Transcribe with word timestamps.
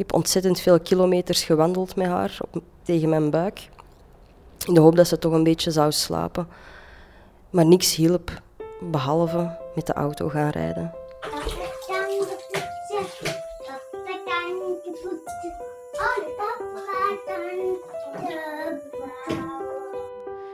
heb 0.00 0.14
ontzettend 0.14 0.60
veel 0.60 0.80
kilometers 0.80 1.44
gewandeld 1.44 1.96
met 1.96 2.06
haar 2.06 2.38
tegen 2.82 3.08
mijn 3.08 3.30
buik. 3.30 3.68
In 4.66 4.74
de 4.74 4.80
hoop 4.80 4.96
dat 4.96 5.06
ze 5.06 5.18
toch 5.18 5.32
een 5.32 5.42
beetje 5.42 5.70
zou 5.70 5.92
slapen. 5.92 6.48
Maar 7.50 7.66
niks 7.66 7.94
hielp, 7.94 8.42
behalve 8.80 9.56
met 9.74 9.86
de 9.86 9.92
auto 9.92 10.28
gaan 10.28 10.50
rijden. 10.50 10.94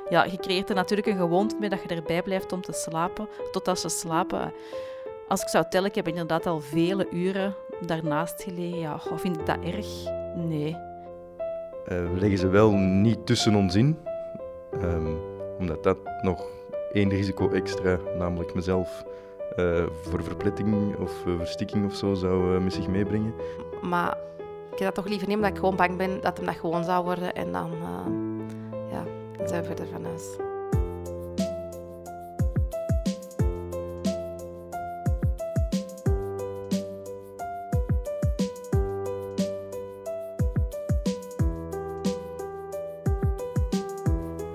Ja, 0.08 0.24
je 0.24 0.36
creëert 0.36 0.68
er 0.68 0.74
natuurlijk 0.74 1.08
een 1.08 1.16
gewoonte 1.16 1.56
mee 1.58 1.68
dat 1.68 1.82
je 1.82 1.94
erbij 1.94 2.22
blijft 2.22 2.52
om 2.52 2.62
te 2.62 2.72
slapen, 2.72 3.28
totdat 3.52 3.78
ze 3.78 3.88
slapen. 3.88 4.52
Als 5.28 5.42
ik 5.42 5.48
zou 5.48 5.64
tellen, 5.70 5.88
ik 5.88 5.94
heb 5.94 6.08
inderdaad 6.08 6.46
al 6.46 6.60
vele 6.60 7.08
uren 7.10 7.54
daarnaast 7.80 8.42
gelegen. 8.42 8.78
Ja, 8.78 8.98
vind 9.16 9.40
ik 9.40 9.46
dat 9.46 9.58
erg? 9.64 9.86
Nee. 10.34 10.76
Uh, 11.88 12.10
we 12.12 12.18
leggen 12.18 12.38
ze 12.38 12.48
wel 12.48 12.70
niet 12.76 13.26
tussen 13.26 13.54
ons 13.54 13.74
in, 13.74 13.98
um, 14.82 15.16
omdat 15.58 15.82
dat 15.82 15.98
nog 16.22 16.46
één 16.92 17.08
risico 17.08 17.50
extra, 17.50 17.98
namelijk 18.18 18.54
mezelf, 18.54 19.04
uh, 19.56 19.84
voor 20.02 20.22
verpletting 20.22 20.96
of 20.96 21.26
uh, 21.26 21.38
verstikking 21.38 21.84
of 21.86 21.94
zo 21.94 22.14
zou 22.14 22.60
met 22.60 22.72
zich 22.72 22.88
meebrengen. 22.88 23.34
Maar 23.82 24.18
ik 24.72 24.78
heb 24.78 24.94
dat 24.94 24.94
toch 24.94 25.08
liever 25.08 25.28
niet, 25.28 25.36
omdat 25.36 25.50
ik 25.50 25.58
gewoon 25.58 25.76
bang 25.76 25.96
ben 25.96 26.20
dat 26.20 26.36
hem 26.36 26.46
dat 26.46 26.56
gewoon 26.56 26.84
zou 26.84 27.04
worden 27.04 27.34
en 27.34 27.52
dan, 27.52 27.70
ja, 28.90 29.04
dan 29.36 29.48
zijn 29.48 29.60
we 29.60 29.66
verder 29.66 29.86
van 29.86 30.04
huis. 30.04 30.36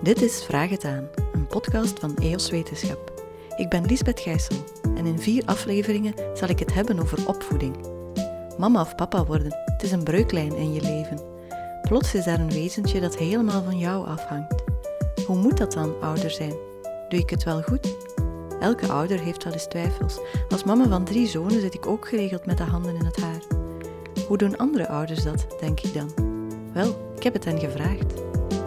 Dit 0.02 0.22
is 0.22 0.44
Vraag 0.44 0.70
het 0.70 0.86
aan, 0.86 1.10
een 1.34 1.48
podcast 1.48 2.00
van 2.00 2.16
EOS 2.16 2.50
Wetenschap. 2.50 3.12
Ik 3.58 3.70
ben 3.70 3.86
Lisbeth 3.86 4.20
Gijssel 4.20 4.56
en 4.96 5.06
in 5.06 5.20
vier 5.20 5.44
afleveringen 5.46 6.14
zal 6.34 6.48
ik 6.48 6.60
het 6.60 6.74
hebben 6.74 7.00
over 7.00 7.28
opvoeding. 7.28 7.76
Mama 8.58 8.82
of 8.82 8.96
papa 8.96 9.26
worden, 9.26 9.58
het 9.66 9.84
is 9.84 9.92
een 9.92 10.04
breuklijn 10.04 10.56
in 10.56 10.74
je 10.74 10.82
leven. 10.82 11.20
Plots 11.82 12.14
is 12.14 12.24
daar 12.24 12.40
een 12.40 12.52
wezentje 12.52 13.00
dat 13.00 13.18
helemaal 13.18 13.64
van 13.64 13.78
jou 13.78 14.08
afhangt. 14.08 14.64
Hoe 15.26 15.38
moet 15.38 15.58
dat 15.58 15.74
dan, 15.74 16.02
ouder 16.02 16.32
zijn? 16.32 16.54
Doe 17.10 17.20
ik 17.20 17.30
het 17.30 17.44
wel 17.44 17.62
goed? 17.62 17.96
Elke 18.60 18.88
ouder 18.88 19.20
heeft 19.20 19.44
wel 19.44 19.54
eens 19.54 19.68
twijfels. 19.68 20.20
Als 20.50 20.64
mama 20.64 20.88
van 20.88 21.04
drie 21.04 21.28
zonen 21.28 21.62
zit 21.62 21.74
ik 21.74 21.88
ook 21.88 22.08
geregeld 22.08 22.46
met 22.46 22.58
de 22.58 22.64
handen 22.64 22.96
in 22.96 23.06
het 23.06 23.22
haar. 23.22 23.42
Hoe 24.28 24.38
doen 24.38 24.58
andere 24.58 24.88
ouders 24.88 25.24
dat, 25.24 25.46
denk 25.60 25.80
ik 25.80 25.94
dan? 25.94 26.10
Wel, 26.74 27.14
ik 27.16 27.24
heb 27.24 27.34
het 27.34 27.46
hen 27.46 27.60
gevraagd. 27.60 28.14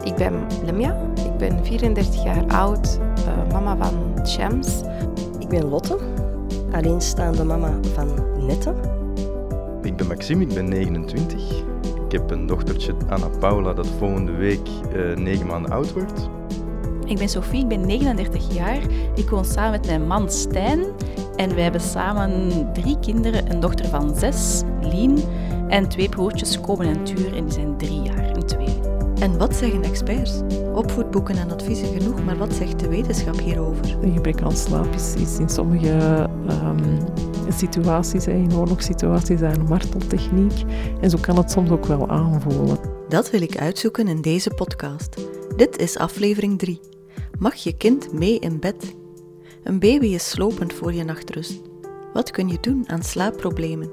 Ik 0.04 0.14
ben 0.14 0.46
Lemja, 0.64 1.12
ben 1.48 1.64
34 1.64 2.22
jaar 2.22 2.46
oud, 2.46 2.98
uh, 3.26 3.52
mama 3.52 3.76
van 3.76 4.26
Shams. 4.26 4.80
Ik 5.38 5.48
ben 5.48 5.68
Lotte, 5.68 5.98
alleenstaande 6.72 7.44
mama 7.44 7.78
van 7.94 8.08
Nette. 8.46 8.74
Ik 9.82 9.96
ben 9.96 10.06
Maxime, 10.06 10.42
ik 10.42 10.54
ben 10.54 10.68
29. 10.68 11.64
Ik 12.06 12.12
heb 12.12 12.30
een 12.30 12.46
dochtertje, 12.46 12.94
Anna 13.08 13.28
Paula, 13.38 13.72
dat 13.72 13.86
volgende 13.98 14.32
week 14.32 14.68
uh, 14.96 15.16
9 15.16 15.46
maanden 15.46 15.70
oud 15.70 15.92
wordt. 15.92 16.28
Ik 17.04 17.18
ben 17.18 17.28
Sophie, 17.28 17.60
ik 17.60 17.68
ben 17.68 17.86
39 17.86 18.54
jaar. 18.54 18.80
Ik 19.14 19.30
woon 19.30 19.44
samen 19.44 19.70
met 19.70 19.86
mijn 19.86 20.06
man 20.06 20.30
Stijn. 20.30 20.80
En 21.36 21.54
wij 21.54 21.62
hebben 21.62 21.80
samen 21.80 22.50
drie 22.72 22.98
kinderen, 22.98 23.50
een 23.50 23.60
dochter 23.60 23.86
van 23.86 24.14
zes, 24.16 24.62
Lien, 24.80 25.18
en 25.68 25.88
twee 25.88 26.08
broertjes, 26.08 26.60
Komen 26.60 26.86
en 26.86 27.04
Tuur, 27.04 27.36
en 27.36 27.44
die 27.44 27.52
zijn 27.52 27.76
drie 27.76 28.02
jaar 28.02 28.23
en 29.24 29.38
wat 29.38 29.56
zeggen 29.56 29.82
experts? 29.82 30.40
Opvoedboeken 30.74 31.36
en 31.36 31.50
adviezen 31.50 32.00
genoeg, 32.00 32.24
maar 32.24 32.36
wat 32.36 32.52
zegt 32.52 32.80
de 32.80 32.88
wetenschap 32.88 33.38
hierover? 33.38 33.96
Een 34.02 34.12
gebrek 34.12 34.42
aan 34.42 34.56
slaap 34.56 34.94
is, 34.94 35.38
in 35.38 35.48
sommige 35.48 36.28
um, 36.48 36.98
situaties, 37.48 38.26
in 38.26 38.54
oorlogssituaties, 38.54 39.40
een 39.40 39.64
marteltechniek. 39.68 40.62
En 41.00 41.10
zo 41.10 41.18
kan 41.20 41.36
het 41.36 41.50
soms 41.50 41.70
ook 41.70 41.86
wel 41.86 42.08
aanvoelen. 42.08 42.78
Dat 43.08 43.30
wil 43.30 43.42
ik 43.42 43.58
uitzoeken 43.58 44.08
in 44.08 44.20
deze 44.20 44.50
podcast. 44.50 45.16
Dit 45.56 45.78
is 45.78 45.98
aflevering 45.98 46.58
3. 46.58 46.80
Mag 47.38 47.54
je 47.54 47.76
kind 47.76 48.12
mee 48.12 48.38
in 48.38 48.60
bed? 48.60 48.94
Een 49.62 49.78
baby 49.78 50.06
is 50.06 50.30
slopend 50.30 50.72
voor 50.72 50.92
je 50.92 51.04
nachtrust. 51.04 51.60
Wat 52.12 52.30
kun 52.30 52.48
je 52.48 52.58
doen 52.60 52.88
aan 52.88 53.02
slaapproblemen? 53.02 53.90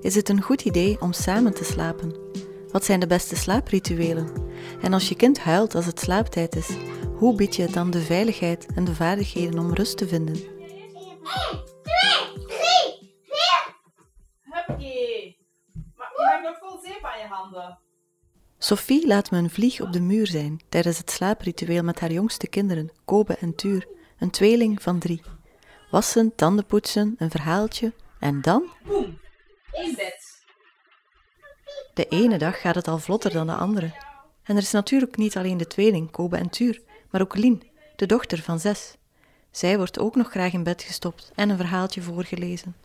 Is 0.00 0.14
het 0.14 0.28
een 0.28 0.42
goed 0.42 0.62
idee 0.62 0.96
om 1.00 1.12
samen 1.12 1.54
te 1.54 1.64
slapen? 1.64 2.14
Wat 2.72 2.84
zijn 2.84 3.00
de 3.00 3.06
beste 3.06 3.36
slaaprituelen? 3.36 4.45
En 4.82 4.92
als 4.92 5.08
je 5.08 5.16
kind 5.16 5.38
huilt 5.38 5.74
als 5.74 5.86
het 5.86 6.00
slaaptijd 6.00 6.56
is, 6.56 6.68
hoe 7.14 7.34
bied 7.34 7.56
je 7.56 7.66
dan 7.66 7.90
de 7.90 8.00
veiligheid 8.00 8.66
en 8.74 8.84
de 8.84 8.94
vaardigheden 8.94 9.58
om 9.58 9.74
rust 9.74 9.96
te 9.96 10.08
vinden? 10.08 10.34
1, 10.34 10.44
2, 11.82 12.46
3, 12.46 13.16
4. 13.22 13.74
Hupje. 14.42 15.36
Maar 15.96 16.10
je 16.16 16.28
hebt 16.30 16.42
nog 16.42 16.70
vol 16.70 16.80
zeep 16.82 17.04
aan 17.04 17.18
je 17.18 17.26
handen. 17.26 17.78
Sophie 18.58 19.06
laat 19.06 19.30
me 19.30 19.38
een 19.38 19.50
vlieg 19.50 19.80
op 19.80 19.92
de 19.92 20.00
muur 20.00 20.26
zijn 20.26 20.60
tijdens 20.68 20.98
het 20.98 21.10
slaapritueel 21.10 21.82
met 21.82 22.00
haar 22.00 22.12
jongste 22.12 22.48
kinderen, 22.48 22.90
Kobe 23.04 23.36
en 23.36 23.54
Tuur, 23.54 23.86
een 24.18 24.30
tweeling 24.30 24.82
van 24.82 24.98
drie. 24.98 25.22
Wassen, 25.90 26.34
tanden 26.34 26.66
poetsen, 26.66 27.14
een 27.18 27.30
verhaaltje 27.30 27.92
en 28.18 28.40
dan... 28.40 28.70
Boom! 28.84 29.18
In 29.72 29.94
bed. 29.96 30.44
De 31.94 32.08
ene 32.08 32.38
dag 32.38 32.60
gaat 32.60 32.74
het 32.74 32.88
al 32.88 32.98
vlotter 32.98 33.32
dan 33.32 33.46
de 33.46 33.54
andere. 33.54 33.94
En 34.46 34.56
er 34.56 34.62
is 34.62 34.70
natuurlijk 34.70 35.16
niet 35.16 35.36
alleen 35.36 35.56
de 35.56 35.66
tweeling, 35.66 36.10
Kobe 36.10 36.36
en 36.36 36.48
Tuur, 36.48 36.80
maar 37.10 37.20
ook 37.20 37.36
Lien, 37.36 37.62
de 37.96 38.06
dochter 38.06 38.42
van 38.42 38.60
zes. 38.60 38.96
Zij 39.50 39.76
wordt 39.76 39.98
ook 39.98 40.16
nog 40.16 40.30
graag 40.30 40.52
in 40.52 40.62
bed 40.62 40.82
gestopt 40.82 41.32
en 41.34 41.50
een 41.50 41.56
verhaaltje 41.56 42.02
voorgelezen. 42.02 42.76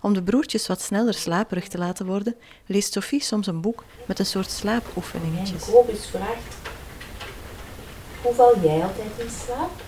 Om 0.00 0.14
de 0.14 0.22
broertjes 0.22 0.66
wat 0.66 0.80
sneller 0.80 1.14
slaperig 1.14 1.68
te 1.68 1.78
laten 1.78 2.06
worden, 2.06 2.36
leest 2.66 2.92
Sophie 2.92 3.22
soms 3.22 3.46
een 3.46 3.60
boek 3.60 3.84
met 4.06 4.18
een 4.18 4.26
soort 4.26 4.50
slaapoefeningetjes. 4.50 5.66
En 5.66 5.72
Kobus 5.72 6.06
vraagt, 6.06 6.56
hoe 8.22 8.34
val 8.34 8.60
jij 8.60 8.82
altijd 8.82 9.10
in 9.18 9.30
slaap? 9.44 9.80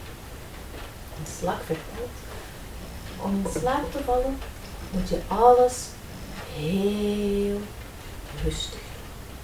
Een 1.18 1.32
slak 1.38 1.62
vertelt, 1.62 2.10
om 3.22 3.30
in 3.44 3.60
slaap 3.60 3.92
te 3.92 4.02
vallen 4.04 4.38
moet 4.90 5.08
je 5.08 5.20
alles 5.28 5.86
heel 6.54 7.60
rustig. 8.44 8.80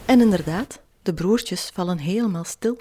En 0.05 0.21
inderdaad, 0.21 0.81
de 1.11 1.17
broertjes 1.23 1.71
vallen 1.73 1.99
helemaal 1.99 2.45
stil. 2.45 2.79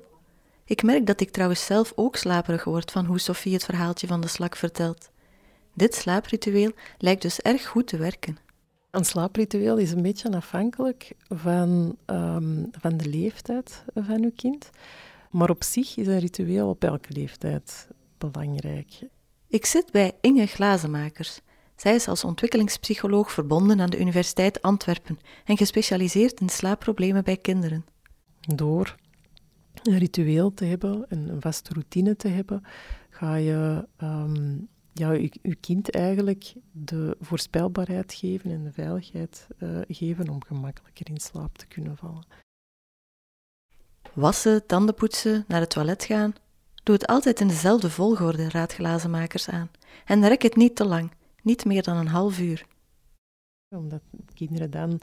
Ik 0.65 0.83
merk 0.83 1.05
dat 1.05 1.21
ik 1.21 1.31
trouwens 1.31 1.65
zelf 1.65 1.91
ook 1.95 2.15
slaperig 2.15 2.63
word 2.63 2.91
van 2.91 3.05
hoe 3.05 3.19
Sophie 3.19 3.53
het 3.53 3.63
verhaaltje 3.63 4.07
van 4.07 4.21
de 4.21 4.27
slak 4.27 4.55
vertelt. 4.55 5.09
Dit 5.73 5.95
slaapritueel 5.95 6.71
lijkt 6.97 7.21
dus 7.21 7.39
erg 7.39 7.67
goed 7.67 7.87
te 7.87 7.97
werken. 7.97 8.37
Een 8.91 9.05
slaapritueel 9.05 9.77
is 9.77 9.91
een 9.91 10.01
beetje 10.01 10.31
afhankelijk 10.31 11.11
van, 11.27 11.97
um, 12.05 12.69
van 12.71 12.97
de 12.97 13.09
leeftijd 13.09 13.83
van 13.93 14.23
uw 14.23 14.33
kind. 14.35 14.69
Maar 15.31 15.49
op 15.49 15.63
zich 15.63 15.97
is 15.97 16.07
een 16.07 16.19
ritueel 16.19 16.69
op 16.69 16.83
elke 16.83 17.13
leeftijd 17.13 17.87
belangrijk. 18.17 18.99
Ik 19.47 19.65
zit 19.65 19.91
bij 19.91 20.11
Inge 20.21 20.45
Glazenmakers. 20.45 21.39
Zij 21.75 21.95
is 21.95 22.07
als 22.07 22.23
ontwikkelingspsycholoog 22.23 23.31
verbonden 23.31 23.81
aan 23.81 23.89
de 23.89 23.99
Universiteit 23.99 24.61
Antwerpen 24.61 25.19
en 25.45 25.57
gespecialiseerd 25.57 26.39
in 26.39 26.49
slaapproblemen 26.49 27.23
bij 27.23 27.37
kinderen. 27.37 27.85
Door 28.55 28.95
een 29.83 29.97
ritueel 29.97 30.53
te 30.53 30.65
hebben, 30.65 31.05
een, 31.07 31.41
vaste 31.41 31.73
routine 31.73 32.15
te 32.15 32.27
hebben, 32.27 32.63
ga 33.09 33.35
je 33.35 33.87
um, 34.03 34.67
ja, 34.93 35.11
je, 35.11 35.55
kind 35.59 35.91
eigenlijk 35.91 36.53
de 36.71 37.17
voorspelbaarheid 37.19 38.13
geven 38.13 38.51
en 38.51 38.63
de 38.63 38.71
veiligheid 38.71 39.47
uh, 39.59 39.79
geven 39.87 40.29
om 40.29 40.43
gemakkelijker 40.43 41.09
in 41.09 41.19
slaap 41.19 41.57
te 41.57 41.67
kunnen 41.67 41.97
vallen. 41.97 42.25
Wassen, 44.13 44.65
tanden 44.65 44.95
poetsen, 44.95 45.45
naar 45.47 45.59
het 45.59 45.69
toilet 45.69 46.03
gaan. 46.03 46.33
Doe 46.83 46.95
het 46.95 47.07
altijd 47.07 47.39
in 47.39 47.47
dezelfde 47.47 47.89
volgorde, 47.89 48.49
raad 48.49 48.73
glazenmakers 48.73 49.49
aan. 49.49 49.69
En 50.05 50.27
rek 50.27 50.41
het 50.41 50.55
niet 50.55 50.75
te 50.75 50.85
lang, 50.85 51.11
niet 51.41 51.65
meer 51.65 51.83
dan 51.83 51.97
een 51.97 52.07
half 52.07 52.39
uur. 52.39 52.65
Omdat 53.75 54.01
kinderen 54.33 54.71
dan 54.71 54.99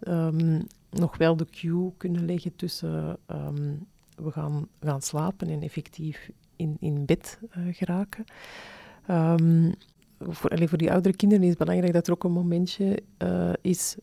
um, 0.00 0.66
nog 0.90 1.16
wel 1.16 1.36
de 1.36 1.46
cue 1.46 1.92
kunnen 1.96 2.24
leggen 2.24 2.56
tussen 2.56 3.16
um, 3.26 3.86
we 4.16 4.30
gaan, 4.30 4.68
gaan 4.80 5.02
slapen 5.02 5.48
en 5.48 5.62
effectief 5.62 6.30
in, 6.56 6.76
in 6.80 7.04
bed 7.04 7.38
uh, 7.58 7.74
geraken. 7.74 8.24
Um, 9.10 9.74
voor, 10.18 10.50
allee, 10.50 10.68
voor 10.68 10.78
die 10.78 10.92
oudere 10.92 11.16
kinderen 11.16 11.44
is 11.44 11.50
het 11.50 11.58
belangrijk 11.58 11.92
dat 11.92 12.06
er 12.06 12.12
ook 12.12 12.24
een 12.24 12.32
momentje 12.32 13.02
uh, 13.18 13.52
is 13.60 13.96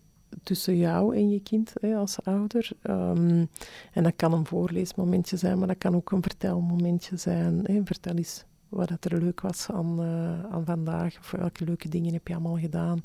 tussen 0.44 0.78
jou 0.78 1.16
en 1.16 1.30
je 1.30 1.42
kind 1.42 1.74
hè, 1.80 1.96
als 1.96 2.24
ouder. 2.24 2.70
Um, 2.84 3.50
en 3.94 4.04
dat 4.04 4.14
kan 4.16 4.34
een 4.34 4.46
voorleesmomentje 4.46 5.38
zijn, 5.38 5.58
maar 5.58 5.68
dat 5.68 5.78
kan 5.78 5.96
ook 5.96 6.12
een 6.12 6.22
vertelmomentje 6.22 7.18
zijn. 7.18 7.60
Hè. 7.64 7.82
Vertel 7.84 8.16
eens 8.16 8.46
wat 8.70 9.06
er 9.06 9.20
leuk 9.20 9.42
was 9.42 9.70
aan, 9.72 10.02
uh, 10.02 10.44
aan 10.44 10.66
vandaag, 10.66 11.18
of 11.20 11.32
welke 11.32 11.66
leuke 11.66 11.90
dingen 11.90 12.14
heb 12.14 12.28
je 12.28 12.34
allemaal 12.34 12.58
gedaan. 12.58 13.00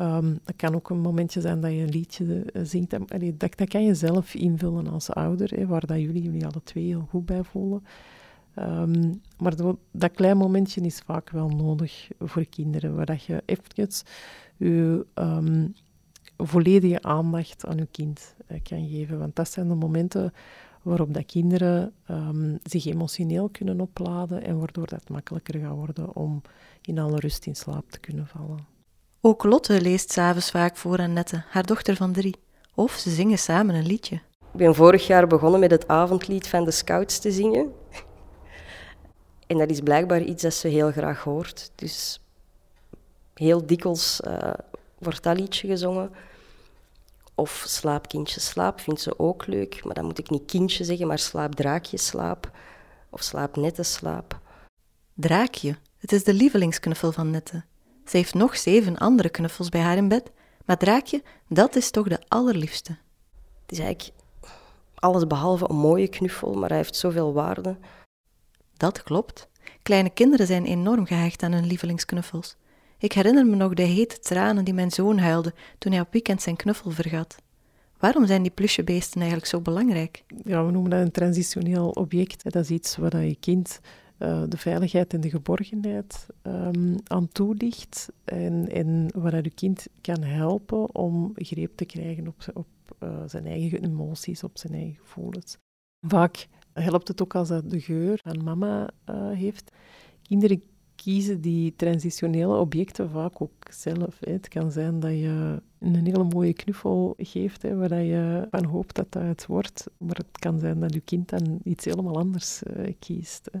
Um, 0.00 0.38
dat 0.44 0.56
kan 0.56 0.74
ook 0.74 0.90
een 0.90 1.00
momentje 1.00 1.40
zijn 1.40 1.60
dat 1.60 1.70
je 1.70 1.78
een 1.78 1.88
liedje 1.88 2.24
uh, 2.24 2.62
zingt. 2.64 2.90
dat, 2.90 3.56
dat 3.56 3.68
kan 3.68 3.84
je 3.84 3.94
zelf 3.94 4.34
invullen 4.34 4.86
als 4.86 5.10
ouder, 5.10 5.50
hè, 5.50 5.66
waar 5.66 5.86
dat 5.86 6.00
jullie 6.00 6.22
jullie 6.22 6.44
alle 6.44 6.62
twee 6.64 6.84
heel 6.84 7.06
goed 7.10 7.26
bij 7.26 7.42
voelen. 7.42 7.84
Um, 8.58 9.20
maar 9.38 9.56
dat, 9.92 10.10
klein 10.12 10.36
momentje 10.36 10.80
is 10.80 10.98
vaak 10.98 11.30
wel 11.30 11.48
nodig 11.48 12.08
voor 12.20 12.44
kinderen, 12.44 12.94
waar 12.94 13.06
dat 13.06 13.24
je 13.24 13.42
even 13.46 13.90
je 14.56 15.06
um, 15.14 15.74
volledige 16.36 17.02
aandacht 17.02 17.66
aan 17.66 17.76
je 17.76 17.86
kind 17.90 18.34
uh, 18.48 18.58
kan 18.62 18.88
geven. 18.88 19.18
Want 19.18 19.36
dat 19.36 19.48
zijn 19.50 19.68
de 19.68 19.74
momenten 19.74 20.32
waarop 20.82 21.14
dat 21.14 21.26
kinderen 21.26 21.92
zich 22.62 22.86
emotioneel 22.86 23.48
kunnen 23.48 23.80
opladen 23.80 24.42
en 24.42 24.58
waardoor 24.58 24.86
dat 24.86 25.08
makkelijker 25.08 25.60
gaat 25.60 25.74
worden 25.74 26.16
om 26.16 26.42
in 26.82 26.98
alle 26.98 27.18
rust 27.18 27.46
in 27.46 27.56
slaap 27.56 27.90
te 27.90 28.00
kunnen 28.00 28.26
vallen. 28.26 28.71
Ook 29.24 29.44
Lotte 29.44 29.80
leest 29.80 30.12
s'avonds 30.12 30.50
vaak 30.50 30.76
voor 30.76 30.98
aan 30.98 31.12
Nette, 31.12 31.44
haar 31.48 31.66
dochter 31.66 31.96
van 31.96 32.12
drie. 32.12 32.36
Of 32.74 32.92
ze 32.92 33.10
zingen 33.10 33.38
samen 33.38 33.74
een 33.74 33.86
liedje. 33.86 34.14
Ik 34.14 34.58
ben 34.58 34.74
vorig 34.74 35.06
jaar 35.06 35.26
begonnen 35.26 35.60
met 35.60 35.70
het 35.70 35.88
avondlied 35.88 36.48
van 36.48 36.64
de 36.64 36.70
Scouts 36.70 37.18
te 37.18 37.32
zingen. 37.32 37.72
En 39.46 39.58
dat 39.58 39.70
is 39.70 39.80
blijkbaar 39.80 40.22
iets 40.22 40.42
dat 40.42 40.54
ze 40.54 40.68
heel 40.68 40.90
graag 40.90 41.22
hoort. 41.22 41.70
Dus 41.74 42.20
heel 43.34 43.66
dikwijls 43.66 44.20
uh, 44.26 44.52
wordt 44.98 45.22
dat 45.22 45.38
liedje 45.38 45.66
gezongen. 45.66 46.10
Of 47.34 47.64
slaap, 47.66 48.08
kindje, 48.08 48.40
slaap 48.40 48.80
vindt 48.80 49.00
ze 49.00 49.18
ook 49.18 49.46
leuk. 49.46 49.84
Maar 49.84 49.94
dan 49.94 50.04
moet 50.04 50.18
ik 50.18 50.30
niet 50.30 50.44
kindje 50.44 50.84
zeggen, 50.84 51.06
maar 51.06 51.18
slaap, 51.18 51.54
draakje, 51.54 51.98
slaap. 51.98 52.50
Of 53.10 53.22
slaap, 53.22 53.56
nette, 53.56 53.82
slaap. 53.82 54.38
Draakje, 55.14 55.76
het 55.98 56.12
is 56.12 56.24
de 56.24 56.34
lievelingsknuffel 56.34 57.12
van 57.12 57.30
Nette. 57.30 57.64
Ze 58.12 58.18
heeft 58.18 58.34
nog 58.34 58.56
zeven 58.56 58.98
andere 58.98 59.28
knuffels 59.28 59.68
bij 59.68 59.80
haar 59.80 59.96
in 59.96 60.08
bed. 60.08 60.30
Maar 60.64 60.76
Draakje, 60.76 61.22
dat 61.48 61.76
is 61.76 61.90
toch 61.90 62.08
de 62.08 62.18
allerliefste. 62.28 62.98
Het 63.62 63.72
is 63.72 63.78
eigenlijk 63.78 64.18
alles 64.94 65.26
behalve 65.26 65.70
een 65.70 65.76
mooie 65.76 66.08
knuffel, 66.08 66.52
maar 66.54 66.68
hij 66.68 66.78
heeft 66.78 66.96
zoveel 66.96 67.32
waarde. 67.32 67.76
Dat 68.76 69.02
klopt. 69.02 69.48
Kleine 69.82 70.10
kinderen 70.10 70.46
zijn 70.46 70.64
enorm 70.64 71.06
gehecht 71.06 71.42
aan 71.42 71.52
hun 71.52 71.66
lievelingsknuffels. 71.66 72.56
Ik 72.98 73.12
herinner 73.12 73.46
me 73.46 73.56
nog 73.56 73.74
de 73.74 73.82
hete 73.82 74.18
tranen 74.18 74.64
die 74.64 74.74
mijn 74.74 74.90
zoon 74.90 75.18
huilde 75.18 75.54
toen 75.78 75.92
hij 75.92 76.00
op 76.00 76.12
weekend 76.12 76.42
zijn 76.42 76.56
knuffel 76.56 76.90
vergat. 76.90 77.36
Waarom 77.98 78.26
zijn 78.26 78.42
die 78.42 78.50
plusjebeesten 78.50 79.20
eigenlijk 79.20 79.50
zo 79.50 79.60
belangrijk? 79.60 80.24
Ja, 80.44 80.64
we 80.64 80.72
noemen 80.72 80.90
dat 80.90 81.00
een 81.00 81.10
transitioneel 81.10 81.88
object. 81.88 82.52
Dat 82.52 82.62
is 82.62 82.70
iets 82.70 82.96
waar 82.96 83.24
je 83.24 83.36
kind 83.40 83.80
uh, 84.22 84.42
de 84.48 84.56
veiligheid 84.56 85.14
en 85.14 85.20
de 85.20 85.30
geborgenheid 85.30 86.26
um, 86.42 86.96
aan 87.04 87.28
toedicht. 87.28 88.12
En, 88.24 88.68
en 88.68 89.10
waar 89.14 89.42
je 89.42 89.50
kind 89.50 89.86
kan 90.00 90.22
helpen 90.22 90.94
om 90.94 91.32
greep 91.34 91.76
te 91.76 91.84
krijgen 91.84 92.28
op, 92.28 92.44
op 92.54 92.66
uh, 93.02 93.22
zijn 93.26 93.46
eigen 93.46 93.84
emoties, 93.84 94.44
op 94.44 94.58
zijn 94.58 94.72
eigen 94.72 94.96
gevoelens. 95.00 95.56
Vaak 96.06 96.48
helpt 96.72 97.08
het 97.08 97.22
ook 97.22 97.34
als 97.34 97.48
dat 97.48 97.70
de 97.70 97.80
geur 97.80 98.20
van 98.22 98.44
mama 98.44 98.88
uh, 99.10 99.30
heeft. 99.30 99.72
Kinderen 100.22 100.62
kiezen 100.94 101.40
die 101.40 101.76
transitionele 101.76 102.56
objecten 102.56 103.10
vaak 103.10 103.40
ook 103.40 103.52
zelf. 103.70 104.16
Het 104.20 104.48
kan 104.48 104.70
zijn 104.70 105.00
dat 105.00 105.10
je 105.10 105.62
een 105.78 106.06
hele 106.06 106.24
mooie 106.24 106.52
knuffel 106.52 107.14
geeft, 107.16 107.62
hè, 107.62 107.76
waar 107.76 108.02
je 108.02 108.46
van 108.50 108.64
hoopt 108.64 108.94
dat 108.94 109.12
dat 109.12 109.22
het 109.22 109.46
wordt. 109.46 109.86
Maar 109.98 110.16
het 110.16 110.38
kan 110.38 110.58
zijn 110.58 110.80
dat 110.80 110.94
je 110.94 111.00
kind 111.00 111.28
dan 111.28 111.60
iets 111.64 111.84
helemaal 111.84 112.18
anders 112.18 112.62
kiest. 112.98 113.48
Hè. 113.52 113.58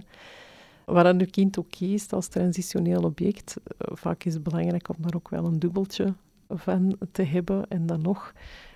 Waar 0.84 1.06
een 1.06 1.30
kind 1.30 1.58
ook 1.58 1.70
kiest 1.70 2.12
als 2.12 2.28
transitioneel 2.28 3.02
object, 3.02 3.56
uh, 3.56 3.96
vaak 3.96 4.24
is 4.24 4.34
het 4.34 4.42
belangrijk 4.42 4.88
om 4.88 4.96
daar 4.98 5.14
ook 5.14 5.28
wel 5.28 5.44
een 5.44 5.58
dubbeltje 5.58 6.14
van 6.48 6.96
te 7.12 7.22
hebben. 7.22 7.68
En 7.68 7.86
dan 7.86 8.02
nog, 8.02 8.32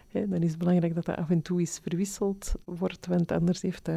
hè, 0.08 0.28
dan 0.28 0.42
is 0.42 0.50
het 0.50 0.58
belangrijk 0.58 0.94
dat 0.94 1.04
dat 1.04 1.16
af 1.16 1.30
en 1.30 1.42
toe 1.42 1.60
eens 1.60 1.78
verwisseld 1.82 2.54
wordt, 2.64 3.06
want 3.06 3.32
anders 3.32 3.62
heeft 3.62 3.88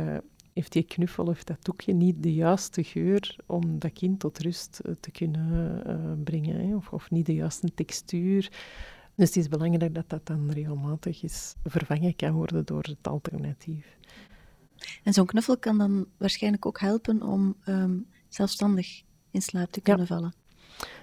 heeft 0.59 0.71
die 0.71 0.83
knuffel 0.83 1.25
of 1.25 1.44
dat 1.44 1.57
doekje 1.61 1.94
niet 1.94 2.23
de 2.23 2.33
juiste 2.33 2.83
geur 2.83 3.35
om 3.45 3.79
dat 3.79 3.94
kind 3.94 4.19
tot 4.19 4.39
rust 4.39 4.79
eh, 4.79 4.91
te 5.00 5.11
kunnen 5.11 5.83
uh, 5.88 6.23
brengen, 6.23 6.67
hè? 6.67 6.75
Of, 6.75 6.94
of 6.94 7.11
niet 7.11 7.25
de 7.25 7.33
juiste 7.33 7.73
textuur. 7.73 8.51
Dus 9.15 9.27
het 9.27 9.38
is 9.38 9.47
belangrijk 9.47 9.94
dat 9.94 10.09
dat 10.09 10.25
dan 10.25 10.51
regelmatig 10.51 11.23
is 11.23 11.56
vervangen 11.63 12.15
kan 12.15 12.31
worden 12.31 12.65
door 12.65 12.83
het 12.83 13.07
alternatief. 13.07 13.97
En 15.09 15.15
zo'n 15.15 15.25
knuffel 15.25 15.57
kan 15.57 15.77
dan 15.77 16.06
waarschijnlijk 16.17 16.65
ook 16.65 16.79
helpen 16.79 17.21
om 17.21 17.56
um, 17.67 18.07
zelfstandig 18.27 19.03
in 19.31 19.41
slaap 19.41 19.71
te 19.71 19.81
kunnen 19.81 20.07
vallen. 20.07 20.33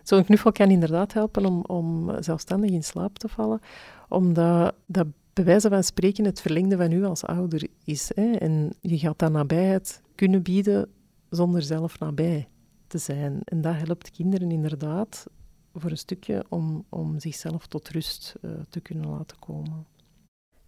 Zo'n 0.03 0.25
knuffel 0.25 0.53
kan 0.53 0.71
inderdaad 0.71 1.13
helpen 1.13 1.47
om, 1.47 1.63
om 1.63 2.23
zelfstandig 2.23 2.71
in 2.71 2.85
slaap 2.85 3.19
te 3.19 3.29
vallen, 3.29 3.61
omdat 4.09 4.75
dat 4.87 5.07
bij 5.33 5.45
wijze 5.45 5.69
van 5.69 5.85
spreken 5.85 6.25
het 6.25 6.41
verlengde 6.41 6.77
van 6.77 6.93
u 6.93 7.05
als 7.05 7.25
ouder 7.25 7.69
is. 7.85 8.11
Hè? 8.15 8.33
En 8.33 8.73
je 8.81 8.99
gaat 8.99 9.19
dat 9.19 9.33
nabijheid 9.33 10.03
kunnen 10.15 10.43
bieden 10.43 10.89
zonder 11.31 11.63
zelf 11.63 11.99
nabij 11.99 12.49
te 12.87 12.99
zijn. 12.99 13.41
En 13.45 13.61
dat 13.61 13.75
helpt 13.75 14.11
kinderen 14.11 14.51
inderdaad 14.51 15.27
voor 15.75 15.91
een 15.91 15.99
stukje 15.99 16.45
om, 16.49 16.85
om 16.89 17.21
zichzelf 17.21 17.67
tot 17.67 17.89
rust 17.89 18.35
uh, 18.43 18.51
te 18.69 18.81
kunnen 18.81 19.09
laten 19.09 19.39
komen. 19.39 19.87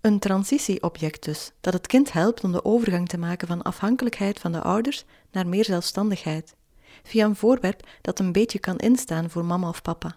Een 0.01 0.19
transitieobject 0.19 1.25
dus, 1.25 1.53
dat 1.61 1.73
het 1.73 1.87
kind 1.87 2.13
helpt 2.13 2.45
om 2.45 2.53
de 2.53 2.65
overgang 2.65 3.09
te 3.09 3.19
maken 3.19 3.49
van 3.49 3.63
afhankelijkheid 3.63 4.39
van 4.39 4.53
de 4.53 4.63
ouders 4.63 5.05
naar 5.33 5.47
meer 5.47 5.65
zelfstandigheid, 5.65 6.55
via 7.03 7.25
een 7.25 7.37
voorwerp 7.37 7.89
dat 8.01 8.19
een 8.19 8.33
beetje 8.33 8.59
kan 8.59 8.79
instaan 8.79 9.31
voor 9.31 9.45
mama 9.45 9.69
of 9.69 9.83
papa. 9.83 10.17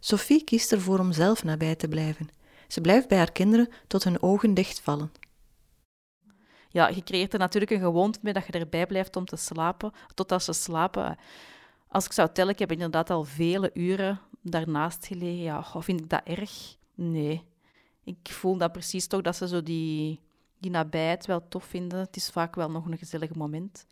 Sophie 0.00 0.44
kiest 0.44 0.72
ervoor 0.72 0.98
om 0.98 1.12
zelf 1.12 1.44
nabij 1.44 1.74
te 1.74 1.88
blijven 1.88 2.28
ze 2.74 2.80
blijft 2.80 3.08
bij 3.08 3.18
haar 3.18 3.32
kinderen 3.32 3.68
tot 3.86 4.04
hun 4.04 4.22
ogen 4.22 4.54
dichtvallen. 4.54 5.12
Ja, 6.68 6.88
je 6.88 7.02
creëert 7.02 7.32
er 7.32 7.38
natuurlijk 7.38 7.72
een 7.72 7.80
gewoonte 7.80 8.18
mee 8.22 8.32
dat 8.32 8.46
je 8.46 8.52
erbij 8.52 8.86
blijft 8.86 9.16
om 9.16 9.24
te 9.24 9.36
slapen, 9.36 9.92
totdat 10.14 10.42
ze 10.42 10.52
slapen. 10.52 11.16
Als 11.88 12.04
ik 12.04 12.12
zou 12.12 12.28
tellen, 12.32 12.52
ik 12.52 12.58
heb 12.58 12.72
inderdaad 12.72 13.10
al 13.10 13.24
vele 13.24 13.70
uren 13.74 14.20
daarnaast 14.42 15.06
gelegen. 15.06 15.42
Ja, 15.42 15.64
vind 15.80 16.00
ik 16.00 16.10
dat 16.10 16.20
erg? 16.24 16.76
Nee. 16.94 17.44
Ik 18.04 18.16
voel 18.22 18.56
dat 18.56 18.72
precies 18.72 19.06
toch 19.06 19.20
dat 19.20 19.36
ze 19.36 19.48
zo 19.48 19.62
die, 19.62 20.20
die 20.58 20.70
nabijheid 20.70 21.26
wel 21.26 21.48
tof 21.48 21.64
vinden. 21.64 21.98
Het 21.98 22.16
is 22.16 22.30
vaak 22.30 22.54
wel 22.54 22.70
nog 22.70 22.86
een 22.86 22.98
gezellig 22.98 23.34
moment. 23.34 23.86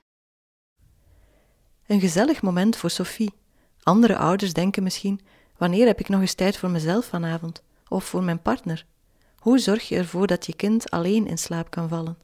Een 1.87 2.01
gezellig 2.01 2.43
moment 2.43 2.77
voor 2.77 2.91
Sophie. 2.91 3.33
Andere 3.83 4.17
ouders 4.17 4.53
denken 4.53 4.83
misschien: 4.83 5.21
wanneer 5.57 5.87
heb 5.87 6.01
ik 6.01 6.09
nog 6.09 6.21
eens 6.21 6.35
tijd 6.35 6.57
voor 6.57 6.71
mezelf 6.71 7.07
vanavond? 7.07 7.63
of 7.93 8.05
voor 8.05 8.23
mijn 8.23 8.43
partner? 8.43 8.87
Hoe 9.39 9.59
zorg 9.59 9.89
je 9.89 9.97
ervoor 9.97 10.27
dat 10.27 10.47
je 10.47 10.55
kind 10.55 10.91
alleen 10.91 11.27
in 11.27 11.39
slaap 11.39 11.71
kan 11.71 11.89
vallen? 11.89 12.17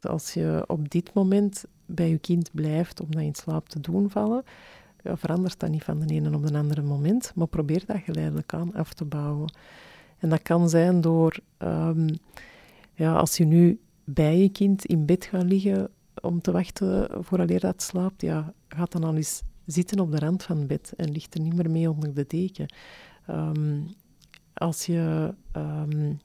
Als 0.00 0.34
je 0.34 0.64
op 0.66 0.90
dit 0.90 1.14
moment 1.14 1.64
bij 1.86 2.08
je 2.08 2.18
kind 2.18 2.50
blijft 2.52 3.00
om 3.00 3.10
dat 3.10 3.22
in 3.22 3.34
slaap 3.34 3.68
te 3.68 3.80
doen 3.80 4.10
vallen, 4.10 4.44
ja, 5.02 5.16
verandert 5.16 5.60
dat 5.60 5.70
niet 5.70 5.84
van 5.84 6.00
de 6.00 6.14
ene 6.14 6.36
op 6.36 6.46
de 6.46 6.58
andere 6.58 6.82
moment, 6.82 7.32
maar 7.34 7.46
probeer 7.46 7.82
dat 7.86 7.96
geleidelijk 8.04 8.54
aan 8.54 8.74
af 8.74 8.92
te 8.92 9.04
bouwen. 9.04 9.52
En 10.24 10.30
dat 10.30 10.42
kan 10.42 10.68
zijn 10.68 11.00
door, 11.00 11.38
um, 11.58 12.06
ja, 12.94 13.14
als 13.14 13.36
je 13.36 13.44
nu 13.44 13.80
bij 14.04 14.38
je 14.38 14.48
kind 14.48 14.84
in 14.84 15.06
bed 15.06 15.24
gaat 15.24 15.42
liggen 15.42 15.90
om 16.20 16.40
te 16.40 16.52
wachten 16.52 17.24
vooraleer 17.24 17.60
dat 17.60 17.82
slaapt, 17.82 18.22
ja, 18.22 18.54
gaat 18.68 18.92
dan 18.92 19.04
al 19.04 19.14
eens 19.14 19.42
zitten 19.66 20.00
op 20.00 20.10
de 20.10 20.18
rand 20.18 20.42
van 20.42 20.58
het 20.58 20.66
bed 20.66 20.92
en 20.96 21.10
ligt 21.10 21.34
er 21.34 21.40
niet 21.40 21.54
meer 21.54 21.70
mee 21.70 21.90
onder 21.90 22.14
de 22.14 22.24
deken. 22.28 22.74
Um, 23.30 23.86
als 24.54 24.86
je, 24.86 25.34
um, 25.56 26.18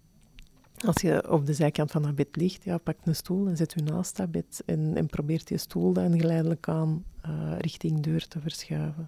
als 0.86 1.02
je 1.02 1.32
op 1.32 1.46
de 1.46 1.54
zijkant 1.54 1.92
van 1.92 2.02
dat 2.02 2.16
bed 2.16 2.36
ligt, 2.36 2.64
ja, 2.64 2.78
pak 2.78 2.98
een 3.04 3.16
stoel 3.16 3.48
en 3.48 3.58
zet 3.58 3.74
je 3.74 3.84
naast 3.84 4.18
dat 4.18 4.32
bed 4.32 4.64
en, 4.66 4.96
en 4.96 5.06
probeert 5.06 5.50
je 5.50 5.58
stoel 5.58 5.94
dan 5.94 6.20
geleidelijk 6.20 6.68
aan 6.68 7.04
uh, 7.26 7.60
richting 7.60 8.00
deur 8.00 8.28
te 8.28 8.40
verschuiven. 8.40 9.06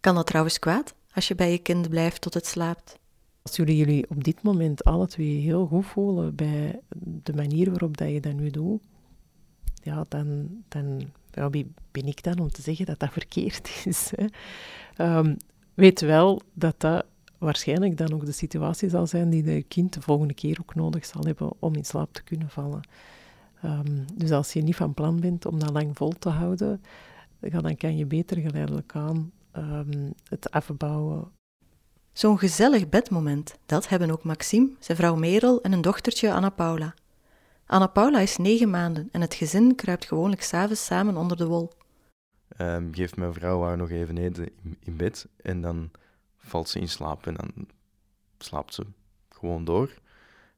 Kan 0.00 0.14
dat 0.14 0.26
trouwens 0.26 0.58
kwaad, 0.58 0.94
als 1.12 1.28
je 1.28 1.34
bij 1.34 1.50
je 1.50 1.58
kind 1.58 1.88
blijft 1.88 2.20
tot 2.20 2.34
het 2.34 2.46
slaapt? 2.46 2.98
Als 3.46 3.56
jullie 3.56 3.76
jullie 3.76 4.10
op 4.10 4.24
dit 4.24 4.42
moment 4.42 4.84
alle 4.84 5.06
twee 5.06 5.40
heel 5.40 5.66
goed 5.66 5.86
voelen 5.86 6.34
bij 6.34 6.80
de 7.22 7.32
manier 7.34 7.70
waarop 7.70 7.96
dat 7.96 8.10
je 8.10 8.20
dat 8.20 8.32
nu 8.32 8.50
doet, 8.50 8.82
ja, 9.82 10.04
dan, 10.08 10.48
dan 10.68 11.10
ja, 11.30 11.50
wie 11.50 11.72
ben 11.90 12.06
ik 12.06 12.22
dan 12.22 12.38
om 12.38 12.48
te 12.48 12.62
zeggen 12.62 12.86
dat 12.86 12.98
dat 12.98 13.12
verkeerd 13.12 13.70
is. 13.84 14.12
Hè? 14.14 15.18
Um, 15.18 15.36
weet 15.74 16.00
wel 16.00 16.42
dat 16.52 16.80
dat 16.80 17.04
waarschijnlijk 17.38 17.96
dan 17.96 18.12
ook 18.12 18.24
de 18.24 18.32
situatie 18.32 18.88
zal 18.88 19.06
zijn 19.06 19.30
die 19.30 19.42
de 19.42 19.62
kind 19.62 19.92
de 19.92 20.00
volgende 20.02 20.34
keer 20.34 20.58
ook 20.60 20.74
nodig 20.74 21.04
zal 21.04 21.24
hebben 21.24 21.52
om 21.58 21.74
in 21.74 21.84
slaap 21.84 22.12
te 22.12 22.22
kunnen 22.22 22.50
vallen. 22.50 22.80
Um, 23.64 24.04
dus 24.14 24.30
als 24.30 24.52
je 24.52 24.62
niet 24.62 24.76
van 24.76 24.94
plan 24.94 25.20
bent 25.20 25.46
om 25.46 25.58
dat 25.58 25.70
lang 25.70 25.96
vol 25.96 26.12
te 26.18 26.28
houden, 26.28 26.82
dan 27.40 27.76
kan 27.76 27.96
je 27.96 28.06
beter 28.06 28.36
geleidelijk 28.36 28.94
aan 28.94 29.30
um, 29.56 30.12
het 30.28 30.50
afbouwen. 30.50 31.34
Zo'n 32.16 32.38
gezellig 32.38 32.88
bedmoment, 32.88 33.58
dat 33.66 33.88
hebben 33.88 34.10
ook 34.10 34.24
Maxime, 34.24 34.70
zijn 34.78 34.96
vrouw 34.96 35.14
Merel 35.14 35.62
en 35.62 35.72
een 35.72 35.80
dochtertje 35.80 36.32
Anna 36.32 36.50
Paula. 36.50 36.94
Anna 37.66 37.86
Paula 37.86 38.20
is 38.20 38.36
negen 38.36 38.70
maanden 38.70 39.08
en 39.12 39.20
het 39.20 39.34
gezin 39.34 39.74
kruipt 39.74 40.04
gewoonlijk 40.04 40.42
s'avonds 40.42 40.84
samen 40.84 41.16
onder 41.16 41.36
de 41.36 41.46
wol. 41.46 41.72
Um, 42.58 42.94
geeft 42.94 43.16
mijn 43.16 43.32
vrouw 43.32 43.62
haar 43.62 43.76
nog 43.76 43.90
even 43.90 44.18
eten 44.18 44.48
in, 44.80 44.96
bed 44.96 45.28
en 45.42 45.60
dan 45.60 45.90
valt 46.36 46.68
ze 46.68 46.80
in 46.80 46.88
slaap 46.88 47.26
en 47.26 47.34
dan 47.34 47.50
slaapt 48.38 48.74
ze 48.74 48.86
gewoon 49.28 49.64
door. 49.64 49.90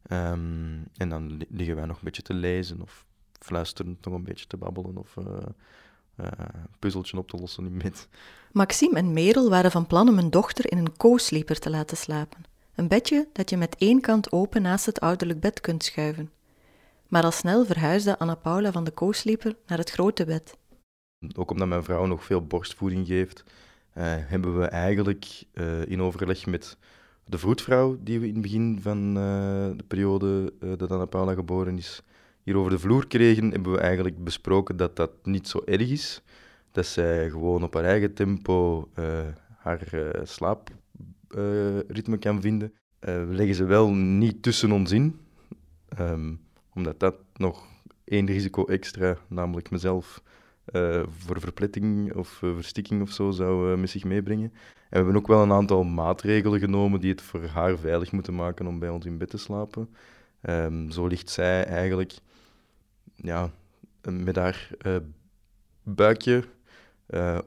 Ehm, 0.02 0.82
en 0.96 1.08
dan 1.08 1.44
liggen 1.48 1.76
wij 1.76 1.86
nog 1.86 1.96
een 1.96 2.04
beetje 2.04 2.22
te 2.22 2.34
lezen 2.34 2.82
of 2.82 3.06
fluisterend 3.38 4.04
nog 4.04 4.14
een 4.14 4.24
beetje 4.24 4.46
te 4.46 4.56
babbelen 4.56 4.96
of 4.96 5.16
een 5.16 5.54
puzzeltje 6.78 7.18
op 7.18 7.28
te 7.28 7.36
lossen 7.36 7.66
in 7.66 7.78
bed. 7.78 8.08
Maxime 8.52 8.99
en 8.99 9.12
Merel 9.12 9.50
waren 9.50 9.71
van 9.71 9.87
plan 9.87 10.09
om 10.09 10.17
hun 10.17 10.31
dochter 10.31 10.71
in 10.71 10.78
een 10.78 10.97
co-sleeper 10.97 11.59
te 11.59 11.71
laten 11.71 11.97
slapen. 11.97 12.45
Een 12.75 12.88
bedje 12.88 13.28
dat 13.33 13.50
je 13.50 13.57
met 13.57 13.76
één 13.78 14.00
kant 14.00 14.33
open 14.33 14.62
naast 14.62 14.87
het 14.87 15.00
ouderlijk 15.00 15.40
bed 15.40 15.61
kunt 15.61 15.85
schuiven. 15.85 16.31
Maar 17.09 17.23
al 17.23 17.31
snel 17.31 17.64
verhuisde 17.64 18.19
Anna 18.19 18.35
Paula 18.35 18.73
van 18.73 18.85
de 18.85 18.95
co-sleeper 18.95 19.57
naar 19.67 19.78
het 19.78 19.90
grote 19.90 20.25
bed. 20.25 20.57
Ook 21.37 21.50
omdat 21.50 21.69
mijn 21.69 21.85
vrouw 21.85 22.07
nog 22.07 22.25
veel 22.25 22.47
borstvoeding 22.47 23.07
geeft, 23.07 23.45
uh, 23.49 23.55
hebben 24.05 24.59
we 24.59 24.64
eigenlijk 24.64 25.43
uh, 25.52 25.87
in 25.87 26.02
overleg 26.02 26.47
met 26.47 26.76
de 27.25 27.38
vroedvrouw, 27.38 27.97
die 28.00 28.21
we 28.21 28.26
in 28.26 28.33
het 28.33 28.43
begin 28.43 28.78
van 28.83 29.09
uh, 29.09 29.14
de 29.76 29.85
periode 29.88 30.52
dat 30.76 30.90
Anna 30.90 31.05
Paula 31.05 31.35
geboren 31.35 31.78
is, 31.78 32.02
hier 32.43 32.57
over 32.57 32.71
de 32.71 32.78
vloer 32.78 33.07
kregen, 33.07 33.50
hebben 33.50 33.73
we 33.73 33.78
eigenlijk 33.78 34.25
besproken 34.25 34.76
dat 34.76 34.97
dat 34.97 35.11
niet 35.23 35.49
zo 35.49 35.62
erg 35.64 35.90
is. 35.90 36.23
Dat 36.72 36.87
zij 36.87 37.30
gewoon 37.30 37.62
op 37.62 37.75
haar 37.75 37.84
eigen 37.84 38.14
tempo 38.14 38.88
haar 39.56 39.88
slaapritme 40.22 42.18
kan 42.18 42.40
vinden. 42.40 42.72
we 43.00 43.28
leggen 43.30 43.54
ze 43.54 43.64
wel 43.64 43.90
niet 43.92 44.42
tussen 44.42 44.72
ons 44.72 44.92
in, 44.92 45.20
um, 46.00 46.40
omdat 46.75 47.00
dat 47.00 47.16
nog 47.37 47.66
één 48.04 48.26
risico 48.26 48.64
extra, 48.64 49.16
namelijk 49.28 49.70
mezelf, 49.70 50.22
voor 51.08 51.40
verpletting 51.40 52.14
of 52.14 52.28
verstikking 52.28 53.02
of 53.02 53.10
zo 53.10 53.30
zou 53.30 53.72
uh, 53.72 53.78
met 53.78 53.90
zich 53.90 54.04
meebrengen. 54.04 54.52
En 54.52 54.88
we 54.88 54.96
hebben 54.96 55.16
ook 55.16 55.26
wel 55.26 55.42
een 55.42 55.52
aantal 55.52 55.84
maatregelen 55.84 56.60
genomen 56.60 57.00
die 57.00 57.10
het 57.10 57.22
voor 57.22 57.44
haar 57.44 57.78
veilig 57.78 58.12
moeten 58.12 58.34
maken 58.34 58.66
om 58.66 58.78
bij 58.78 58.88
ons 58.88 59.04
in 59.04 59.18
bed 59.18 59.30
te 59.30 59.38
slapen. 59.38 59.88
Um, 60.42 60.90
zo 60.90 61.06
ligt 61.06 61.30
zij 61.30 61.64
eigenlijk 61.64 62.14
ja, 63.14 63.50
met 64.02 64.37
haar 64.37 64.70
buikje 65.82 66.44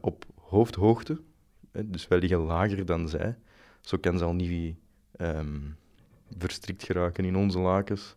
op 0.01 0.25
hoofdhoogte. 0.39 1.21
Dus 1.85 2.07
wij 2.07 2.19
liggen 2.19 2.39
lager 2.39 2.85
dan 2.85 3.09
zij. 3.09 3.37
Zo 3.81 3.97
kan 3.97 4.17
ze 4.17 4.23
al 4.23 4.33
niet 4.33 4.75
um, 5.17 5.75
verstrikt 6.37 6.83
geraken 6.83 7.25
in 7.25 7.35
onze 7.35 7.59
lakens. 7.59 8.15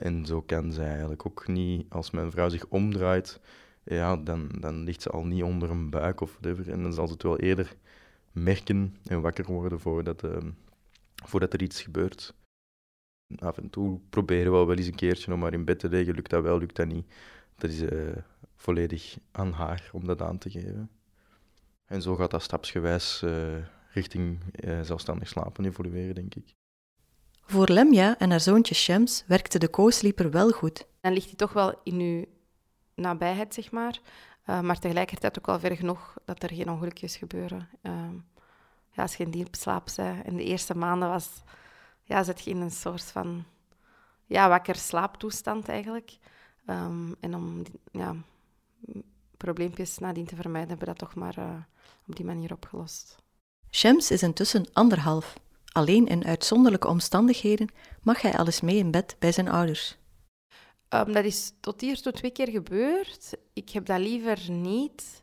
en 0.00 0.26
zo 0.26 0.42
kan 0.42 0.72
zij 0.72 0.88
eigenlijk 0.88 1.26
ook 1.26 1.48
niet, 1.48 1.86
als 1.88 2.10
mijn 2.10 2.30
vrouw 2.30 2.48
zich 2.48 2.66
omdraait, 2.66 3.40
ja, 3.84 4.16
dan, 4.16 4.48
dan 4.58 4.84
ligt 4.84 5.02
ze 5.02 5.10
al 5.10 5.24
niet 5.24 5.42
onder 5.42 5.70
een 5.70 5.90
buik 5.90 6.20
of 6.20 6.36
whatever. 6.40 6.72
En 6.72 6.82
dan 6.82 6.92
zal 6.92 7.06
ze 7.06 7.12
het 7.12 7.22
wel 7.22 7.38
eerder 7.38 7.76
merken 8.32 8.96
en 9.04 9.20
wakker 9.20 9.44
worden 9.44 9.80
voordat, 9.80 10.24
uh, 10.24 10.36
voordat 11.24 11.52
er 11.52 11.62
iets 11.62 11.82
gebeurt. 11.82 12.34
Af 13.38 13.58
en 13.58 13.70
toe 13.70 14.00
proberen 14.10 14.52
we 14.52 14.64
wel 14.64 14.76
eens 14.76 14.86
een 14.86 14.94
keertje 14.94 15.32
om 15.32 15.38
maar 15.38 15.52
in 15.52 15.64
bed 15.64 15.78
te 15.78 15.88
liggen. 15.88 16.14
Lukt 16.14 16.30
dat 16.30 16.42
wel, 16.42 16.58
lukt 16.58 16.76
dat 16.76 16.86
niet. 16.86 17.06
Dat 17.56 17.70
is 17.70 17.80
uh, 17.80 18.16
volledig 18.56 19.18
aan 19.32 19.52
haar 19.52 19.90
om 19.92 20.06
dat 20.06 20.22
aan 20.22 20.38
te 20.38 20.50
geven. 20.50 20.90
En 21.86 22.02
zo 22.02 22.16
gaat 22.16 22.30
dat 22.30 22.42
stapsgewijs 22.42 23.22
uh, 23.24 23.56
richting 23.92 24.38
uh, 24.64 24.80
zelfstandig 24.80 25.28
slapen 25.28 25.64
evolueren, 25.64 26.14
denk 26.14 26.34
ik. 26.34 26.54
Voor 27.44 27.68
Lemja 27.68 28.18
en 28.18 28.30
haar 28.30 28.40
zoontje 28.40 28.74
Shams 28.74 29.24
werkte 29.26 29.58
de 29.58 29.70
co-sleeper 29.70 30.30
wel 30.30 30.50
goed. 30.50 30.86
Dan 31.00 31.12
ligt 31.12 31.26
hij 31.26 31.34
toch 31.34 31.52
wel 31.52 31.80
in 31.82 32.00
uw 32.00 32.24
nabijheid, 32.94 33.54
zeg 33.54 33.70
maar. 33.70 34.00
Uh, 34.46 34.60
maar 34.60 34.78
tegelijkertijd 34.78 35.38
ook 35.38 35.46
wel 35.46 35.58
ver 35.58 35.76
genoeg 35.76 36.16
dat 36.24 36.42
er 36.42 36.54
geen 36.54 36.70
ongelukjes 36.70 37.16
gebeuren. 37.16 37.68
Uh, 37.82 38.08
ja, 38.90 39.02
als 39.02 39.16
je 39.16 39.24
in 39.24 39.30
diep 39.30 39.54
slaap 39.54 39.88
bent. 39.96 40.26
In 40.26 40.36
de 40.36 40.44
eerste 40.44 40.76
maanden 40.76 41.08
was, 41.08 41.42
ja, 42.02 42.22
zit 42.22 42.40
je 42.40 42.50
in 42.50 42.60
een 42.60 42.70
soort 42.70 43.04
van 43.04 43.44
ja, 44.24 44.48
wakker 44.48 44.74
slaaptoestand 44.74 45.68
eigenlijk. 45.68 46.18
Um, 46.66 47.14
en 47.20 47.34
om 47.34 47.62
ja, 47.90 48.16
probleempjes 49.36 49.98
nadien 49.98 50.26
te 50.26 50.36
vermijden, 50.36 50.68
hebben 50.68 50.86
we 50.88 50.94
dat 50.94 51.08
toch 51.08 51.14
maar 51.14 51.38
uh, 51.38 51.54
op 52.08 52.16
die 52.16 52.24
manier 52.24 52.52
opgelost. 52.52 53.16
Shams 53.70 54.10
is 54.10 54.22
intussen 54.22 54.66
anderhalf. 54.72 55.38
Alleen 55.72 56.06
in 56.06 56.24
uitzonderlijke 56.24 56.88
omstandigheden 56.88 57.68
mag 58.02 58.20
hij 58.20 58.36
alles 58.36 58.60
mee 58.60 58.76
in 58.76 58.90
bed 58.90 59.16
bij 59.18 59.32
zijn 59.32 59.48
ouders. 59.48 59.96
Um, 60.88 61.12
dat 61.12 61.24
is 61.24 61.52
tot 61.60 61.80
hier 61.80 62.02
toe 62.02 62.12
twee 62.12 62.30
keer 62.30 62.48
gebeurd. 62.48 63.36
Ik 63.52 63.70
heb 63.70 63.86
dat 63.86 64.00
liever 64.00 64.50
niet. 64.50 65.22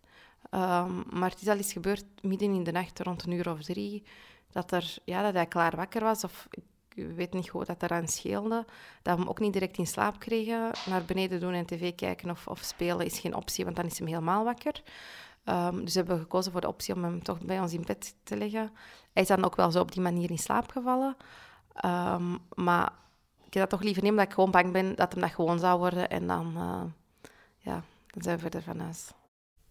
Um, 0.51 1.03
maar 1.09 1.29
het 1.29 1.41
is 1.41 1.47
al 1.47 1.57
eens 1.57 1.73
gebeurd 1.73 2.05
midden 2.21 2.53
in 2.53 2.63
de 2.63 2.71
nacht, 2.71 2.99
rond 2.99 3.23
een 3.23 3.31
uur 3.31 3.49
of 3.49 3.63
drie, 3.63 4.03
dat, 4.51 4.71
er, 4.71 4.95
ja, 5.05 5.21
dat 5.21 5.33
hij 5.33 5.45
klaar 5.45 5.75
wakker 5.75 6.03
was. 6.03 6.23
Of 6.23 6.47
ik 6.51 6.63
weet 6.95 7.33
niet 7.33 7.49
goed 7.49 7.65
dat 7.65 7.83
eraan 7.83 8.07
scheelde. 8.07 8.65
Dat 9.01 9.15
we 9.15 9.19
hem 9.21 9.29
ook 9.29 9.39
niet 9.39 9.53
direct 9.53 9.77
in 9.77 9.87
slaap 9.87 10.19
kregen. 10.19 10.71
Naar 10.85 11.05
beneden 11.05 11.39
doen 11.39 11.53
en 11.53 11.65
tv 11.65 11.95
kijken 11.95 12.29
of, 12.29 12.47
of 12.47 12.59
spelen 12.59 13.05
is 13.05 13.19
geen 13.19 13.35
optie, 13.35 13.63
want 13.63 13.75
dan 13.75 13.85
is 13.85 13.99
hij 13.99 14.07
helemaal 14.07 14.43
wakker. 14.43 14.81
Um, 15.45 15.83
dus 15.83 15.93
we 15.93 15.99
hebben 15.99 16.19
gekozen 16.19 16.51
voor 16.51 16.61
de 16.61 16.67
optie 16.67 16.95
om 16.95 17.03
hem 17.03 17.23
toch 17.23 17.41
bij 17.41 17.59
ons 17.59 17.73
in 17.73 17.83
bed 17.85 18.15
te 18.23 18.37
leggen. 18.37 18.71
Hij 19.13 19.21
is 19.21 19.27
dan 19.27 19.45
ook 19.45 19.55
wel 19.55 19.71
zo 19.71 19.79
op 19.79 19.91
die 19.91 20.01
manier 20.01 20.29
in 20.29 20.37
slaap 20.37 20.71
gevallen. 20.71 21.17
Um, 21.85 22.39
maar 22.53 22.91
ik 23.45 23.53
heb 23.53 23.61
dat 23.61 23.69
toch 23.69 23.81
liever 23.81 24.03
niet, 24.03 24.11
omdat 24.11 24.27
ik 24.27 24.33
gewoon 24.33 24.51
bang 24.51 24.71
ben 24.71 24.95
dat 24.95 25.11
hem 25.11 25.21
dat 25.21 25.31
gewoon 25.31 25.59
zou 25.59 25.79
worden. 25.79 26.09
En 26.09 26.27
dan, 26.27 26.53
uh, 26.55 26.83
ja, 27.57 27.83
dan 28.07 28.23
zijn 28.23 28.35
we 28.35 28.41
verder 28.41 28.61
van 28.61 28.79
huis. 28.79 29.11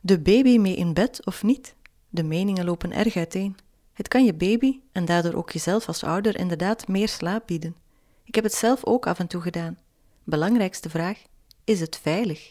De 0.00 0.20
baby 0.20 0.58
mee 0.58 0.76
in 0.76 0.94
bed 0.94 1.26
of 1.26 1.42
niet? 1.42 1.74
De 2.08 2.22
meningen 2.22 2.64
lopen 2.64 2.92
erg 2.92 3.16
uiteen. 3.16 3.56
Het 3.92 4.08
kan 4.08 4.24
je 4.24 4.34
baby, 4.34 4.80
en 4.92 5.04
daardoor 5.04 5.34
ook 5.34 5.50
jezelf 5.50 5.86
als 5.86 6.04
ouder, 6.04 6.38
inderdaad 6.38 6.88
meer 6.88 7.08
slaap 7.08 7.46
bieden. 7.46 7.76
Ik 8.24 8.34
heb 8.34 8.44
het 8.44 8.54
zelf 8.54 8.84
ook 8.84 9.06
af 9.06 9.18
en 9.18 9.26
toe 9.26 9.40
gedaan. 9.40 9.78
Belangrijkste 10.24 10.90
vraag: 10.90 11.22
is 11.64 11.80
het 11.80 11.96
veilig? 11.96 12.48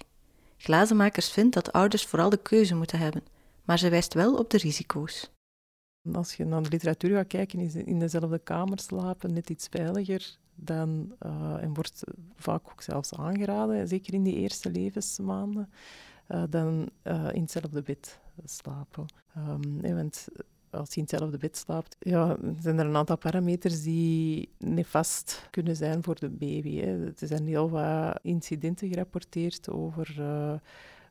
Glazenmakers 0.58 1.32
vindt 1.32 1.54
dat 1.54 1.72
ouders 1.72 2.06
vooral 2.06 2.30
de 2.30 2.42
keuze 2.42 2.76
moeten 2.76 3.00
hebben, 3.00 3.24
maar 3.64 3.80
ze 3.80 3.90
wijst 3.90 4.14
wel 4.14 4.38
op 4.38 4.50
de 4.50 4.58
risico's. 4.58 5.32
Als 6.14 6.34
je 6.34 6.46
naar 6.46 6.64
de 6.64 6.70
literatuur 6.70 7.16
gaat 7.16 7.28
kijken, 7.28 7.60
is 7.60 7.76
in 7.76 8.00
dezelfde 8.00 8.40
kamer 8.40 8.80
slapen 8.80 9.34
net 9.34 9.50
iets 9.50 9.68
veiliger 9.70 10.38
dan, 10.56 11.16
uh, 11.26 11.64
en 11.64 11.74
wordt 11.74 12.04
vaak 12.36 12.72
ook 12.72 12.82
zelfs 12.82 13.14
aangeraden, 13.14 13.88
zeker 13.88 14.14
in 14.14 14.24
die 14.24 14.36
eerste 14.36 14.72
levensmaanden, 14.72 15.72
uh, 16.28 16.44
dan 16.50 16.90
uh, 17.04 17.30
in 17.34 17.42
hetzelfde 17.42 17.82
bed 17.82 18.20
slapen. 18.46 19.06
Um, 19.38 19.96
want 19.96 20.28
als 20.72 20.90
je 20.90 20.96
in 20.96 21.02
hetzelfde 21.02 21.38
bed 21.38 21.58
slaapt, 21.58 21.96
ja, 22.00 22.38
zijn 22.60 22.80
er 22.80 22.86
een 22.86 22.96
aantal 22.96 23.18
parameters 23.18 23.84
die 23.84 24.50
nefast 24.58 25.48
kunnen 25.50 25.76
zijn 25.76 26.04
voor 26.04 26.20
de 26.20 26.30
baby. 26.30 26.80
Hè. 26.80 27.06
Er 27.06 27.28
zijn 27.28 27.48
heel 27.48 27.70
wat 27.70 28.20
incidenten 28.22 28.90
gerapporteerd 28.90 29.70
over 29.70 30.16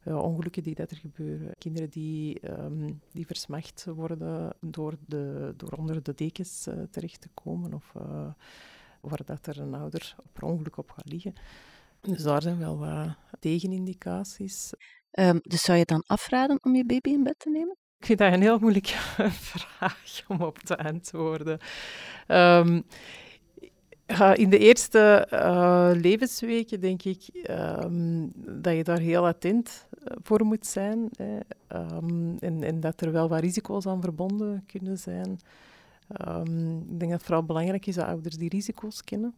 uh, 0.05 0.23
ongelukken 0.23 0.63
die 0.63 0.75
dat 0.75 0.91
er 0.91 0.97
gebeuren. 0.97 1.55
Kinderen 1.59 1.91
die, 1.91 2.51
um, 2.51 3.01
die 3.13 3.27
versmacht 3.27 3.85
worden 3.85 4.53
door, 4.61 4.95
de, 5.07 5.55
door 5.57 5.71
onder 5.71 6.03
de 6.03 6.15
dekens 6.15 6.67
uh, 6.67 6.75
terecht 6.91 7.21
te 7.21 7.29
komen 7.35 7.75
of 7.75 7.93
uh, 7.97 8.33
waar 9.01 9.25
dat 9.25 9.47
er 9.47 9.61
een 9.61 9.75
ouder 9.75 10.17
per 10.33 10.43
ongeluk 10.43 10.77
op 10.77 10.91
gaat 10.91 11.11
liggen. 11.11 11.33
Dus 12.01 12.23
daar 12.23 12.43
zijn 12.43 12.59
wel 12.59 12.79
wat 12.79 13.17
tegenindicaties. 13.41 14.73
Um, 15.13 15.39
dus 15.43 15.63
zou 15.63 15.79
je 15.79 15.85
dan 15.85 16.03
afraden 16.07 16.59
om 16.63 16.75
je 16.75 16.87
baby 16.87 17.11
in 17.11 17.23
bed 17.23 17.39
te 17.39 17.51
nemen? 17.51 17.77
Ik 18.01 18.07
vind 18.07 18.19
dat 18.19 18.33
een 18.33 18.41
heel 18.41 18.59
moeilijke 18.59 18.95
vraag 19.51 20.23
om 20.29 20.41
op 20.41 20.59
te 20.59 20.79
antwoorden. 20.79 21.59
Um, 22.29 22.85
in 24.35 24.51
de 24.51 24.59
eerste 24.59 25.29
uh, 25.33 25.91
levensweken 25.95 26.81
denk 26.81 27.03
ik 27.03 27.47
um, 27.51 28.33
dat 28.63 28.77
je 28.77 28.85
daar 28.85 28.99
heel 28.99 29.27
attent 29.27 29.87
eh, 30.05 30.17
voor 30.23 30.45
moet 30.45 30.67
zijn. 30.67 31.11
Um, 31.69 32.37
en, 32.39 32.63
en, 32.63 32.81
dat 32.81 33.01
er 33.01 33.13
wel 33.13 33.29
wat 33.29 33.41
risico's 33.41 33.87
aan 33.87 34.01
verbonden 34.01 34.65
kunnen 34.67 34.99
zijn. 34.99 35.39
Ik 36.87 36.99
denk 36.99 37.01
dat 37.01 37.11
het 37.11 37.23
vooral 37.23 37.45
belangrijk 37.45 37.87
is 37.87 37.95
dat 37.95 38.07
ouders 38.07 38.37
die 38.37 38.49
risico's 38.49 39.05
kennen. 39.05 39.35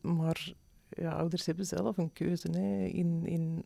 maar 0.00 0.52
ja, 0.96 1.10
ouders 1.10 1.46
hebben 1.46 1.66
zelf 1.66 1.98
een 1.98 2.12
keuze 2.12 2.50
hè, 2.50 2.84
in, 2.84 3.26
in 3.26 3.64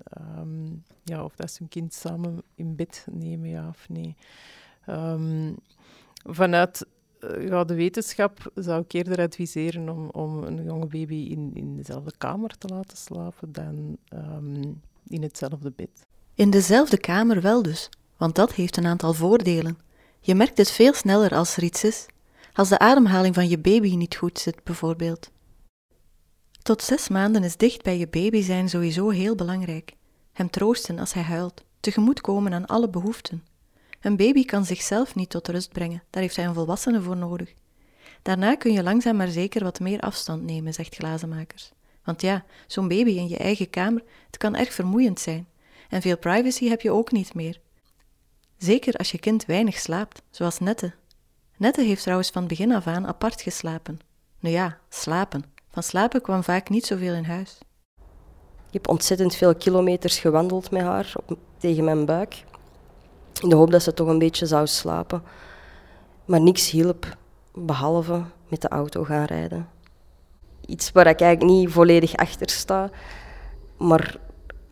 ja, 1.05 1.25
of 1.25 1.37
dat 1.37 1.51
ze 1.51 1.57
hun 1.59 1.69
kind 1.69 1.95
samen 1.95 2.43
in 2.55 2.77
bed 2.77 3.07
nemen, 3.11 3.49
ja 3.49 3.69
of 3.69 3.89
nee. 3.89 4.17
vanuit 6.25 6.87
eh, 7.21 7.49
ja, 7.49 7.65
de 7.65 7.75
wetenschap 7.75 8.51
zou 8.55 8.83
ik 8.83 8.93
eerder 8.93 9.21
adviseren 9.21 9.89
om, 9.89 10.09
om 10.09 10.43
een 10.43 10.65
jonge 10.65 10.87
baby 10.87 11.29
in, 11.31 11.51
in 11.55 11.77
dezelfde 11.77 12.13
kamer 12.19 12.59
te 12.59 12.69
laten 12.69 12.97
slapen 12.97 13.53
dan 13.53 13.97
um, 14.15 14.81
in 15.07 15.23
hetzelfde 15.23 15.73
bed. 15.77 16.07
In 16.35 16.51
dezelfde 16.51 16.99
kamer 16.99 17.41
wel 17.41 17.63
dus, 17.63 17.89
want 18.17 18.35
dat 18.35 18.53
heeft 18.53 18.77
een 18.77 18.87
aantal 18.87 19.13
voordelen. 19.13 19.79
Je 20.21 20.35
merkt 20.35 20.59
het 20.59 20.71
veel 20.71 20.93
sneller 20.95 21.35
als 21.35 21.57
er 21.57 21.63
iets 21.63 21.85
is. 21.85 22.07
Als 22.53 22.69
de 22.69 22.79
ademhaling 22.79 23.35
van 23.35 23.49
je 23.49 23.59
baby 23.59 23.97
niet 23.97 24.17
goed 24.17 24.39
zit, 24.39 24.65
bijvoorbeeld. 24.65 25.31
Tot 26.69 26.83
zes 26.83 27.09
maanden 27.09 27.45
is 27.45 27.57
dicht 27.57 27.83
bij 27.83 27.99
je 27.99 28.09
baby 28.09 28.43
zijn 28.43 28.69
sowieso 28.69 29.09
heel 29.09 29.35
belangrijk. 29.35 29.93
Hem 30.33 30.51
troosten 30.51 30.99
als 30.99 31.13
hij 31.13 31.23
huilt, 31.23 31.65
tegemoetkomen 31.81 32.55
aan 32.55 32.67
alle 32.67 32.89
behoeften. 32.89 33.45
Een 34.01 34.17
baby 34.17 34.45
kan 34.45 34.65
zichzelf 34.65 35.15
niet 35.15 35.31
tot 35.31 35.49
rust 35.49 35.73
brengen, 35.73 36.03
daar 36.11 36.23
heeft 36.23 36.37
hij 36.37 36.45
een 36.47 36.55
volwassene 36.55 37.01
voor 37.01 37.17
nodig. 37.17 37.55
Daarna 38.23 38.57
kun 38.57 38.73
je 38.73 38.83
langzaam 38.83 39.17
maar 39.17 39.29
zeker 39.29 39.65
wat 39.65 39.81
meer 39.81 40.01
afstand 40.01 40.43
nemen, 40.43 40.75
zegt 40.75 40.95
Glazenmakers. 40.95 41.73
Want 42.05 42.23
ja, 42.23 42.45
zo'n 42.67 42.89
baby 42.89 43.11
in 43.11 43.29
je 43.29 43.39
eigen 43.39 43.71
kamer, 43.71 44.03
het 44.27 44.37
kan 44.37 44.57
erg 44.57 44.73
vermoeiend 44.73 45.21
zijn. 45.21 45.49
En 45.89 46.03
veel 46.03 46.19
privacy 46.19 46.69
heb 46.69 46.81
je 46.81 46.91
ook 46.91 47.13
niet 47.13 47.35
meer. 47.35 47.61
Zeker 48.59 48.95
als 48.95 49.11
je 49.11 49.19
kind 49.19 49.45
weinig 49.45 49.79
slaapt, 49.79 50.23
zoals 50.31 50.59
Nette. 50.59 50.95
Nette 51.57 51.83
heeft 51.83 52.03
trouwens 52.03 52.31
van 52.31 52.47
begin 52.47 52.73
af 52.73 52.87
aan 52.87 53.07
apart 53.07 53.43
geslapen. 53.43 54.01
Nu 54.41 54.51
ja, 54.51 54.79
slapen. 54.89 55.57
Van 55.79 55.87
slapen 55.87 56.21
kwam 56.21 56.43
vaak 56.43 56.69
niet 56.69 56.87
zoveel 56.87 57.15
in 57.15 57.25
huis. 57.25 57.59
Ik 58.67 58.73
heb 58.73 58.89
ontzettend 58.89 59.35
veel 59.35 59.55
kilometers 59.55 60.19
gewandeld 60.19 60.71
met 60.71 60.83
haar 60.83 61.13
tegen 61.59 61.85
mijn 61.85 62.05
buik. 62.05 62.45
In 63.43 63.49
de 63.49 63.57
hoop 63.57 63.71
dat 63.71 63.83
ze 63.83 63.95
toch 63.95 64.09
een 64.09 64.19
beetje 64.19 64.47
zou 64.47 64.67
slapen. 64.67 65.23
Maar 66.25 66.41
niks 66.41 66.71
hielp, 66.71 67.17
behalve 67.55 68.23
met 68.49 68.61
de 68.63 68.69
auto 68.69 69.05
gaan 69.05 69.25
rijden. 69.25 69.69
Iets 70.67 70.93
waar 70.93 71.07
ik 71.07 71.21
eigenlijk 71.21 71.53
niet 71.53 71.71
volledig 71.71 72.17
achter 72.17 72.51
sta, 72.51 72.91
maar 73.77 74.17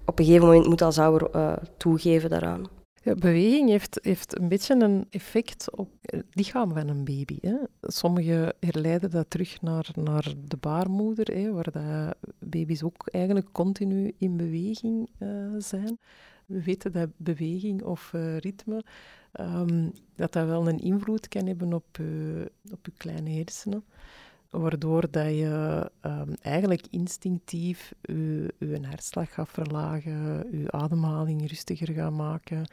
op 0.04 0.18
een 0.18 0.24
gegeven 0.24 0.46
moment 0.46 0.66
moet 0.66 0.78
dat 0.78 0.98
ouder 0.98 1.28
uh, 1.36 1.52
toegeven 1.76 2.30
daaraan. 2.30 2.75
Beweging 3.14 3.68
heeft, 3.68 3.98
heeft 4.02 4.38
een 4.38 4.48
beetje 4.48 4.74
een 4.74 5.06
effect 5.10 5.76
op 5.76 5.88
het 6.00 6.24
lichaam 6.32 6.72
van 6.72 6.88
een 6.88 7.04
baby. 7.04 7.38
Hè. 7.40 7.56
Sommigen 7.80 8.54
herleiden 8.60 9.10
dat 9.10 9.30
terug 9.30 9.62
naar, 9.62 9.88
naar 9.94 10.32
de 10.44 10.56
baarmoeder, 10.56 11.34
hè, 11.34 11.52
waar 11.52 11.70
dat 11.70 12.16
baby's 12.38 12.82
ook 12.82 13.08
eigenlijk 13.08 13.52
continu 13.52 14.14
in 14.18 14.36
beweging 14.36 15.10
uh, 15.18 15.28
zijn. 15.58 15.98
We 16.46 16.62
weten 16.62 16.92
dat 16.92 17.08
beweging 17.16 17.82
of 17.82 18.12
uh, 18.14 18.36
ritme, 18.38 18.84
um, 19.40 19.92
dat 20.16 20.32
dat 20.32 20.46
wel 20.46 20.68
een 20.68 20.78
invloed 20.78 21.28
kan 21.28 21.46
hebben 21.46 21.72
op, 21.72 21.98
uh, 22.00 22.44
op 22.72 22.86
je 22.86 22.92
kleine 22.96 23.30
hersenen 23.30 23.84
waardoor 24.50 25.10
dat 25.10 25.26
je 25.26 25.90
um, 26.02 26.34
eigenlijk 26.42 26.86
instinctief 26.90 27.92
je, 28.02 28.80
hartslag 28.82 29.32
gaat 29.34 29.48
verlagen, 29.48 30.46
je 30.58 30.70
ademhaling 30.70 31.48
rustiger 31.48 31.94
gaat 31.94 32.12
maken, 32.12 32.66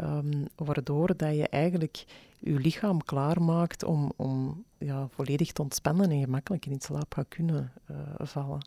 um, 0.00 0.46
waardoor 0.56 1.16
dat 1.16 1.36
je 1.36 1.48
eigenlijk 1.48 2.04
je 2.38 2.52
lichaam 2.52 3.04
klaarmaakt 3.04 3.84
om, 3.84 4.12
om 4.16 4.64
ja, 4.78 5.08
volledig 5.08 5.52
te 5.52 5.62
ontspannen 5.62 6.10
en 6.10 6.20
gemakkelijk 6.20 6.66
in 6.66 6.80
slaap 6.80 7.14
gaat 7.14 7.28
kunnen 7.28 7.72
uh, 7.90 7.96
vallen. 8.18 8.66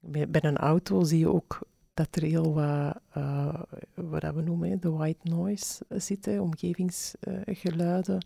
Bij, 0.00 0.26
een 0.30 0.56
auto 0.56 1.02
zie 1.02 1.18
je 1.18 1.32
ook 1.32 1.58
dat 1.94 2.16
er 2.16 2.22
heel 2.22 2.54
wat, 2.54 3.00
uh, 3.16 3.60
wat 3.94 4.34
we 4.34 4.42
noemen, 4.42 4.80
de 4.80 4.90
white 4.90 5.28
noise 5.30 5.84
zit, 5.88 6.38
omgevingsgeluiden. 6.38 8.24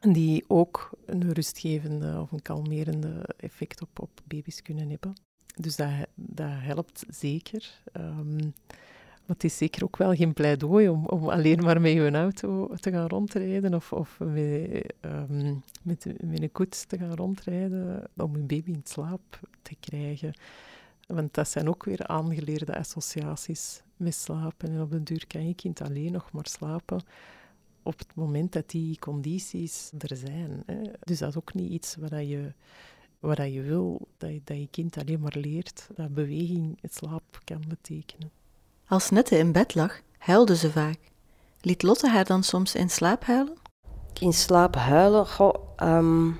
Die 0.00 0.44
ook 0.46 0.90
een 1.06 1.32
rustgevende 1.32 2.20
of 2.20 2.32
een 2.32 2.42
kalmerende 2.42 3.28
effect 3.36 3.82
op, 3.82 4.00
op 4.00 4.10
baby's 4.24 4.62
kunnen 4.62 4.88
hebben. 4.88 5.12
Dus 5.56 5.76
dat, 5.76 5.90
dat 6.14 6.50
helpt 6.50 7.04
zeker. 7.08 7.80
Um, 7.96 8.54
maar 9.28 9.36
het 9.36 9.44
is 9.44 9.56
zeker 9.56 9.84
ook 9.84 9.96
wel 9.96 10.14
geen 10.14 10.32
pleidooi 10.32 10.88
om, 10.88 11.28
alleen 11.28 11.62
maar 11.62 11.80
met 11.80 11.92
je 11.92 12.10
auto 12.10 12.74
te 12.74 12.90
gaan 12.90 13.06
rondrijden 13.06 13.74
of, 13.74 13.92
of 13.92 14.18
met, 14.18 14.94
um, 15.00 15.62
met, 15.82 16.06
met 16.20 16.42
een 16.42 16.52
koets 16.52 16.84
te 16.84 16.98
gaan 16.98 17.14
rondrijden 17.14 18.04
om 18.16 18.34
een 18.34 18.46
baby 18.46 18.70
in 18.70 18.80
slaap 18.84 19.40
te 19.62 19.76
krijgen. 19.80 20.34
Want 21.06 21.34
dat 21.34 21.48
zijn 21.48 21.68
ook 21.68 21.84
weer 21.84 22.06
aangeleerde 22.06 22.78
associaties 22.78 23.82
met 23.96 24.14
slapen. 24.14 24.68
En 24.68 24.80
op 24.80 24.90
den 24.90 25.04
duur 25.04 25.26
kan 25.26 25.46
je 25.46 25.54
kind 25.54 25.80
alleen 25.80 26.12
nog 26.12 26.32
maar 26.32 26.46
slapen 26.46 27.00
op 27.88 27.98
het 27.98 28.14
moment 28.14 28.52
dat 28.52 28.70
die 28.70 28.98
condities 28.98 29.90
er 29.98 30.16
zijn. 30.16 30.62
Hè. 30.66 30.82
Dus 31.00 31.18
dat 31.18 31.28
is 31.28 31.36
ook 31.36 31.54
niet 31.54 31.70
iets 31.70 31.96
wat 31.98 32.10
je, 32.10 32.52
wat 33.18 33.36
je 33.36 33.62
wil, 33.62 34.08
dat 34.16 34.30
je, 34.30 34.40
dat 34.44 34.56
je 34.56 34.68
kind 34.70 34.98
alleen 34.98 35.20
maar 35.20 35.36
leert, 35.36 35.88
dat 35.94 36.14
beweging 36.14 36.78
het 36.80 36.94
slaap 36.94 37.40
kan 37.44 37.62
betekenen. 37.68 38.30
Als 38.86 39.10
Nette 39.10 39.38
in 39.38 39.52
bed 39.52 39.74
lag, 39.74 40.00
huilde 40.18 40.56
ze 40.56 40.70
vaak. 40.70 40.98
Liet 41.60 41.82
Lotte 41.82 42.08
haar 42.08 42.24
dan 42.24 42.42
soms 42.42 42.74
in 42.74 42.90
slaap 42.90 43.24
huilen? 43.24 43.56
In 44.20 44.32
slaap 44.32 44.74
huilen? 44.74 45.26
Goh, 45.26 45.54
um... 45.82 46.38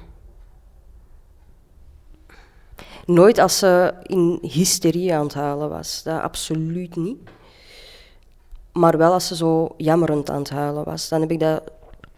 Nooit 3.04 3.38
als 3.38 3.58
ze 3.58 3.94
in 4.02 4.38
hysterie 4.42 5.14
aan 5.14 5.24
het 5.24 5.34
huilen 5.34 5.68
was. 5.68 6.02
Dat 6.02 6.20
absoluut 6.20 6.96
niet. 6.96 7.18
Maar 8.72 8.98
wel 8.98 9.12
als 9.12 9.26
ze 9.26 9.37
zo 9.37 9.74
jammerend 9.76 10.31
aan 10.31 10.38
het 10.38 10.50
huilen 10.50 10.85
was, 10.85 11.09
dan 11.09 11.20
heb 11.20 11.31
ik 11.31 11.40
dat 11.40 11.62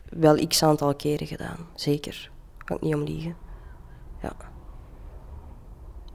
wel 0.08 0.46
x 0.46 0.62
aantal 0.62 0.94
keren 0.94 1.26
gedaan. 1.26 1.66
Zeker. 1.74 2.30
Kan 2.64 2.76
ik 2.76 2.82
niet 2.82 2.94
om 2.94 3.02
liegen. 3.02 3.36
Ja. 4.22 4.32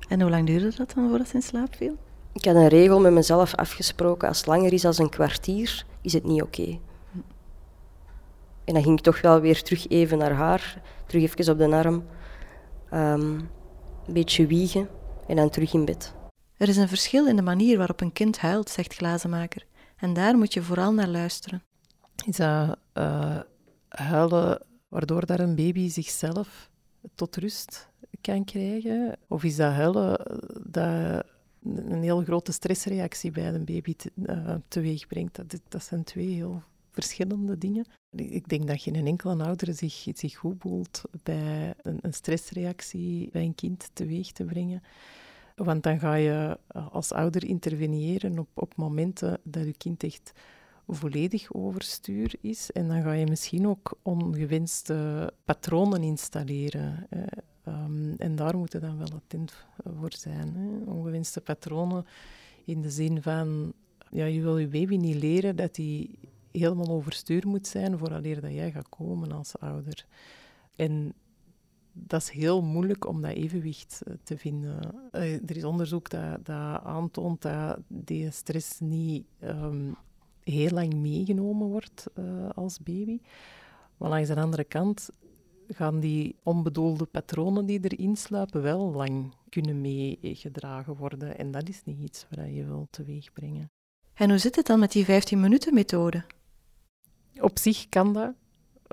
En 0.07 0.21
hoe 0.21 0.29
lang 0.29 0.45
duurde 0.45 0.75
dat 0.75 0.93
dan 0.95 1.09
voordat 1.09 1.27
ze 1.27 1.35
in 1.35 1.41
slaap 1.41 1.75
viel? 1.75 1.97
Ik 2.33 2.45
had 2.45 2.55
een 2.55 2.67
regel 2.67 2.99
met 2.99 3.11
mezelf 3.11 3.55
afgesproken. 3.55 4.27
Als 4.27 4.37
het 4.37 4.47
langer 4.47 4.73
is 4.73 4.81
dan 4.81 4.93
een 4.97 5.09
kwartier, 5.09 5.85
is 6.01 6.13
het 6.13 6.23
niet 6.23 6.41
oké. 6.41 6.79
En 8.63 8.73
dan 8.73 8.83
ging 8.83 8.97
ik 8.97 9.03
toch 9.03 9.21
wel 9.21 9.39
weer 9.39 9.61
terug 9.63 9.87
even 9.87 10.17
naar 10.17 10.31
haar. 10.31 10.81
Terug 11.05 11.23
even 11.23 11.51
op 11.51 11.57
de 11.57 11.75
arm. 11.75 12.03
Um, 12.93 13.49
een 14.07 14.13
beetje 14.13 14.47
wiegen 14.47 14.89
en 15.27 15.35
dan 15.35 15.49
terug 15.49 15.73
in 15.73 15.85
bed. 15.85 16.13
Er 16.57 16.67
is 16.67 16.77
een 16.77 16.87
verschil 16.87 17.27
in 17.27 17.35
de 17.35 17.41
manier 17.41 17.77
waarop 17.77 18.01
een 18.01 18.13
kind 18.13 18.39
huilt, 18.39 18.69
zegt 18.69 18.93
Glazenmaker. 18.93 19.65
En 20.05 20.13
daar 20.13 20.37
moet 20.37 20.53
je 20.53 20.61
vooral 20.61 20.93
naar 20.93 21.07
luisteren. 21.07 21.63
Is 22.25 22.35
dat 22.35 22.77
uh, 22.93 23.39
huilen 23.87 24.61
waardoor 24.87 25.25
daar 25.25 25.39
een 25.39 25.55
baby 25.55 25.89
zichzelf 25.89 26.69
tot 27.15 27.35
rust 27.35 27.89
kan 28.21 28.43
krijgen? 28.43 29.17
Of 29.27 29.43
is 29.43 29.55
dat 29.55 29.73
huilen 29.73 30.39
dat 30.63 31.25
een 31.63 32.03
heel 32.03 32.23
grote 32.23 32.51
stressreactie 32.51 33.31
bij 33.31 33.53
een 33.53 33.65
baby 33.65 33.95
te, 33.95 34.11
uh, 34.15 34.55
teweeg 34.67 35.07
brengt? 35.07 35.35
Dat, 35.35 35.59
dat 35.67 35.83
zijn 35.83 36.03
twee 36.03 36.29
heel 36.29 36.63
verschillende 36.91 37.57
dingen. 37.57 37.85
Ik 38.15 38.49
denk 38.49 38.67
dat 38.67 38.81
geen 38.81 39.07
enkele 39.07 39.43
ouder 39.43 39.73
zich, 39.73 40.05
zich 40.13 40.35
goed 40.35 40.55
voelt 40.59 41.01
bij 41.23 41.73
een, 41.81 41.97
een 42.01 42.13
stressreactie 42.13 43.29
bij 43.31 43.43
een 43.43 43.55
kind 43.55 43.89
teweeg 43.93 44.31
te 44.31 44.43
brengen. 44.43 44.83
Want 45.55 45.83
dan 45.83 45.99
ga 45.99 46.13
je 46.13 46.57
eh, 46.67 46.87
als 46.91 47.11
ouder 47.11 47.45
interveneren 47.45 48.39
op, 48.39 48.47
op 48.53 48.75
momenten 48.75 49.39
dat 49.43 49.65
je 49.65 49.73
kind 49.77 50.03
echt 50.03 50.31
volledig 50.87 51.53
overstuur 51.53 52.33
is. 52.41 52.71
En 52.71 52.87
dan 52.87 53.01
ga 53.01 53.11
je 53.11 53.25
misschien 53.25 53.67
ook 53.67 53.97
ongewenste 54.01 55.31
patronen 55.43 56.03
installeren. 56.03 57.07
Um, 57.67 58.15
en 58.17 58.35
daar 58.35 58.57
moeten 58.57 58.81
dan 58.81 58.97
wel 58.97 59.11
attent 59.13 59.65
voor 59.97 60.13
zijn. 60.13 60.55
Hè. 60.55 60.91
Ongewenste 60.91 61.41
patronen 61.41 62.05
in 62.65 62.81
de 62.81 62.89
zin 62.89 63.21
van, 63.21 63.73
ja, 64.09 64.25
je 64.25 64.41
wil 64.41 64.57
je 64.57 64.67
baby 64.67 64.97
niet 64.97 65.15
leren 65.15 65.55
dat 65.55 65.75
hij 65.75 66.09
helemaal 66.51 66.89
overstuur 66.89 67.47
moet 67.47 67.67
zijn 67.67 67.97
vooraleer 67.97 68.41
dat 68.41 68.53
jij 68.53 68.71
gaat 68.71 68.89
komen 68.89 69.31
als 69.31 69.59
ouder. 69.59 70.05
En 70.75 71.13
dat 71.97 72.21
is 72.21 72.29
heel 72.29 72.61
moeilijk 72.61 73.07
om 73.07 73.21
dat 73.21 73.31
evenwicht 73.31 74.01
eh, 74.05 74.13
te 74.23 74.37
vinden. 74.37 74.95
Eh, 75.11 75.33
er 75.33 75.57
is 75.57 75.63
onderzoek 75.63 76.09
dat, 76.09 76.45
dat 76.45 76.81
aantoont 76.83 77.41
dat 77.41 77.77
die 77.87 78.31
stress 78.31 78.79
niet 78.79 79.25
ehm, 79.39 79.91
heel 80.43 80.69
lang 80.69 80.93
meegenomen 80.93 81.67
wordt 81.67 82.05
uh, 82.15 82.49
als 82.49 82.79
baby. 82.79 83.19
Maar 83.97 84.09
langs 84.09 84.27
de 84.27 84.35
andere 84.35 84.63
kant 84.63 85.09
gaan 85.67 85.99
die 85.99 86.35
onbedoelde 86.43 87.05
patronen 87.05 87.65
die 87.65 87.79
erin 87.81 88.15
sluipen 88.15 88.61
wel 88.61 88.91
lang 88.91 89.33
kunnen 89.49 89.81
meegedragen 89.81 90.95
worden. 90.95 91.37
En 91.37 91.51
dat 91.51 91.69
is 91.69 91.81
niet 91.83 91.99
iets 91.99 92.25
wat 92.29 92.45
je 92.53 92.65
wilt 92.65 92.91
teweegbrengen. 92.91 93.69
En 94.13 94.29
hoe 94.29 94.37
zit 94.37 94.55
het 94.55 94.65
dan 94.65 94.79
met 94.79 94.91
die 94.91 95.05
15-minuten-methode? 95.05 96.23
Op 97.39 97.59
zich 97.59 97.89
kan 97.89 98.13
dat 98.13 98.33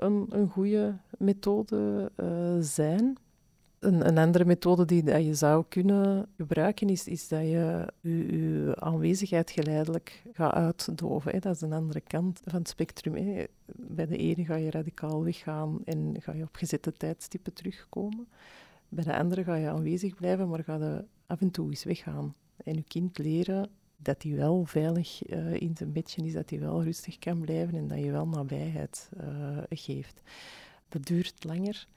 een, 0.03 0.25
een 0.29 0.49
goede 0.49 0.97
methode 1.17 2.11
uh, 2.17 2.57
zijn. 2.59 3.17
Een, 3.79 4.07
een, 4.07 4.17
andere 4.17 4.45
methode 4.45 4.85
die 4.85 5.03
dat 5.03 5.23
je 5.23 5.33
zou 5.33 5.65
kunnen 5.69 6.27
gebruiken 6.37 6.89
is, 6.89 7.07
is 7.07 7.27
dat 7.27 7.39
je 7.41 7.87
je, 8.01 8.75
aanwezigheid 8.79 9.51
geleidelijk 9.51 10.23
gaat 10.33 10.53
uitdoven. 10.53 11.31
Hè. 11.31 11.39
Dat 11.39 11.55
is 11.55 11.61
een 11.61 11.73
andere 11.73 12.01
kant 12.01 12.41
van 12.45 12.59
het 12.59 12.69
spectrum. 12.69 13.15
Hè. 13.15 13.43
Bij 13.65 14.05
de 14.05 14.17
ene 14.17 14.45
ga 14.45 14.55
je 14.55 14.71
radicaal 14.71 15.23
weggaan 15.23 15.79
en 15.85 16.15
ga 16.19 16.33
je 16.33 16.43
op 16.43 16.55
gezette 16.55 16.91
tijdstippen 16.91 17.53
terugkomen. 17.53 18.27
Bij 18.89 19.03
de 19.03 19.17
andere 19.17 19.43
ga 19.43 19.55
je 19.55 19.69
aanwezig 19.69 20.15
blijven, 20.15 20.49
maar 20.49 20.63
ga 20.63 20.75
je 20.75 21.05
af 21.25 21.41
en 21.41 21.51
toe 21.51 21.69
eens 21.69 21.83
weggaan. 21.83 22.35
En 22.57 22.75
je 22.75 22.83
kind 22.83 23.17
leren 23.17 23.69
dat 24.03 24.23
hij 24.23 24.35
wel 24.35 24.65
veilig 24.65 25.23
in 25.53 25.73
zijn 25.77 25.91
bedje 25.91 26.25
is, 26.25 26.33
dat 26.33 26.49
hij 26.49 26.59
wel 26.59 26.83
rustig 26.83 27.17
kan 27.17 27.39
blijven 27.39 27.77
en 27.77 27.87
dat 27.87 27.99
je 27.99 28.11
wel 28.11 28.27
nabijheid 28.27 29.09
uh, 29.21 29.57
geeft. 29.69 30.21
Dat 30.89 31.05
duurt 31.05 31.43
langer, 31.43 31.87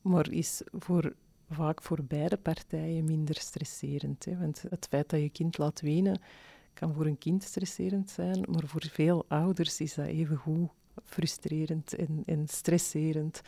maar 0.00 0.30
is 0.30 0.62
voor, 0.72 1.14
vaak 1.50 1.82
voor 1.82 2.04
beide 2.04 2.36
partijen 2.36 3.04
minder 3.04 3.36
stresserend. 3.38 4.24
Hè? 4.24 4.38
Want 4.38 4.64
het 4.70 4.86
feit 4.90 5.10
dat 5.10 5.20
je 5.20 5.30
kind 5.30 5.58
laat 5.58 5.80
wenen, 5.80 6.20
kan 6.74 6.94
voor 6.94 7.06
een 7.06 7.18
kind 7.18 7.42
stresserend 7.42 8.10
zijn, 8.10 8.44
maar 8.48 8.66
voor 8.66 8.84
veel 8.90 9.24
ouders 9.28 9.80
is 9.80 9.94
dat 9.94 10.06
even 10.06 10.70
frustrerend 11.04 11.94
en, 11.94 12.22
en 12.26 12.48
stresserend. 12.48 13.42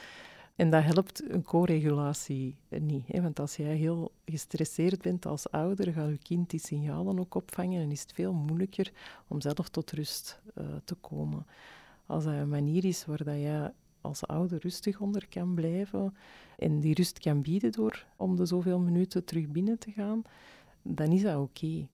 En 0.54 0.70
dat 0.70 0.82
helpt 0.82 1.30
een 1.30 1.42
co-regulatie 1.42 2.56
niet. 2.68 3.06
Hè? 3.06 3.22
Want 3.22 3.40
als 3.40 3.56
jij 3.56 3.76
heel 3.76 4.12
gestresseerd 4.24 5.02
bent 5.02 5.26
als 5.26 5.50
ouder, 5.50 5.92
gaat 5.92 6.08
je 6.08 6.18
kind 6.18 6.50
die 6.50 6.60
signalen 6.60 7.18
ook 7.18 7.34
opvangen 7.34 7.82
en 7.82 7.90
is 7.90 8.00
het 8.00 8.12
veel 8.12 8.32
moeilijker 8.32 8.92
om 9.28 9.40
zelf 9.40 9.68
tot 9.68 9.90
rust 9.90 10.40
uh, 10.58 10.64
te 10.84 10.94
komen. 10.94 11.46
Als 12.06 12.24
dat 12.24 12.32
een 12.32 12.48
manier 12.48 12.84
is 12.84 13.06
waar 13.06 13.24
dat 13.24 13.36
jij 13.36 13.72
als 14.00 14.26
ouder 14.26 14.58
rustig 14.58 15.00
onder 15.00 15.28
kan 15.28 15.54
blijven 15.54 16.16
en 16.58 16.80
die 16.80 16.94
rust 16.94 17.18
kan 17.18 17.42
bieden 17.42 17.72
door 17.72 18.06
om 18.16 18.36
de 18.36 18.46
zoveel 18.46 18.78
minuten 18.78 19.24
terug 19.24 19.48
binnen 19.48 19.78
te 19.78 19.90
gaan, 19.90 20.22
dan 20.82 21.12
is 21.12 21.22
dat 21.22 21.36
oké. 21.36 21.88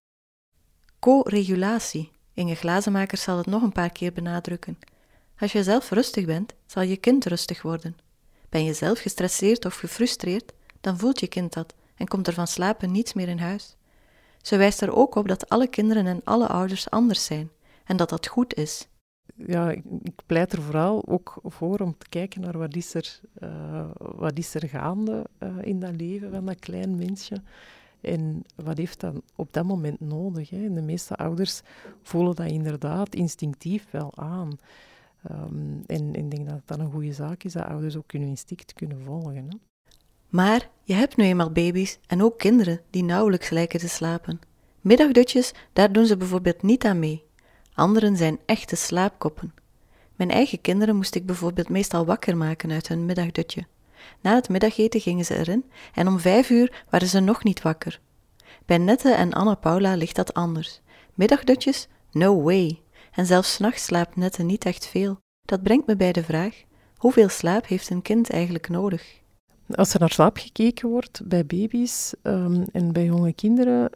Co-regulatie. 0.98 2.10
Inge 2.34 2.54
Glazenmaker 2.54 3.18
zal 3.18 3.36
het 3.36 3.46
nog 3.46 3.62
een 3.62 3.72
paar 3.72 3.90
keer 3.92 4.12
benadrukken. 4.12 4.78
Als 5.38 5.52
je 5.52 5.62
zelf 5.62 5.90
rustig 5.90 6.24
bent, 6.24 6.54
zal 6.66 6.82
je 6.82 6.96
kind 6.96 7.24
rustig 7.24 7.62
worden. 7.62 8.09
Ben 8.50 8.64
je 8.64 8.72
zelf 8.72 8.98
gestresseerd 8.98 9.64
of 9.64 9.74
gefrustreerd, 9.74 10.52
dan 10.80 10.98
voelt 10.98 11.20
je 11.20 11.26
kind 11.26 11.52
dat 11.52 11.74
en 11.96 12.08
komt 12.08 12.26
er 12.26 12.32
van 12.32 12.46
slapen 12.46 12.90
niets 12.90 13.12
meer 13.12 13.28
in 13.28 13.38
huis. 13.38 13.76
Ze 14.42 14.56
wijst 14.56 14.80
er 14.80 14.94
ook 14.94 15.14
op 15.14 15.28
dat 15.28 15.48
alle 15.48 15.68
kinderen 15.68 16.06
en 16.06 16.20
alle 16.24 16.48
ouders 16.48 16.90
anders 16.90 17.24
zijn 17.24 17.50
en 17.84 17.96
dat 17.96 18.08
dat 18.08 18.26
goed 18.26 18.54
is. 18.54 18.88
Ja, 19.46 19.70
ik, 19.70 19.82
pleit 20.26 20.52
er 20.52 20.62
vooral 20.62 21.08
ook 21.08 21.40
voor 21.42 21.78
om 21.78 21.94
te 21.98 22.08
kijken 22.08 22.40
naar 22.40 22.58
wat 22.58 22.76
is 22.76 22.94
er, 22.94 23.20
uh, 23.42 23.84
wat 23.98 24.38
is 24.38 24.54
er 24.54 24.68
gaande 24.68 25.26
uh, 25.42 25.56
in 25.60 25.80
dat 25.80 25.94
leven 25.96 26.30
van 26.30 26.44
dat 26.44 26.58
klein 26.58 26.96
mensje. 26.96 27.42
En 28.00 28.44
wat 28.54 28.78
heeft 28.78 29.00
dat 29.00 29.14
op 29.36 29.52
dat 29.52 29.64
moment 29.64 30.00
nodig? 30.00 30.50
Hè? 30.50 30.72
de 30.74 30.82
meeste 30.82 31.16
ouders 31.16 31.60
voelen 32.02 32.34
dat 32.34 32.46
inderdaad 32.46 33.14
instinctief 33.14 33.86
wel 33.90 34.12
aan. 34.14 34.58
Um, 35.30 35.82
en 35.86 36.14
ik 36.14 36.30
denk 36.30 36.48
dat 36.48 36.60
dat 36.64 36.78
een 36.78 36.90
goede 36.90 37.12
zaak 37.12 37.42
is, 37.42 37.52
dat 37.52 37.64
ouders 37.64 37.96
ook 37.96 38.12
hun 38.12 38.22
instinct 38.22 38.72
kunnen 38.72 39.00
volgen. 39.04 39.46
Hè? 39.48 39.56
Maar 40.28 40.68
je 40.82 40.94
hebt 40.94 41.16
nu 41.16 41.24
eenmaal 41.24 41.52
baby's 41.52 41.98
en 42.06 42.22
ook 42.22 42.38
kinderen 42.38 42.80
die 42.90 43.04
nauwelijks 43.04 43.50
lijken 43.50 43.80
te 43.80 43.88
slapen. 43.88 44.40
Middagdutjes, 44.80 45.52
daar 45.72 45.92
doen 45.92 46.06
ze 46.06 46.16
bijvoorbeeld 46.16 46.62
niet 46.62 46.84
aan 46.84 46.98
mee. 46.98 47.24
Anderen 47.74 48.16
zijn 48.16 48.38
echte 48.46 48.76
slaapkoppen. 48.76 49.54
Mijn 50.16 50.30
eigen 50.30 50.60
kinderen 50.60 50.96
moest 50.96 51.14
ik 51.14 51.26
bijvoorbeeld 51.26 51.68
meestal 51.68 52.04
wakker 52.04 52.36
maken 52.36 52.70
uit 52.70 52.88
hun 52.88 53.06
middagdutje. 53.06 53.66
Na 54.20 54.34
het 54.34 54.48
middageten 54.48 55.00
gingen 55.00 55.24
ze 55.24 55.36
erin 55.36 55.64
en 55.94 56.08
om 56.08 56.18
vijf 56.18 56.50
uur 56.50 56.84
waren 56.90 57.08
ze 57.08 57.20
nog 57.20 57.44
niet 57.44 57.62
wakker. 57.62 58.00
Bij 58.66 58.78
Nette 58.78 59.12
en 59.12 59.32
Anna 59.32 59.54
Paula 59.54 59.94
ligt 59.94 60.16
dat 60.16 60.34
anders. 60.34 60.80
Middagdutjes? 61.14 61.88
No 62.10 62.42
way. 62.42 62.80
En 63.20 63.26
zelfs 63.26 63.58
nachts 63.58 63.84
slaapt 63.84 64.16
Nette 64.16 64.42
niet 64.42 64.64
echt 64.64 64.86
veel. 64.86 65.20
Dat 65.42 65.62
brengt 65.62 65.86
me 65.86 65.96
bij 65.96 66.12
de 66.12 66.22
vraag: 66.22 66.62
hoeveel 66.96 67.28
slaap 67.28 67.66
heeft 67.66 67.90
een 67.90 68.02
kind 68.02 68.30
eigenlijk 68.30 68.68
nodig? 68.68 69.20
Als 69.68 69.94
er 69.94 70.00
naar 70.00 70.10
slaap 70.10 70.36
gekeken 70.36 70.88
wordt 70.88 71.22
bij 71.24 71.46
baby's 71.46 72.14
um, 72.22 72.64
en 72.72 72.92
bij 72.92 73.04
jonge 73.04 73.32
kinderen, 73.32 73.90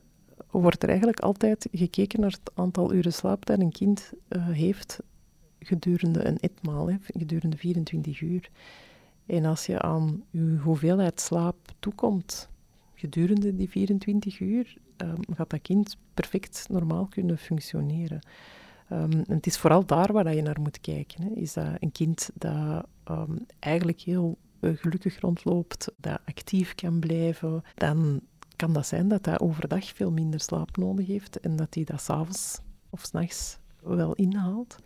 wordt 0.51 0.83
er 0.83 0.89
eigenlijk 0.89 1.21
altijd 1.21 1.69
gekeken 1.73 2.21
naar 2.21 2.31
het 2.31 2.51
aantal 2.55 2.93
uren 2.93 3.13
slaap 3.13 3.47
dat 3.47 3.61
een 3.61 3.73
kind 3.73 4.13
uh, 4.29 4.49
heeft 4.49 4.99
gedurende 5.59 6.25
een 6.25 6.39
etmaal, 6.39 6.91
hè, 6.91 6.97
gedurende 7.03 7.57
24 7.57 8.21
uur. 8.21 8.51
En 9.27 9.45
als 9.45 9.67
je 9.67 9.81
aan 9.81 10.25
je 10.31 10.59
hoeveelheid 10.63 11.21
slaap 11.21 11.57
toekomt 11.79 12.49
gedurende 12.95 13.57
die 13.57 13.71
24 13.71 14.41
uur, 14.41 14.77
um, 14.97 15.35
gaat 15.35 15.51
dat 15.51 15.63
kind 15.63 15.97
perfect 16.15 16.67
normaal 16.71 17.07
kunnen 17.07 17.39
functioneren. 17.39 18.21
En 18.95 19.25
het 19.29 19.47
is 19.47 19.59
vooral 19.59 19.87
daar 19.87 20.13
waar 20.13 20.35
je 20.35 20.43
naar 20.43 20.61
moet 20.61 20.81
kijken. 20.81 21.23
Hè. 21.23 21.31
Is 21.31 21.53
dat 21.53 21.67
een 21.81 21.93
kind 21.93 22.31
dat 22.35 22.87
um, 23.11 23.47
eigenlijk 23.59 24.01
heel 24.01 24.39
uh, 24.61 24.77
gelukkig 24.77 25.21
rondloopt, 25.21 25.93
dat 25.97 26.21
actief 26.25 26.75
kan 26.75 27.01
blijven, 27.01 27.63
dan 27.75 28.21
kan 28.57 28.73
dat 28.73 28.87
zijn 28.87 29.09
dat 29.09 29.25
hij 29.25 29.39
overdag 29.39 29.85
veel 29.85 30.11
minder 30.11 30.41
slaap 30.41 30.77
nodig 30.77 31.07
heeft 31.07 31.41
en 31.41 31.57
dat 31.57 31.75
hij 31.75 31.85
dat 31.85 32.01
s'avonds 32.01 32.61
of 32.91 33.01
s'nachts 33.01 33.59
wel 33.83 34.15
inhaalt 34.15 34.77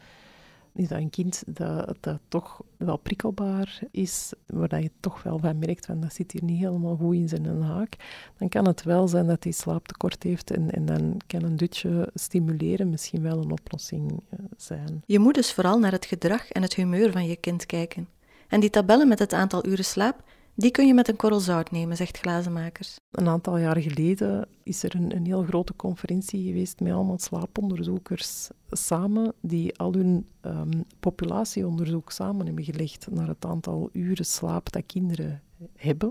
is 0.79 0.89
dat 0.89 0.99
een 0.99 1.11
kind 1.11 1.43
dat, 1.47 1.97
dat 2.01 2.19
toch 2.29 2.63
wel 2.77 2.97
prikkelbaar 2.97 3.81
is, 3.91 4.33
waar 4.47 4.83
je 4.83 4.91
toch 5.01 5.23
wel 5.23 5.39
van 5.39 5.59
merkt 5.59 5.87
van 5.87 6.01
dat 6.01 6.15
zit 6.15 6.33
hier 6.33 6.45
niet 6.45 6.59
helemaal 6.59 6.97
goed 6.97 7.15
in 7.15 7.29
zijn 7.29 7.63
haak, 7.63 7.97
dan 8.37 8.49
kan 8.49 8.67
het 8.67 8.83
wel 8.83 9.09
zijn 9.09 9.27
dat 9.27 9.45
hij 9.45 9.53
slaaptekort 9.53 10.23
heeft 10.23 10.51
en, 10.51 10.71
en 10.71 10.87
dan 10.87 11.17
kan 11.27 11.43
een 11.43 11.57
dutje 11.57 12.11
stimuleren 12.15 12.91
misschien 12.91 13.23
wel 13.23 13.39
een 13.39 13.51
oplossing 13.51 14.11
eh, 14.11 14.39
zijn. 14.57 15.03
Je 15.07 15.19
moet 15.19 15.35
dus 15.35 15.53
vooral 15.53 15.79
naar 15.79 15.93
het 15.93 16.07
gedrag 16.07 16.51
en 16.51 16.63
het 16.63 16.75
humeur 16.75 17.13
van 17.13 17.27
je 17.27 17.37
kind 17.37 17.67
kijken. 17.67 18.09
En 18.49 18.61
die 18.61 18.71
tabellen 18.71 19.09
met 19.09 19.19
het 19.19 19.33
aantal 19.33 19.67
uren 19.67 19.85
slaap, 19.85 20.23
die 20.59 20.71
kun 20.71 20.87
je 20.87 20.95
met 20.95 21.09
een 21.09 21.17
korrel 21.17 21.41
zout 21.41 21.71
nemen, 21.71 21.97
zegt 21.97 22.19
Glazenmakers. 22.19 22.97
Een 23.11 23.29
aantal 23.29 23.59
jaar 23.59 23.81
geleden 23.81 24.49
is 24.63 24.83
er 24.83 24.95
een, 24.95 25.17
een 25.17 25.27
heel 25.27 25.43
grote 25.43 25.77
conferentie 25.77 26.47
geweest 26.47 26.81
met 26.81 26.93
allemaal 26.93 27.19
slaaponderzoekers 27.19 28.49
samen, 28.71 29.33
die 29.41 29.79
al 29.79 29.93
hun 29.93 30.27
um, 30.43 30.85
populatieonderzoek 31.01 32.11
samen 32.11 32.47
hebben 32.47 32.65
gelegd 32.65 33.07
naar 33.11 33.29
het 33.29 33.45
aantal 33.45 33.89
uren 33.93 34.25
slaap 34.25 34.73
dat 34.73 34.87
kinderen 34.87 35.43
hebben. 35.77 36.11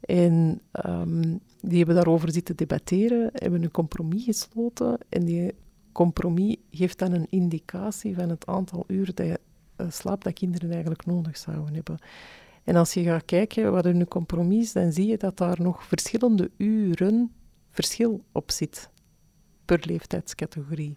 En 0.00 0.60
um, 0.86 1.40
die 1.60 1.76
hebben 1.76 1.94
daarover 1.94 2.32
zitten 2.32 2.56
debatteren, 2.56 3.30
hebben 3.32 3.62
een 3.62 3.70
compromis 3.70 4.24
gesloten. 4.24 4.98
En 5.08 5.24
die 5.24 5.54
compromis 5.92 6.56
geeft 6.70 6.98
dan 6.98 7.12
een 7.12 7.26
indicatie 7.30 8.14
van 8.14 8.28
het 8.28 8.46
aantal 8.46 8.84
uren 8.86 9.14
dat, 9.14 9.26
uh, 9.26 9.86
slaap 9.90 10.24
dat 10.24 10.32
kinderen 10.32 10.70
eigenlijk 10.70 11.06
nodig 11.06 11.36
zouden 11.36 11.74
hebben. 11.74 11.98
En 12.68 12.76
als 12.76 12.94
je 12.94 13.02
gaat 13.02 13.24
kijken 13.24 13.72
wat 13.72 13.84
een 13.84 14.08
compromis 14.08 14.64
is, 14.64 14.72
dan 14.72 14.92
zie 14.92 15.06
je 15.06 15.16
dat 15.16 15.36
daar 15.36 15.60
nog 15.60 15.84
verschillende 15.84 16.50
uren 16.56 17.32
verschil 17.70 18.24
op 18.32 18.50
zit 18.50 18.90
per 19.64 19.82
leeftijdscategorie. 19.82 20.96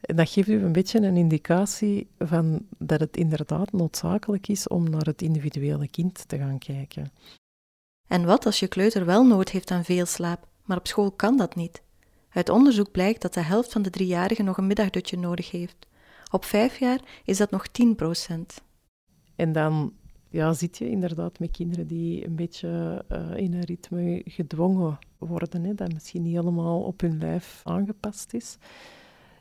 En 0.00 0.16
dat 0.16 0.30
geeft 0.30 0.48
u 0.48 0.62
een 0.62 0.72
beetje 0.72 1.00
een 1.00 1.16
indicatie 1.16 2.08
van 2.18 2.66
dat 2.78 3.00
het 3.00 3.16
inderdaad 3.16 3.72
noodzakelijk 3.72 4.48
is 4.48 4.68
om 4.68 4.90
naar 4.90 5.04
het 5.04 5.22
individuele 5.22 5.88
kind 5.88 6.28
te 6.28 6.38
gaan 6.38 6.58
kijken. 6.58 7.12
En 8.08 8.24
wat 8.24 8.46
als 8.46 8.60
je 8.60 8.68
kleuter 8.68 9.04
wel 9.04 9.26
nood 9.26 9.48
heeft 9.48 9.70
aan 9.70 9.84
veel 9.84 10.06
slaap, 10.06 10.48
maar 10.64 10.76
op 10.76 10.86
school 10.86 11.10
kan 11.10 11.36
dat 11.36 11.54
niet? 11.54 11.82
Uit 12.28 12.48
onderzoek 12.48 12.90
blijkt 12.90 13.22
dat 13.22 13.34
de 13.34 13.42
helft 13.42 13.72
van 13.72 13.82
de 13.82 13.90
driejarigen 13.90 14.44
nog 14.44 14.56
een 14.56 14.66
middagdutje 14.66 15.18
nodig 15.18 15.50
heeft. 15.50 15.86
Op 16.30 16.44
vijf 16.44 16.78
jaar 16.78 17.00
is 17.24 17.36
dat 17.36 17.50
nog 17.50 17.66
10 17.66 17.94
procent. 17.94 18.62
En 19.36 19.52
dan 19.52 19.92
ja, 20.32 20.52
zit 20.52 20.78
je 20.78 20.90
inderdaad 20.90 21.38
met 21.38 21.50
kinderen 21.50 21.86
die 21.86 22.26
een 22.26 22.36
beetje 22.36 23.04
uh, 23.12 23.36
in 23.36 23.54
een 23.54 23.64
ritme 23.64 24.22
gedwongen 24.24 24.98
worden, 25.18 25.64
hè, 25.64 25.74
dat 25.74 25.92
misschien 25.92 26.22
niet 26.22 26.34
helemaal 26.34 26.82
op 26.82 27.00
hun 27.00 27.18
lijf 27.18 27.60
aangepast 27.64 28.34
is. 28.34 28.58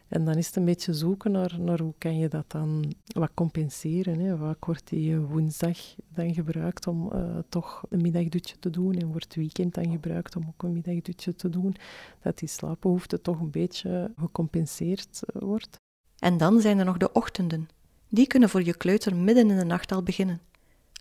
En 0.08 0.25
dan 0.25 0.36
is 0.36 0.47
het 0.47 0.56
een 0.56 0.65
beetje 0.65 0.93
zoeken 0.93 1.32
naar, 1.32 1.58
naar 1.60 1.80
hoe 1.80 1.93
kan 1.97 2.17
je 2.17 2.27
dat 2.27 2.51
dan 2.51 2.93
wat 3.06 3.32
compenseren. 3.34 4.19
Hè? 4.19 4.38
Wat 4.38 4.58
wordt 4.60 4.89
die 4.89 5.17
woensdag 5.17 5.77
dan 6.13 6.34
gebruikt 6.34 6.88
om 6.88 7.12
uh, 7.13 7.38
toch 7.49 7.84
een 7.89 8.01
middagdutje 8.01 8.60
te 8.60 8.69
doen 8.69 8.93
en 8.93 9.08
wordt 9.08 9.23
het 9.23 9.36
weekend 9.36 9.73
dan 9.73 9.91
gebruikt 9.91 10.36
om 10.36 10.43
ook 10.47 10.63
een 10.63 10.73
middagdutje 10.73 11.36
te 11.36 11.49
doen. 11.49 11.75
Dat 12.21 12.39
die 12.39 12.47
slaapbehoefte 12.47 13.21
toch 13.21 13.39
een 13.39 13.51
beetje 13.51 14.12
gecompenseerd 14.17 15.21
wordt. 15.34 15.75
En 16.19 16.38
dan 16.38 16.62
zijn 16.62 16.80
er 16.80 16.86
nog 16.86 16.97
de 16.97 17.12
ochtenden. 17.12 17.67
Die 18.10 18.27
kunnen 18.27 18.49
voor 18.49 18.63
je 18.63 18.77
kleuter 18.77 19.15
midden 19.15 19.49
in 19.49 19.58
de 19.58 19.65
nacht 19.65 19.91
al 19.91 20.04
beginnen. 20.04 20.41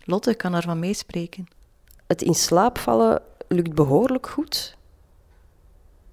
Lotte 0.05 0.33
kan 0.33 0.53
ervan 0.53 0.79
meespreken. 0.79 1.47
Het 2.07 2.21
in 2.21 2.33
slaap 2.33 2.77
vallen 2.77 3.21
lukt 3.47 3.73
behoorlijk 3.73 4.29
goed, 4.29 4.77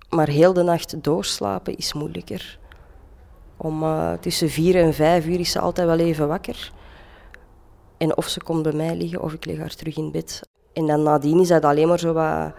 maar 0.09 0.29
heel 0.29 0.53
de 0.53 0.63
nacht 0.63 1.05
doorslapen 1.05 1.77
is 1.77 1.93
moeilijker. 1.93 2.59
Om 3.57 3.83
uh, 3.83 4.13
tussen 4.13 4.49
vier 4.49 4.77
en 4.77 4.95
vijf 4.95 5.27
uur 5.27 5.41
is 5.41 5.51
ze 5.51 5.61
altijd 5.61 5.87
wel 5.87 5.99
even 5.99 6.29
wakker. 6.29 6.73
En 7.97 8.17
of 8.17 8.29
ze 8.29 8.43
komt 8.43 8.63
bij 8.63 8.73
mij 8.73 8.97
liggen 8.97 9.23
of 9.23 9.33
ik 9.33 9.45
lig 9.45 9.59
haar 9.59 9.75
terug 9.75 9.97
in 9.97 10.11
bed. 10.11 10.49
En 10.73 10.87
dan 10.87 11.03
nadien 11.03 11.41
is 11.41 11.49
dat 11.49 11.65
alleen 11.65 11.89
maar 11.89 11.99
zo 11.99 12.13
wat 12.13 12.53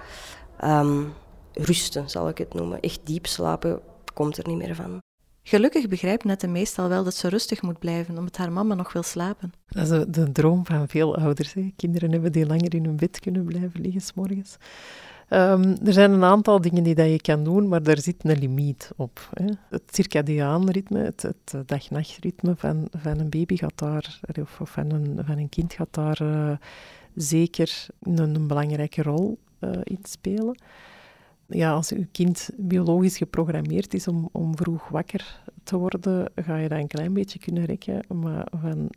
um, 0.64 1.14
rusten, 1.54 2.10
zal 2.10 2.30
ik 2.30 2.38
het 2.38 2.54
noemen. 2.54 2.80
Echt 2.80 3.00
diep 3.04 3.26
slapen 3.26 3.82
komt 4.14 4.38
er 4.38 4.48
niet 4.48 4.58
meer 4.58 4.76
van. 4.76 5.00
Gelukkig 5.50 5.88
begrijpt 5.88 6.24
Nette 6.24 6.48
meestal 6.48 6.90
wel 6.90 7.04
dat 7.04 7.16
ze 7.16 7.30
rustig 7.30 7.62
moet 7.62 7.80
blijven, 7.80 8.18
omdat 8.18 8.38
haar 8.38 8.52
mama 8.52 8.74
nog 8.74 8.94
wil 8.94 9.04
slapen. 9.04 9.54
Dat 9.68 9.92
is 9.92 10.06
de 10.08 10.32
droom 10.32 10.66
van 10.66 10.88
veel 10.88 11.16
ouders. 11.16 11.56
Kinderen 11.76 12.12
hebben 12.12 12.32
die 12.32 12.46
langer 12.46 12.76
in 12.76 12.86
hun 12.86 12.96
bed 12.96 13.20
kunnen 13.20 13.44
blijven 13.44 13.82
liggen 13.82 14.02
s 14.02 14.14
morgens. 14.14 14.58
Um, 15.30 15.78
er 15.86 15.94
zijn 15.94 16.12
een 16.12 16.24
aantal 16.24 16.62
dingen 16.62 16.84
die 16.84 16.96
dat 16.96 17.10
je 17.10 17.22
kan 17.22 17.44
doen, 17.44 17.68
maar 17.68 17.84
daar 17.84 18.00
zit 18.00 18.16
een 18.24 18.40
limiet 18.40 18.92
op. 18.96 19.30
Hè. 19.34 19.46
Het 19.70 19.84
circadiaan 19.92 20.70
ritme, 20.70 21.00
het, 21.00 21.56
dag-nachtritme 21.66 22.56
van, 22.56 22.88
van 22.98 23.20
een 23.20 23.30
baby 23.30 23.58
gaat 23.58 23.78
daar, 23.78 24.20
of 24.42 24.60
van 24.64 24.92
een, 24.92 25.20
van 25.26 25.38
een 25.38 25.50
kind 25.50 25.74
gaat 25.74 25.94
daar 25.94 26.22
uh, 26.22 26.52
zeker 27.16 27.88
een, 28.02 28.48
belangrijke 28.48 29.02
rol 29.02 29.38
uh, 29.60 29.72
in 29.84 30.00
spelen. 30.04 30.58
Ja, 31.50 31.72
als 31.72 31.90
je 31.90 32.08
kind 32.12 32.50
biologisch 32.58 33.18
geprogrammeerd 33.18 33.94
is 33.94 34.08
om, 34.08 34.30
om 34.32 34.58
vroeg 34.58 34.88
wakker 34.88 35.42
te 35.64 35.78
worden, 35.78 36.32
ga 36.36 36.58
je 36.58 36.70
dat 36.70 36.80
een 36.80 36.88
klein 36.88 37.14
beetje 37.14 37.40
kunnen 37.40 37.66
rekken. 37.66 38.06
Maar 38.08 38.48
van 38.62 38.90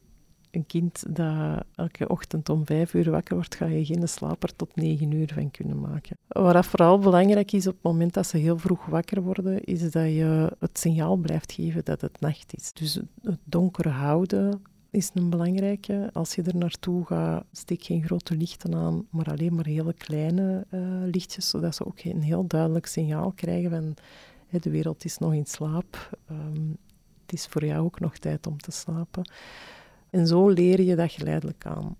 een 0.50 0.66
kind 0.66 1.04
dat 1.08 1.64
elke 1.74 2.08
ochtend 2.08 2.48
om 2.48 2.66
vijf 2.66 2.94
uur 2.94 3.10
wakker 3.10 3.34
wordt, 3.34 3.54
ga 3.54 3.66
je 3.66 3.84
geen 3.84 4.08
slaper 4.08 4.56
tot 4.56 4.76
negen 4.76 5.12
uur 5.12 5.30
van 5.34 5.50
kunnen 5.50 5.80
maken. 5.80 6.16
Wat 6.28 6.66
vooral 6.66 6.98
belangrijk 6.98 7.52
is 7.52 7.66
op 7.66 7.74
het 7.74 7.82
moment 7.82 8.14
dat 8.14 8.26
ze 8.26 8.36
heel 8.36 8.58
vroeg 8.58 8.86
wakker 8.86 9.22
worden, 9.22 9.64
is 9.64 9.80
dat 9.80 10.04
je 10.04 10.56
het 10.58 10.78
signaal 10.78 11.16
blijft 11.16 11.52
geven 11.52 11.84
dat 11.84 12.00
het 12.00 12.20
nacht 12.20 12.54
is. 12.56 12.72
Dus 12.72 13.00
het 13.22 13.38
donker 13.44 13.88
houden 13.88 14.62
is 14.92 15.10
een 15.14 15.30
belangrijke. 15.30 16.10
Als 16.12 16.34
je 16.34 16.42
er 16.42 16.56
naartoe 16.56 17.04
gaat, 17.04 17.44
steek 17.52 17.84
geen 17.84 18.04
grote 18.04 18.36
lichten 18.36 18.74
aan, 18.74 19.06
maar 19.10 19.30
alleen 19.30 19.54
maar 19.54 19.66
hele 19.66 19.92
kleine 19.92 20.66
uh, 20.70 20.80
lichtjes, 21.04 21.48
zodat 21.48 21.74
ze 21.74 21.86
ook 21.86 22.00
een 22.00 22.22
heel 22.22 22.46
duidelijk 22.46 22.86
signaal 22.86 23.32
krijgen 23.32 23.70
van 23.70 23.94
de 24.60 24.70
wereld 24.70 25.04
is 25.04 25.18
nog 25.18 25.34
in 25.34 25.46
slaap. 25.46 26.18
Um, 26.30 26.76
het 27.22 27.32
is 27.32 27.46
voor 27.46 27.64
jou 27.64 27.84
ook 27.84 28.00
nog 28.00 28.16
tijd 28.16 28.46
om 28.46 28.58
te 28.58 28.70
slapen. 28.70 29.30
En 30.10 30.26
zo 30.26 30.48
leer 30.48 30.80
je 30.80 30.96
dat 30.96 31.12
geleidelijk 31.12 31.66
aan. 31.66 31.96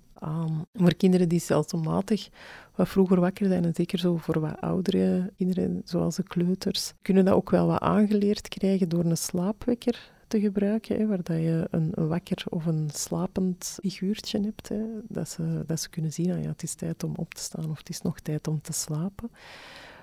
Voor 0.74 0.94
kinderen 0.94 1.28
die 1.28 1.40
stelselmatig 1.40 2.28
wat 2.74 2.88
vroeger 2.88 3.20
wakker 3.20 3.46
zijn, 3.46 3.64
en 3.64 3.74
zeker 3.74 3.98
zo 3.98 4.16
voor 4.16 4.40
wat 4.40 4.60
oudere 4.60 5.32
kinderen, 5.36 5.82
zoals 5.84 6.16
de 6.16 6.22
kleuters, 6.22 6.92
kunnen 7.02 7.24
dat 7.24 7.34
ook 7.34 7.50
wel 7.50 7.66
wat 7.66 7.80
aangeleerd 7.80 8.48
krijgen 8.48 8.88
door 8.88 9.04
een 9.04 9.16
slaapwekker 9.16 10.11
te 10.32 10.40
gebruiken, 10.40 10.98
hè, 10.98 11.06
waar 11.06 11.22
dat 11.22 11.36
je 11.36 11.66
een, 11.70 11.92
wakker 11.94 12.44
of 12.48 12.66
een 12.66 12.88
slapend 12.92 13.78
figuurtje 13.82 14.40
hebt. 14.40 14.68
Hè, 14.68 14.80
dat, 15.08 15.28
ze, 15.28 15.64
dat 15.66 15.80
ze 15.80 15.90
kunnen 15.90 16.12
zien, 16.12 16.32
ah 16.32 16.42
ja, 16.42 16.48
het 16.48 16.62
is 16.62 16.74
tijd 16.74 17.04
om 17.04 17.12
op 17.16 17.34
te 17.34 17.40
staan 17.40 17.70
of 17.70 17.78
het 17.78 17.88
is 17.88 18.02
nog 18.02 18.20
tijd 18.20 18.48
om 18.48 18.60
te 18.60 18.72
slapen. 18.72 19.30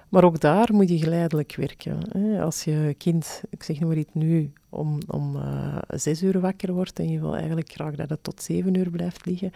Maar 0.09 0.23
ook 0.23 0.39
daar 0.39 0.73
moet 0.73 0.89
je 0.89 0.97
geleidelijk 0.97 1.55
werken. 1.55 1.97
Hè. 2.09 2.41
Als 2.41 2.63
je 2.63 2.95
kind, 2.97 3.43
ik 3.49 3.63
zeg 3.63 3.79
maar 3.79 3.97
iets 3.97 4.13
nu, 4.13 4.53
om, 4.69 4.99
om 5.07 5.35
uh, 5.35 5.77
zes 5.87 6.23
uur 6.23 6.39
wakker 6.39 6.73
wordt 6.73 6.99
en 6.99 7.09
je 7.09 7.19
wil 7.19 7.35
eigenlijk 7.35 7.71
graag 7.71 7.95
dat 7.95 8.09
het 8.09 8.23
tot 8.23 8.41
zeven 8.41 8.73
uur 8.73 8.89
blijft 8.89 9.25
liggen, 9.25 9.51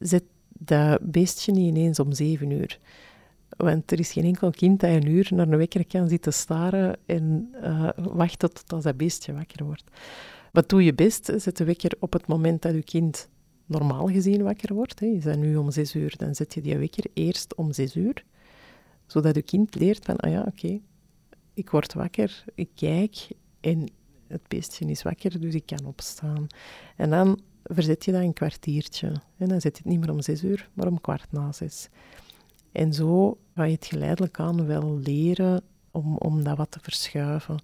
zet 0.00 0.24
dat 0.48 0.98
beestje 1.02 1.52
niet 1.52 1.76
ineens 1.76 1.98
om 1.98 2.12
zeven 2.12 2.50
uur. 2.50 2.78
Want 3.58 3.92
er 3.92 3.98
is 3.98 4.12
geen 4.12 4.24
enkel 4.24 4.50
kind 4.50 4.80
dat 4.80 4.90
een 4.90 5.08
uur 5.08 5.28
naar 5.30 5.48
een 5.48 5.56
wekker 5.56 5.86
kan 5.86 6.08
zitten 6.08 6.32
staren 6.32 6.96
en 7.06 7.54
uh, 7.62 7.88
wachten 7.96 8.52
tot 8.52 8.82
dat 8.82 8.96
beestje 8.96 9.32
wakker 9.32 9.64
wordt. 9.64 9.84
Wat 10.52 10.68
doe 10.68 10.84
je 10.84 10.94
best? 10.94 11.32
Zet 11.36 11.56
de 11.56 11.64
wekker 11.64 11.92
op 11.98 12.12
het 12.12 12.26
moment 12.26 12.62
dat 12.62 12.74
je 12.74 12.82
kind 12.82 13.28
normaal 13.66 14.06
gezien 14.06 14.42
wakker 14.42 14.74
wordt. 14.74 15.00
Hè. 15.00 15.06
Is 15.06 15.24
dat 15.24 15.36
nu 15.36 15.56
om 15.56 15.70
zes 15.70 15.94
uur, 15.94 16.14
dan 16.16 16.34
zet 16.34 16.54
je 16.54 16.60
die 16.60 16.78
wekker 16.78 17.04
eerst 17.14 17.54
om 17.54 17.72
zes 17.72 17.96
uur 17.96 18.24
zodat 19.08 19.34
je 19.34 19.42
kind 19.42 19.74
leert 19.74 20.04
van, 20.04 20.16
ah 20.16 20.30
ja, 20.30 20.42
oké, 20.46 20.80
ik 21.54 21.70
word 21.70 21.92
wakker, 21.92 22.44
ik 22.54 22.68
kijk 22.74 23.28
en 23.60 23.90
het 24.26 24.48
beestje 24.48 24.86
is 24.86 25.02
wakker, 25.02 25.40
dus 25.40 25.54
ik 25.54 25.66
kan 25.66 25.84
opstaan. 25.84 26.46
En 26.96 27.10
dan 27.10 27.40
verzet 27.64 28.04
je 28.04 28.12
dat 28.12 28.22
een 28.22 28.32
kwartiertje. 28.32 29.12
En 29.36 29.48
dan 29.48 29.60
zet 29.60 29.76
je 29.76 29.82
het 29.82 29.92
niet 29.92 30.00
meer 30.00 30.10
om 30.10 30.20
zes 30.20 30.44
uur, 30.44 30.68
maar 30.72 30.86
om 30.86 31.00
kwart 31.00 31.32
na 31.32 31.52
zes. 31.52 31.88
En 32.78 32.92
zo 32.92 33.38
ga 33.54 33.64
je 33.64 33.74
het 33.74 33.86
geleidelijk 33.86 34.40
aan 34.40 34.66
wel 34.66 34.98
leren 34.98 35.62
om, 35.90 36.16
om 36.16 36.44
dat 36.44 36.56
wat 36.56 36.70
te 36.70 36.78
verschuiven. 36.82 37.62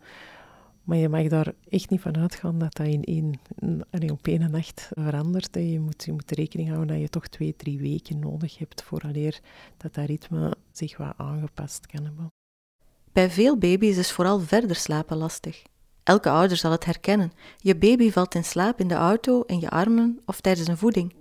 Maar 0.85 0.97
je 0.97 1.09
mag 1.09 1.29
daar 1.29 1.53
echt 1.69 1.91
niet 1.91 2.01
van 2.01 2.17
uitgaan 2.17 2.59
dat 2.59 2.77
dat 2.77 2.87
in 2.87 3.05
één, 3.05 3.41
op 4.11 4.27
één 4.27 4.51
nacht 4.51 4.91
verandert. 4.95 5.55
Je 5.55 5.81
moet, 5.81 6.05
je 6.05 6.13
moet 6.13 6.31
rekening 6.31 6.69
houden 6.69 6.89
dat 6.89 7.01
je 7.01 7.09
toch 7.09 7.27
twee, 7.27 7.57
drie 7.57 7.79
weken 7.79 8.19
nodig 8.19 8.59
hebt 8.59 8.83
vooraleer 8.83 9.41
dat 9.77 9.95
dat 9.95 10.07
ritme 10.07 10.55
zich 10.73 10.97
wat 10.97 11.15
aangepast 11.17 11.87
kan 11.87 12.05
hebben. 12.05 12.33
Bij 13.13 13.31
veel 13.31 13.59
baby's 13.59 13.97
is 13.97 14.13
vooral 14.13 14.41
verder 14.41 14.77
slapen 14.77 15.17
lastig. 15.17 15.63
Elke 16.03 16.31
ouder 16.31 16.57
zal 16.57 16.71
het 16.71 16.85
herkennen. 16.85 17.33
Je 17.57 17.77
baby 17.77 18.11
valt 18.11 18.35
in 18.35 18.45
slaap 18.45 18.81
in 18.81 18.89
de 18.89 18.95
auto, 18.95 19.43
in 19.43 19.61
je 19.61 19.71
armen 19.71 20.21
of 20.27 20.41
tijdens 20.41 20.69
een 20.69 20.77
voeding. 20.77 21.15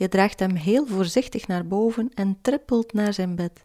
Je 0.00 0.08
draagt 0.08 0.38
hem 0.38 0.54
heel 0.54 0.86
voorzichtig 0.86 1.46
naar 1.46 1.66
boven 1.66 2.10
en 2.14 2.38
trippelt 2.40 2.92
naar 2.92 3.12
zijn 3.12 3.36
bed. 3.36 3.64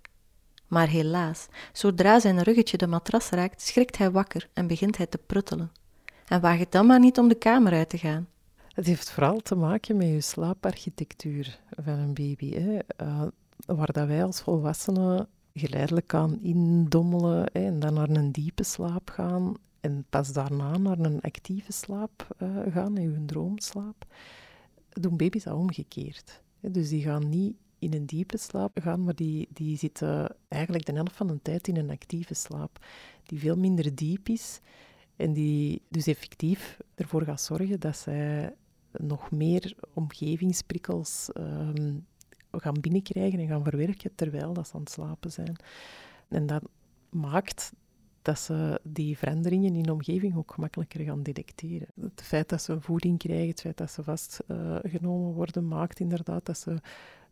Maar 0.68 0.88
helaas, 0.88 1.48
zodra 1.74 2.20
zijn 2.20 2.44
ruggetje 2.44 2.78
de 2.78 2.88
matras 2.88 3.30
raakt, 3.30 3.62
schrikt 3.62 3.98
hij 3.98 4.12
wakker 4.12 4.50
en 4.54 4.68
begint 4.68 4.98
hij 4.98 5.06
te 5.06 5.18
pruttelen. 5.18 5.72
En 6.28 6.42
waag 6.42 6.60
het 6.60 6.72
dan 6.72 6.86
maar 6.86 7.00
niet 7.00 7.18
om 7.18 7.28
de 7.28 7.36
kamer 7.36 7.74
uit 7.74 7.90
te 7.90 7.98
gaan. 7.98 8.28
Het 8.74 8.86
heeft 8.86 9.12
vooral 9.12 9.40
te 9.40 9.56
maken 9.56 9.98
met 9.98 10.08
je 10.08 10.22
slaaparchitectuur 10.22 11.60
van 11.70 11.94
een 11.94 12.14
baby. 12.14 12.54
Hè. 12.54 12.80
Uh, 13.02 13.22
waar 13.66 13.92
dat 13.92 14.08
wij 14.08 14.24
als 14.24 14.42
volwassenen 14.42 15.28
geleidelijk 15.54 16.14
aan 16.14 16.40
indommelen 16.42 17.50
hè, 17.54 17.66
en 17.66 17.80
dan 17.80 17.94
naar 17.94 18.10
een 18.10 18.32
diepe 18.32 18.64
slaap 18.64 19.10
gaan 19.10 19.54
en 19.82 20.06
pas 20.10 20.34
daarna 20.34 20.78
naar 20.78 21.00
een 21.00 21.22
actieve 21.22 21.72
slaap 21.72 22.28
uh, 22.38 22.50
gaan, 22.74 22.98
in 22.98 23.10
hun 23.10 23.26
droomslaap, 23.26 24.06
doen 25.02 25.18
baby's 25.18 25.44
dat 25.44 25.54
omgekeerd. 25.54 26.42
Dus 26.60 26.90
die 26.90 27.02
gaan 27.02 27.30
niet 27.30 27.56
in 27.80 27.94
een 27.94 28.06
diepe 28.06 28.38
slaap 28.38 28.80
gaan, 28.82 29.04
maar 29.04 29.16
die, 29.16 29.48
die 29.54 29.78
zitten 29.78 30.36
eigenlijk 30.48 30.86
de 30.86 30.94
helft 30.94 31.16
van 31.16 31.28
de 31.28 31.40
tijd 31.42 31.68
in 31.68 31.78
een 31.78 31.90
actieve 31.90 32.34
slaap, 32.34 32.86
die 33.24 33.40
veel 33.40 33.58
minder 33.58 33.96
diep 33.96 34.30
is 34.30 34.60
en 35.16 35.34
die 35.34 35.82
dus 35.90 36.08
effectief 36.08 36.78
ervoor 36.96 37.22
gaat 37.22 37.42
zorgen 37.42 37.80
dat 37.80 37.98
zij 37.98 38.54
nog 38.92 39.32
meer 39.32 39.76
omgevingsprikkels 39.94 41.30
um, 41.38 42.06
gaan 42.52 42.82
binnenkrijgen 42.82 43.40
en 43.40 43.48
gaan 43.48 43.64
verwerken 43.64 44.16
terwijl 44.16 44.54
dat 44.54 44.68
ze 44.68 44.74
aan 44.74 44.80
het 44.80 44.90
slapen 44.90 45.32
zijn. 45.32 45.56
En 46.28 46.46
dat 46.46 46.64
maakt 47.10 47.74
dat 48.26 48.40
ze 48.40 48.80
die 48.84 49.18
veranderingen 49.18 49.76
in 49.76 49.84
de 49.84 49.92
omgeving 49.92 50.36
ook 50.36 50.54
gemakkelijker 50.54 51.00
gaan 51.00 51.24
detecteren. 51.24 51.88
Het 52.02 52.22
feit 52.22 52.50
dat 52.50 52.62
ze 52.62 52.82
voeding 52.82 53.18
krijgen, 53.18 53.50
het 53.50 53.62
feit 53.62 53.78
dat 53.78 53.92
ze 53.92 54.04
vastgenomen 54.04 55.30
uh, 55.30 55.36
worden, 55.36 55.68
maakt 55.68 56.00
inderdaad 56.00 56.46
dat 56.46 56.58
ze 56.58 56.78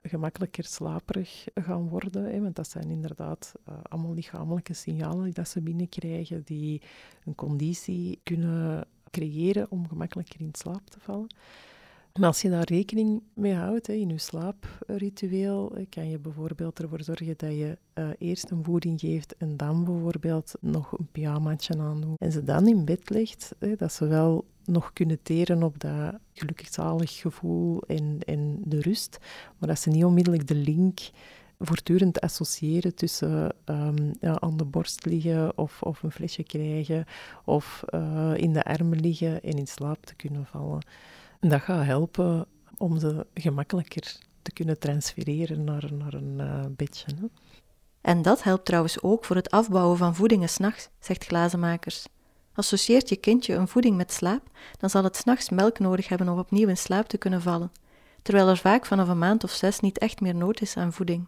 gemakkelijker 0.01 0.63
slaperig 0.63 1.45
gaan 1.55 1.89
worden. 1.89 2.23
Hè, 2.23 2.41
want 2.41 2.55
dat 2.55 2.69
zijn 2.69 2.89
inderdaad 2.89 3.53
uh, 3.69 3.75
allemaal 3.83 4.13
lichamelijke 4.13 4.73
signalen 4.73 5.23
die 5.23 5.33
dat 5.33 5.47
ze 5.47 5.61
binnenkrijgen, 5.61 6.43
die 6.45 6.81
een 7.25 7.35
conditie 7.35 8.19
kunnen 8.23 8.85
creëren 9.09 9.71
om 9.71 9.87
gemakkelijker 9.87 10.41
in 10.41 10.49
slaap 10.51 10.89
te 10.89 10.99
vallen. 10.99 11.27
Maar 12.19 12.27
als 12.27 12.41
je 12.41 12.49
daar 12.49 12.63
rekening 12.63 13.21
mee 13.33 13.53
houdt 13.53 13.87
hè, 13.87 13.93
in 13.93 14.09
je 14.09 14.17
slaapritueel, 14.17 15.77
kan 15.89 16.09
je 16.09 16.19
bijvoorbeeld 16.19 16.79
ervoor 16.79 17.03
zorgen 17.03 17.33
dat 17.37 17.49
je 17.49 17.77
uh, 17.95 18.09
eerst 18.17 18.49
een 18.49 18.63
voeding 18.63 18.99
geeft 18.99 19.35
en 19.37 19.57
dan 19.57 19.83
bijvoorbeeld 19.83 20.53
nog 20.59 20.91
een 20.91 21.07
pyjamaatje 21.11 21.77
aandoet. 21.77 22.19
En 22.19 22.31
ze 22.31 22.43
dan 22.43 22.67
in 22.67 22.85
bed 22.85 23.09
legt, 23.09 23.55
hè, 23.59 23.75
dat 23.75 23.93
ze 23.93 24.07
wel 24.07 24.45
nog 24.65 24.93
kunnen 24.93 25.19
teren 25.23 25.63
op 25.63 25.79
dat 25.79 26.15
gelukkigzalig 26.33 27.19
gevoel 27.19 27.81
en, 27.81 28.61
de 28.63 28.81
rust, 28.81 29.17
maar 29.57 29.69
dat 29.69 29.79
ze 29.79 29.89
niet 29.89 30.05
onmiddellijk 30.05 30.47
de 30.47 30.55
link 30.55 30.99
voortdurend 31.59 32.21
associëren 32.21 32.95
tussen 32.95 33.55
um, 33.65 34.11
ja, 34.19 34.39
aan 34.39 34.57
de 34.57 34.65
borst 34.65 35.05
liggen 35.05 35.57
of, 35.57 35.81
of 35.81 36.03
een 36.03 36.11
flesje 36.11 36.43
krijgen 36.43 37.05
of 37.45 37.83
uh, 37.95 38.31
in 38.35 38.53
de 38.53 38.63
armen 38.63 38.99
liggen 38.99 39.41
en 39.43 39.57
in 39.57 39.67
slaap 39.67 40.05
te 40.05 40.15
kunnen 40.15 40.45
vallen. 40.45 40.81
Dat 41.45 41.61
gaat 41.61 41.85
helpen 41.85 42.45
om 42.77 42.99
ze 42.99 43.25
gemakkelijker 43.33 44.15
te 44.41 44.51
kunnen 44.51 44.79
transfereren 44.79 45.63
naar, 45.63 45.93
naar 45.93 46.13
een 46.13 46.37
uh, 46.39 46.65
bedje. 46.69 47.05
Hè. 47.15 47.25
En 48.01 48.21
dat 48.21 48.43
helpt 48.43 48.65
trouwens 48.65 49.01
ook 49.01 49.25
voor 49.25 49.35
het 49.35 49.51
afbouwen 49.51 49.97
van 49.97 50.15
voedingen 50.15 50.49
s'nachts, 50.49 50.89
zegt 50.99 51.25
Glazenmakers. 51.25 52.05
Associeert 52.53 53.09
je 53.09 53.15
kindje 53.15 53.55
een 53.55 53.67
voeding 53.67 53.97
met 53.97 54.11
slaap, 54.11 54.49
dan 54.77 54.89
zal 54.89 55.03
het 55.03 55.15
s'nachts 55.15 55.49
melk 55.49 55.79
nodig 55.79 56.07
hebben 56.07 56.29
om 56.29 56.39
opnieuw 56.39 56.67
in 56.67 56.77
slaap 56.77 57.07
te 57.07 57.17
kunnen 57.17 57.41
vallen, 57.41 57.71
terwijl 58.21 58.47
er 58.49 58.57
vaak 58.57 58.85
vanaf 58.85 59.07
een 59.07 59.17
maand 59.17 59.43
of 59.43 59.51
zes 59.51 59.79
niet 59.79 59.97
echt 59.97 60.21
meer 60.21 60.35
nood 60.35 60.61
is 60.61 60.77
aan 60.77 60.93
voeding. 60.93 61.27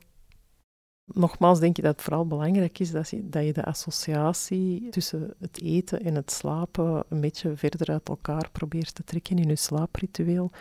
Nogmaals 1.06 1.60
denk 1.60 1.76
je 1.76 1.82
dat 1.82 1.92
het 1.92 2.02
vooral 2.02 2.28
belangrijk 2.28 2.80
is 2.80 2.92
dat 2.92 3.10
je, 3.10 3.30
dat 3.30 3.46
je 3.46 3.54
de 3.54 3.66
associatie 3.66 4.90
tussen 4.90 5.34
het 5.40 5.62
eten 5.62 6.02
en 6.02 6.16
het 6.16 6.32
slapen 6.32 7.04
een 7.10 7.22
beetje 7.22 7.58
verder 7.58 7.90
uit 7.90 8.10
elkaar 8.10 8.50
probeert 8.52 8.96
te 8.96 9.04
trekken 9.04 9.38
in 9.38 9.50
je 9.50 9.56
slaapritueel, 9.56 10.52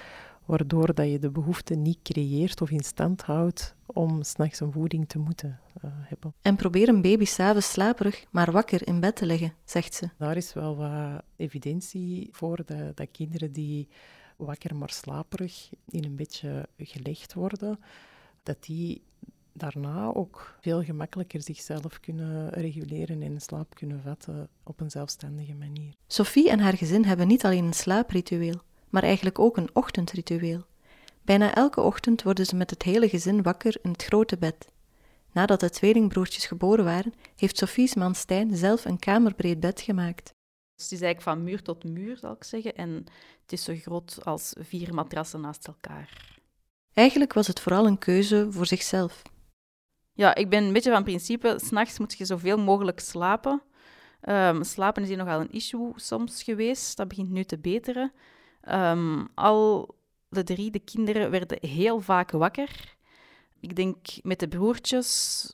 waardoor 0.44 0.94
dat 0.94 1.10
je 1.10 1.18
de 1.18 1.30
behoefte 1.30 1.74
niet 1.74 1.98
creëert 2.02 2.60
of 2.60 2.70
in 2.70 2.84
stand 2.84 3.22
houdt 3.22 3.74
om 3.86 4.22
s'nachts 4.22 4.60
een 4.60 4.72
voeding 4.72 5.08
te 5.08 5.18
moeten 5.18 5.60
uh, 5.84 5.90
hebben. 5.94 6.34
En 6.42 6.56
probeer 6.56 6.88
een 6.88 7.02
baby 7.02 7.24
s'avonds 7.24 7.72
slaperig, 7.72 8.24
maar 8.30 8.52
wakker 8.52 8.86
in 8.86 9.00
bed 9.00 9.16
te 9.16 9.26
leggen, 9.26 9.54
zegt 9.64 9.94
ze. 9.94 10.08
Daar 10.18 10.36
is 10.36 10.52
wel 10.52 10.76
wat 10.76 11.22
evidentie 11.36 12.28
voor 12.32 12.62
dat, 12.64 12.96
dat 12.96 13.08
kinderen 13.10 13.52
die 13.52 13.88
wakker 14.36 14.76
maar 14.76 14.90
slaperig 14.90 15.70
in 15.88 16.04
een 16.04 16.16
beetje 16.16 16.68
gelegd 16.78 17.34
worden, 17.34 17.78
dat 18.42 18.64
die 18.64 19.02
daarna 19.54 20.12
ook 20.14 20.56
veel 20.60 20.82
gemakkelijker 20.82 21.42
zichzelf 21.42 22.00
kunnen 22.00 22.50
reguleren 22.50 23.22
en 23.22 23.32
in 23.32 23.40
slaap 23.40 23.74
kunnen 23.74 24.02
vatten 24.02 24.48
op 24.62 24.80
een 24.80 24.90
zelfstandige 24.90 25.54
manier. 25.54 25.94
Sophie 26.06 26.50
en 26.50 26.60
haar 26.60 26.76
gezin 26.76 27.04
hebben 27.04 27.26
niet 27.26 27.44
alleen 27.44 27.64
een 27.64 27.72
slaapritueel, 27.72 28.60
maar 28.88 29.02
eigenlijk 29.02 29.38
ook 29.38 29.56
een 29.56 29.70
ochtendritueel. 29.72 30.64
Bijna 31.22 31.54
elke 31.54 31.80
ochtend 31.80 32.22
worden 32.22 32.46
ze 32.46 32.56
met 32.56 32.70
het 32.70 32.82
hele 32.82 33.08
gezin 33.08 33.42
wakker 33.42 33.76
in 33.82 33.90
het 33.90 34.04
grote 34.04 34.38
bed. 34.38 34.68
Nadat 35.32 35.60
de 35.60 35.70
tweelingbroertjes 35.70 36.46
geboren 36.46 36.84
waren, 36.84 37.14
heeft 37.36 37.58
Sophie's 37.58 37.94
man 37.94 38.14
Stijn 38.14 38.56
zelf 38.56 38.84
een 38.84 38.98
kamerbreed 38.98 39.60
bed 39.60 39.80
gemaakt. 39.80 40.32
het 40.76 40.92
is 40.92 41.00
eigenlijk 41.00 41.22
van 41.22 41.42
muur 41.42 41.62
tot 41.62 41.84
muur, 41.84 42.16
zal 42.16 42.32
ik 42.32 42.44
zeggen. 42.44 42.74
En 42.74 42.90
het 43.42 43.52
is 43.52 43.64
zo 43.64 43.74
groot 43.74 44.24
als 44.24 44.54
vier 44.58 44.94
matrassen 44.94 45.40
naast 45.40 45.66
elkaar. 45.66 46.38
Eigenlijk 46.92 47.32
was 47.32 47.46
het 47.46 47.60
vooral 47.60 47.86
een 47.86 47.98
keuze 47.98 48.46
voor 48.50 48.66
zichzelf. 48.66 49.22
Ja, 50.14 50.34
ik 50.34 50.48
ben 50.48 50.64
een 50.64 50.72
beetje 50.72 50.90
van 50.90 51.04
principe, 51.04 51.58
s'nachts 51.64 51.98
moet 51.98 52.18
je 52.18 52.24
zoveel 52.24 52.58
mogelijk 52.58 53.00
slapen. 53.00 53.62
Um, 54.28 54.62
slapen 54.62 55.02
is 55.02 55.08
hier 55.08 55.16
nogal 55.16 55.40
een 55.40 55.50
issue 55.50 55.92
soms 55.96 56.42
geweest. 56.42 56.96
Dat 56.96 57.08
begint 57.08 57.30
nu 57.30 57.44
te 57.44 57.58
beteren. 57.58 58.12
Um, 58.70 59.28
al 59.34 59.94
de 60.28 60.42
drie, 60.42 60.70
de 60.70 60.78
kinderen, 60.78 61.30
werden 61.30 61.58
heel 61.60 62.00
vaak 62.00 62.30
wakker. 62.30 62.96
Ik 63.60 63.76
denk 63.76 63.96
met 64.22 64.40
de 64.40 64.48
broertjes, 64.48 65.50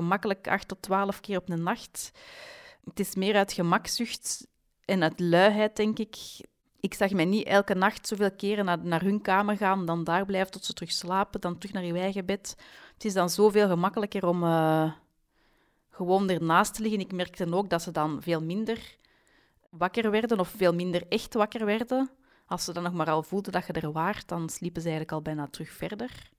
makkelijk 0.00 0.48
8 0.48 0.68
tot 0.68 0.82
12 0.82 1.20
keer 1.20 1.38
op 1.38 1.48
een 1.48 1.62
nacht. 1.62 2.10
Het 2.84 3.00
is 3.00 3.14
meer 3.14 3.36
uit 3.36 3.52
gemakzucht 3.52 4.46
en 4.84 5.02
uit 5.02 5.20
luiheid, 5.20 5.76
denk 5.76 5.98
ik. 5.98 6.16
Ik 6.80 6.94
zag 6.94 7.10
mij 7.10 7.24
niet 7.24 7.46
elke 7.46 7.74
nacht 7.74 8.06
zoveel 8.06 8.32
keren 8.32 8.64
naar, 8.64 8.78
naar 8.78 9.02
hun 9.02 9.20
kamer 9.20 9.56
gaan, 9.56 9.86
dan 9.86 10.04
daar 10.04 10.24
blijven 10.24 10.52
tot 10.52 10.64
ze 10.64 10.72
terug 10.72 10.92
slapen, 10.92 11.40
dan 11.40 11.58
terug 11.58 11.74
naar 11.74 11.84
je 11.84 11.98
eigen 11.98 12.26
bed. 12.26 12.56
Het 13.00 13.08
is 13.08 13.14
dan 13.14 13.30
zoveel 13.30 13.68
gemakkelijker 13.68 14.26
om 14.26 14.42
uh, 14.42 14.92
gewoon 15.90 16.30
ernaast 16.30 16.74
te 16.74 16.82
liggen. 16.82 17.00
Ik 17.00 17.12
merkte 17.12 17.52
ook 17.52 17.70
dat 17.70 17.82
ze 17.82 17.90
dan 17.90 18.22
veel 18.22 18.42
minder 18.42 18.96
wakker 19.70 20.10
werden 20.10 20.40
of 20.40 20.48
veel 20.48 20.74
minder 20.74 21.06
echt 21.08 21.34
wakker 21.34 21.64
werden. 21.64 22.10
Als 22.46 22.64
ze 22.64 22.72
dan 22.72 22.82
nog 22.82 22.92
maar 22.92 23.10
al 23.10 23.22
voelden 23.22 23.52
dat 23.52 23.66
je 23.66 23.72
er 23.72 23.92
waart, 23.92 24.28
dan 24.28 24.48
sliepen 24.48 24.82
ze 24.82 24.88
eigenlijk 24.88 25.16
al 25.16 25.22
bijna 25.22 25.46
terug 25.46 25.70
verder. 25.70 26.30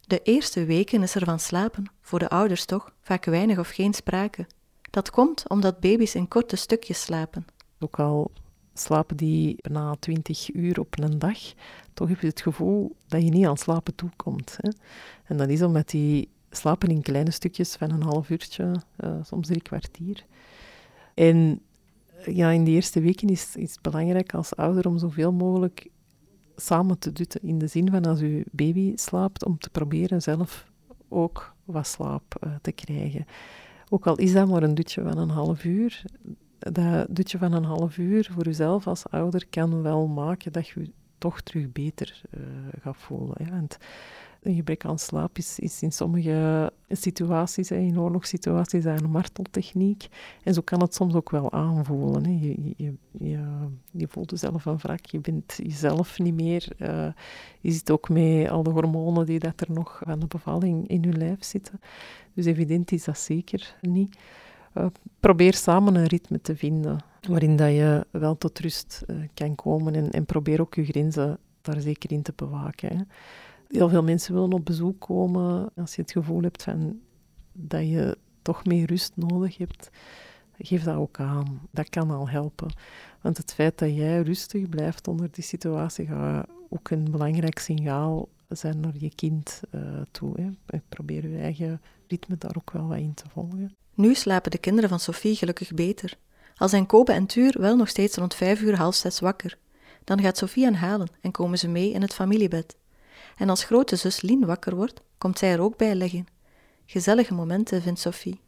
De 0.00 0.22
eerste 0.22 0.64
weken 0.64 1.02
is 1.02 1.14
er 1.14 1.24
van 1.24 1.40
slapen, 1.40 1.90
voor 2.00 2.18
de 2.18 2.28
ouders 2.28 2.64
toch, 2.64 2.94
vaak 3.00 3.24
weinig 3.24 3.58
of 3.58 3.68
geen 3.68 3.94
sprake. 3.94 4.46
Dat 4.90 5.10
komt 5.10 5.48
omdat 5.48 5.80
baby's 5.80 6.14
in 6.14 6.28
korte 6.28 6.56
stukjes 6.56 7.02
slapen. 7.02 7.46
Ook 7.78 7.98
al 7.98 8.30
slapen 8.74 9.16
die 9.16 9.56
na 9.62 9.94
twintig 9.98 10.54
uur 10.54 10.80
op 10.80 10.98
een 10.98 11.18
dag, 11.18 11.38
toch 11.94 12.08
heb 12.08 12.20
je 12.20 12.26
het 12.26 12.40
gevoel 12.40 12.96
dat 13.06 13.22
je 13.22 13.30
niet 13.30 13.46
aan 13.46 13.56
slapen 13.56 13.94
toekomt. 13.94 14.58
Hè? 14.60 14.70
En 15.24 15.36
dat 15.36 15.48
is 15.48 15.62
omdat 15.62 15.88
die 15.88 16.28
slapen 16.50 16.88
in 16.88 17.02
kleine 17.02 17.30
stukjes 17.30 17.76
van 17.76 17.90
een 17.90 18.02
half 18.02 18.30
uurtje, 18.30 18.74
uh, 19.04 19.14
soms 19.22 19.46
drie 19.46 19.62
kwartier. 19.62 20.24
En 21.14 21.60
ja, 22.26 22.50
in 22.50 22.64
de 22.64 22.70
eerste 22.70 23.00
weken 23.00 23.28
is, 23.28 23.56
is 23.56 23.70
het 23.70 23.82
belangrijk 23.82 24.34
als 24.34 24.56
ouder 24.56 24.86
om 24.86 24.98
zoveel 24.98 25.32
mogelijk 25.32 25.88
samen 26.56 26.98
te 26.98 27.12
dutten. 27.12 27.40
In 27.42 27.58
de 27.58 27.66
zin 27.66 27.90
van 27.90 28.04
als 28.04 28.20
uw 28.20 28.42
baby 28.50 28.92
slaapt, 28.96 29.44
om 29.44 29.58
te 29.58 29.70
proberen 29.70 30.22
zelf 30.22 30.70
ook 31.08 31.54
wat 31.64 31.86
slaap 31.86 32.44
uh, 32.46 32.54
te 32.62 32.72
krijgen. 32.72 33.26
Ook 33.88 34.06
al 34.06 34.16
is 34.16 34.32
dat 34.32 34.48
maar 34.48 34.62
een 34.62 34.74
dutje 34.74 35.02
van 35.02 35.18
een 35.18 35.30
half 35.30 35.64
uur, 35.64 36.04
dat 36.58 37.06
dutje 37.10 37.38
van 37.38 37.52
een 37.52 37.64
half 37.64 37.98
uur 37.98 38.30
voor 38.32 38.46
uzelf 38.46 38.86
als 38.86 39.10
ouder 39.10 39.46
kan 39.50 39.82
wel 39.82 40.06
maken 40.06 40.52
dat 40.52 40.68
je 40.68 40.90
toch 41.24 41.40
terug 41.40 41.72
beter 41.72 42.22
uh, 42.38 42.40
gaat 42.82 42.96
voelen. 42.96 43.50
Want 43.50 43.78
een 44.42 44.54
gebrek 44.54 44.84
aan 44.84 44.98
slaap 44.98 45.38
is, 45.38 45.58
is 45.58 45.82
in 45.82 45.92
sommige 45.92 46.72
situaties, 46.88 47.70
in 47.70 48.00
oorlogssituaties, 48.00 48.84
een 48.84 49.10
marteltechniek. 49.10 50.08
En 50.42 50.54
zo 50.54 50.60
kan 50.60 50.80
het 50.80 50.94
soms 50.94 51.14
ook 51.14 51.30
wel 51.30 51.52
aanvoelen. 51.52 52.24
Hè. 52.24 52.30
Je, 52.30 52.74
je, 52.76 52.92
je, 53.90 54.08
voelt 54.08 54.30
jezelf 54.30 54.64
een 54.64 54.76
wrak, 54.76 55.06
je 55.06 55.18
bent 55.18 55.58
jezelf 55.62 56.18
niet 56.18 56.34
meer. 56.34 56.68
Uh, 56.78 57.08
je 57.60 57.70
zit 57.70 57.90
ook 57.90 58.08
met 58.08 58.48
al 58.48 58.62
de 58.62 58.70
hormonen 58.70 59.26
die 59.26 59.38
dat 59.38 59.60
er 59.60 59.72
nog 59.72 60.02
aan 60.04 60.18
de 60.18 60.26
bevalling 60.26 60.88
in 60.88 61.02
je 61.02 61.12
lijf 61.12 61.44
zitten. 61.44 61.80
Dus 62.34 62.44
evident 62.46 62.92
is 62.92 63.04
dat 63.04 63.18
zeker 63.18 63.76
niet. 63.80 64.16
Uh, 64.74 64.86
probeer 65.20 65.54
samen 65.54 65.94
een 65.94 66.06
ritme 66.06 66.40
te 66.40 66.56
vinden 66.56 66.98
waarin 67.28 67.56
dat 67.56 67.70
je 67.70 68.06
wel 68.10 68.38
tot 68.38 68.58
rust 68.58 69.02
uh, 69.06 69.16
kan 69.34 69.54
komen 69.54 69.94
en, 69.94 70.10
en, 70.10 70.24
probeer 70.24 70.60
ook 70.60 70.74
je 70.74 70.84
grenzen 70.84 71.38
daar 71.60 71.80
zeker 71.80 72.12
in 72.12 72.22
te 72.22 72.32
bewaken. 72.36 72.96
Hè. 72.96 73.02
Heel 73.68 73.88
veel 73.88 74.02
mensen 74.02 74.34
willen 74.34 74.52
op 74.52 74.64
bezoek 74.64 75.00
komen 75.00 75.70
als 75.76 75.94
je 75.94 76.02
het 76.02 76.12
gevoel 76.12 76.42
hebt 76.42 76.62
van 76.62 77.00
dat 77.52 77.88
je 77.88 78.18
toch 78.42 78.64
meer 78.64 78.86
rust 78.86 79.12
nodig 79.16 79.56
hebt. 79.56 79.90
Geef 80.58 80.82
dat 80.82 80.96
ook 80.96 81.20
aan. 81.20 81.60
Dat 81.70 81.88
kan 81.88 82.10
al 82.10 82.28
helpen. 82.28 82.74
Want 83.20 83.36
het 83.36 83.54
feit 83.54 83.78
dat 83.78 83.94
jij 83.94 84.20
rustig 84.20 84.68
blijft 84.68 85.08
onder 85.08 85.28
die 85.30 85.44
situatie 85.44 86.06
gaat 86.06 86.46
ook 86.68 86.90
een 86.90 87.10
belangrijk 87.10 87.58
signaal 87.58 88.28
zijn 88.48 88.80
naar 88.80 88.94
je 88.98 89.14
kind 89.14 89.60
uh, 89.74 89.80
toe. 90.10 90.40
Hè. 90.40 90.78
Probeer 90.88 91.28
je 91.28 91.38
eigen 91.38 91.80
ritme 92.06 92.36
daar 92.38 92.56
ook 92.56 92.70
wel 92.70 92.86
wat 92.86 92.98
in 92.98 93.14
te 93.14 93.28
volgen. 93.28 93.76
Nu 93.94 94.14
slapen 94.14 94.50
de 94.50 94.58
kinderen 94.58 94.88
van 94.88 95.00
Sophie 95.00 95.36
gelukkig 95.36 95.72
beter. 95.72 96.16
Al 96.56 96.68
zijn 96.68 96.86
Kobe 96.86 97.12
en 97.12 97.26
Tuur 97.26 97.54
wel 97.58 97.76
nog 97.76 97.88
steeds 97.88 98.16
rond 98.16 98.34
vijf 98.34 98.60
uur 98.60 98.76
half 98.76 98.94
zes 98.94 99.20
wakker. 99.20 99.58
Dan 100.04 100.20
gaat 100.20 100.38
Sophie 100.38 100.64
hen 100.64 100.74
halen 100.74 101.08
en 101.20 101.30
komen 101.30 101.58
ze 101.58 101.68
mee 101.68 101.90
in 101.90 102.02
het 102.02 102.14
familiebed. 102.14 102.76
En 103.36 103.48
als 103.48 103.64
grote 103.64 103.96
zus 103.96 104.20
Lien 104.20 104.46
wakker 104.46 104.74
wordt, 104.74 105.00
komt 105.18 105.38
zij 105.38 105.52
er 105.52 105.60
ook 105.60 105.76
bij 105.76 105.94
liggen. 105.94 106.26
Gezellige 106.86 107.34
momenten, 107.34 107.82
vindt 107.82 108.00
Sophie. 108.00 108.40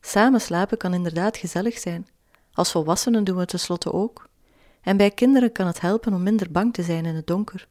Samen 0.00 0.40
slapen 0.40 0.78
kan 0.78 0.94
inderdaad 0.94 1.36
gezellig 1.36 1.78
zijn. 1.78 2.06
Als 2.52 2.70
volwassenen 2.70 3.24
doen 3.24 3.34
we 3.34 3.40
het 3.40 3.50
tenslotte 3.50 3.92
ook. 3.92 4.28
En 4.82 4.96
bij 4.96 5.10
kinderen 5.10 5.52
kan 5.52 5.66
het 5.66 5.80
helpen 5.80 6.14
om 6.14 6.22
minder 6.22 6.50
bang 6.50 6.74
te 6.74 6.82
zijn 6.82 7.06
in 7.06 7.14
het 7.14 7.26
donker. 7.26 7.68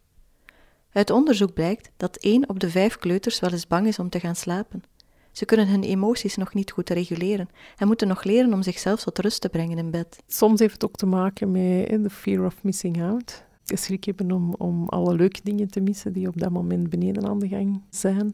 Uit 0.91 1.09
onderzoek 1.09 1.53
blijkt 1.53 1.91
dat 1.97 2.17
één 2.17 2.49
op 2.49 2.59
de 2.59 2.69
vijf 2.69 2.97
kleuters 2.97 3.39
wel 3.39 3.51
eens 3.51 3.67
bang 3.67 3.87
is 3.87 3.99
om 3.99 4.09
te 4.09 4.19
gaan 4.19 4.35
slapen. 4.35 4.83
Ze 5.31 5.45
kunnen 5.45 5.67
hun 5.67 5.83
emoties 5.83 6.35
nog 6.35 6.53
niet 6.53 6.71
goed 6.71 6.89
reguleren 6.89 7.49
en 7.77 7.87
moeten 7.87 8.07
nog 8.07 8.23
leren 8.23 8.53
om 8.53 8.61
zichzelf 8.61 9.03
tot 9.03 9.19
rust 9.19 9.41
te 9.41 9.49
brengen 9.49 9.77
in 9.77 9.91
bed. 9.91 10.23
Soms 10.27 10.59
heeft 10.59 10.73
het 10.73 10.85
ook 10.85 10.95
te 10.95 11.05
maken 11.05 11.51
met 11.51 12.03
de 12.03 12.09
fear 12.09 12.45
of 12.45 12.63
missing 12.63 13.03
out. 13.03 13.43
Schrik 13.63 14.03
hebben 14.03 14.31
om, 14.31 14.53
om 14.57 14.87
alle 14.87 15.15
leuke 15.15 15.39
dingen 15.43 15.67
te 15.67 15.79
missen 15.79 16.13
die 16.13 16.27
op 16.27 16.39
dat 16.39 16.49
moment 16.49 16.89
beneden 16.89 17.27
aan 17.27 17.39
de 17.39 17.47
gang 17.47 17.81
zijn. 17.89 18.33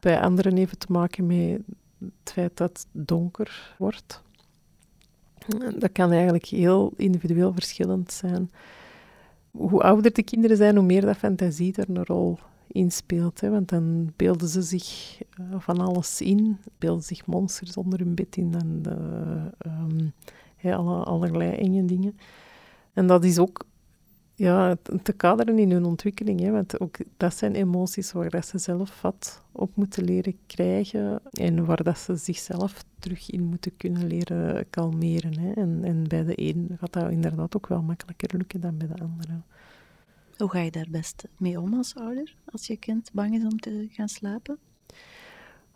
Bij 0.00 0.20
anderen 0.20 0.56
heeft 0.56 0.70
het 0.70 0.80
te 0.80 0.92
maken 0.92 1.26
met 1.26 1.60
het 1.98 2.32
feit 2.32 2.56
dat 2.56 2.70
het 2.70 2.86
donker 2.92 3.74
wordt. 3.78 4.22
Dat 5.78 5.92
kan 5.92 6.12
eigenlijk 6.12 6.46
heel 6.46 6.92
individueel 6.96 7.52
verschillend 7.52 8.12
zijn. 8.12 8.50
Hoe 9.50 9.82
ouder 9.82 10.12
de 10.12 10.22
kinderen 10.22 10.56
zijn, 10.56 10.76
hoe 10.76 10.84
meer 10.84 11.00
dat 11.00 11.16
fantasie 11.16 11.74
er 11.76 11.88
een 11.88 12.04
rol 12.04 12.38
inspeelt. 12.76 13.40
Hè? 13.40 13.50
Want 13.50 13.68
dan 13.68 14.12
beelden 14.16 14.48
ze 14.48 14.62
zich 14.62 15.20
uh, 15.40 15.46
van 15.58 15.80
alles 15.80 16.20
in, 16.20 16.58
beelden 16.78 17.04
zich 17.04 17.26
monsters 17.26 17.76
onder 17.76 17.98
hun 17.98 18.14
bed 18.14 18.36
in 18.36 18.54
en 18.54 18.82
um, 19.66 20.12
alle, 20.72 21.04
allerlei 21.04 21.50
enge 21.50 21.84
dingen. 21.84 22.18
En 22.92 23.06
dat 23.06 23.24
is 23.24 23.38
ook 23.38 23.66
ja, 24.34 24.76
te 25.02 25.12
kaderen 25.12 25.58
in 25.58 25.70
hun 25.70 25.84
ontwikkeling. 25.84 26.40
Hè? 26.40 26.50
Want 26.50 26.80
ook 26.80 26.96
dat 27.16 27.34
zijn 27.34 27.54
emoties 27.54 28.12
waar 28.12 28.30
dat 28.30 28.46
ze 28.46 28.58
zelf 28.58 29.02
wat 29.02 29.42
op 29.52 29.76
moeten 29.76 30.04
leren 30.04 30.36
krijgen 30.46 31.20
en 31.30 31.64
waar 31.64 31.82
dat 31.82 31.98
ze 31.98 32.16
zichzelf 32.16 32.84
terug 32.98 33.30
in 33.30 33.42
moeten 33.42 33.76
kunnen 33.76 34.06
leren 34.06 34.70
kalmeren. 34.70 35.38
Hè? 35.38 35.52
En, 35.52 35.80
en 35.82 36.08
bij 36.08 36.24
de 36.24 36.40
een 36.40 36.76
gaat 36.80 36.92
dat 36.92 37.10
inderdaad 37.10 37.56
ook 37.56 37.66
wel 37.66 37.82
makkelijker 37.82 38.36
lukken 38.36 38.60
dan 38.60 38.76
bij 38.76 38.88
de 38.88 39.02
andere. 39.02 39.40
Hoe 40.38 40.50
ga 40.50 40.58
je 40.58 40.70
daar 40.70 40.88
best 40.90 41.24
mee 41.36 41.60
om 41.60 41.74
als 41.74 41.94
ouder, 41.94 42.36
als 42.44 42.66
je 42.66 42.76
kind 42.76 43.10
bang 43.12 43.34
is 43.34 43.44
om 43.44 43.58
te 43.58 43.86
gaan 43.90 44.08
slapen? 44.08 44.58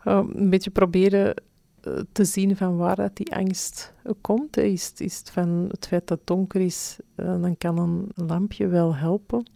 Uh, 0.05 0.23
een 0.33 0.49
beetje 0.49 0.71
proberen 0.71 1.33
eh, 1.81 1.99
te 2.11 2.23
zien 2.23 2.55
van 2.55 2.77
waar 2.77 2.95
dat 2.95 3.15
die 3.15 3.35
angst 3.35 3.93
komt. 4.21 4.57
Is, 4.57 4.93
is 4.97 5.17
het 5.17 5.29
van 5.29 5.49
het 5.49 5.87
feit 5.87 6.07
dat 6.07 6.17
het 6.17 6.27
donker 6.27 6.61
is, 6.61 6.97
uh, 7.15 7.41
dan 7.41 7.57
kan 7.57 7.77
een 7.77 8.11
lampje 8.27 8.67
wel 8.67 8.95
helpen. 8.95 9.49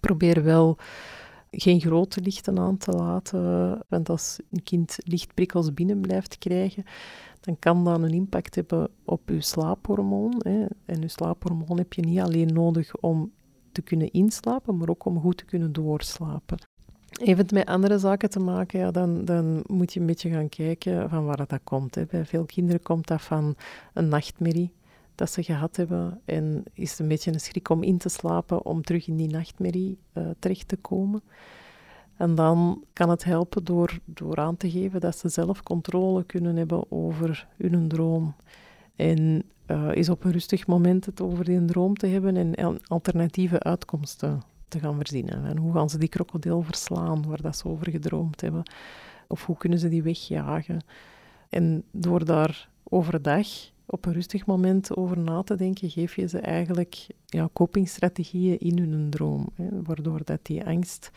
Probeer 0.00 0.42
wel 0.42 0.78
geen 1.50 1.80
grote 1.80 2.20
lichten 2.20 2.58
aan 2.58 2.76
te 2.76 2.90
laten, 2.90 3.78
want 3.88 4.08
als 4.08 4.38
een 4.50 4.62
kind 4.62 4.96
lichtprikkels 4.98 5.74
binnen 5.74 6.00
blijft 6.00 6.38
krijgen, 6.38 6.84
dan 7.40 7.58
kan 7.58 7.84
dat 7.84 8.02
een 8.02 8.12
impact 8.12 8.54
hebben 8.54 8.90
op 9.04 9.28
je 9.28 9.40
slaaphormoon. 9.40 10.34
Hè. 10.38 10.66
En 10.84 11.00
je 11.00 11.08
slaaphormoon 11.08 11.78
heb 11.78 11.92
je 11.92 12.02
niet 12.02 12.20
alleen 12.20 12.52
nodig 12.52 12.96
om 12.96 13.32
te 13.72 13.82
kunnen 13.82 14.10
inslapen, 14.10 14.76
maar 14.76 14.88
ook 14.88 15.04
om 15.04 15.20
goed 15.20 15.36
te 15.36 15.44
kunnen 15.44 15.72
doorslapen. 15.72 16.58
Het 17.10 17.52
met 17.52 17.66
andere 17.66 17.98
zaken 17.98 18.30
te 18.30 18.40
maken, 18.40 18.78
ja, 18.78 18.90
dan, 18.90 19.24
dan 19.24 19.62
moet 19.66 19.92
je 19.92 20.00
een 20.00 20.06
beetje 20.06 20.30
gaan 20.30 20.48
kijken 20.48 21.08
van 21.08 21.24
waar 21.24 21.46
dat 21.46 21.60
komt. 21.64 21.94
Hè. 21.94 22.04
Bij 22.06 22.24
veel 22.24 22.44
kinderen 22.44 22.82
komt 22.82 23.06
dat 23.06 23.22
van 23.22 23.54
een 23.92 24.08
nachtmerrie 24.08 24.72
dat 25.14 25.30
ze 25.30 25.42
gehad 25.42 25.76
hebben. 25.76 26.20
En 26.24 26.64
is 26.72 26.90
het 26.90 26.98
een 26.98 27.08
beetje 27.08 27.32
een 27.32 27.40
schrik 27.40 27.68
om 27.68 27.82
in 27.82 27.98
te 27.98 28.08
slapen, 28.08 28.64
om 28.64 28.82
terug 28.82 29.06
in 29.06 29.16
die 29.16 29.28
nachtmerrie 29.28 29.98
uh, 30.14 30.28
terecht 30.38 30.68
te 30.68 30.76
komen. 30.76 31.22
En 32.16 32.34
dan 32.34 32.84
kan 32.92 33.10
het 33.10 33.24
helpen 33.24 33.64
door, 33.64 33.98
door 34.04 34.36
aan 34.36 34.56
te 34.56 34.70
geven 34.70 35.00
dat 35.00 35.18
ze 35.18 35.28
zelf 35.28 35.62
controle 35.62 36.24
kunnen 36.24 36.56
hebben 36.56 36.90
over 36.90 37.48
hun 37.56 37.88
droom. 37.88 38.34
En 38.96 39.42
uh, 39.68 39.94
is 39.94 40.08
op 40.08 40.24
een 40.24 40.32
rustig 40.32 40.66
moment 40.66 41.06
het 41.06 41.20
over 41.20 41.44
die 41.44 41.64
droom 41.64 41.96
te 41.96 42.06
hebben 42.06 42.54
en 42.56 42.80
alternatieve 42.86 43.60
uitkomsten 43.60 44.42
te 44.68 44.78
gaan 44.78 44.96
verzinnen. 44.96 45.44
En 45.44 45.56
hoe 45.56 45.72
gaan 45.72 45.90
ze 45.90 45.98
die 45.98 46.08
krokodil 46.08 46.62
verslaan 46.62 47.26
waar 47.28 47.42
dat 47.42 47.56
ze 47.56 47.68
over 47.68 47.90
gedroomd 47.90 48.40
hebben? 48.40 48.62
Of 49.26 49.46
hoe 49.46 49.56
kunnen 49.56 49.78
ze 49.78 49.88
die 49.88 50.02
wegjagen? 50.02 50.80
En 51.48 51.84
door 51.90 52.24
daar 52.24 52.68
overdag 52.82 53.46
op 53.86 54.06
een 54.06 54.12
rustig 54.12 54.46
moment 54.46 54.96
over 54.96 55.18
na 55.18 55.42
te 55.42 55.56
denken, 55.56 55.90
geef 55.90 56.16
je 56.16 56.28
ze 56.28 56.38
eigenlijk 56.38 57.06
ja, 57.26 57.48
copingstrategieën 57.52 58.58
in 58.58 58.78
hun 58.78 59.10
droom. 59.10 59.48
Hè, 59.54 59.82
waardoor 59.82 60.20
dat 60.24 60.40
die 60.42 60.66
angst 60.66 61.10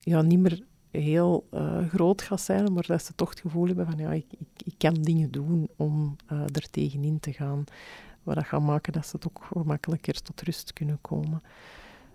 ja, 0.00 0.22
niet 0.22 0.38
meer 0.38 0.62
heel 0.96 1.46
uh, 1.54 1.88
groot 1.88 2.22
gaat 2.22 2.40
zijn, 2.40 2.72
maar 2.72 2.84
dat 2.86 3.04
ze 3.04 3.14
toch 3.14 3.30
het 3.30 3.40
gevoel 3.40 3.66
hebben 3.66 3.86
van 3.86 3.98
ja, 3.98 4.12
ik, 4.12 4.26
ik, 4.30 4.48
ik 4.64 4.74
kan 4.78 4.94
dingen 4.94 5.30
doen 5.30 5.68
om 5.76 6.16
uh, 6.32 6.40
er 6.40 6.70
tegenin 6.70 7.20
te 7.20 7.32
gaan. 7.32 7.64
Wat 8.22 8.34
dat 8.34 8.44
gaat 8.44 8.62
maken 8.62 8.92
dat 8.92 9.06
ze 9.06 9.18
toch 9.18 9.32
gemakkelijker 9.52 10.22
tot 10.22 10.40
rust 10.40 10.72
kunnen 10.72 10.98
komen. 11.00 11.42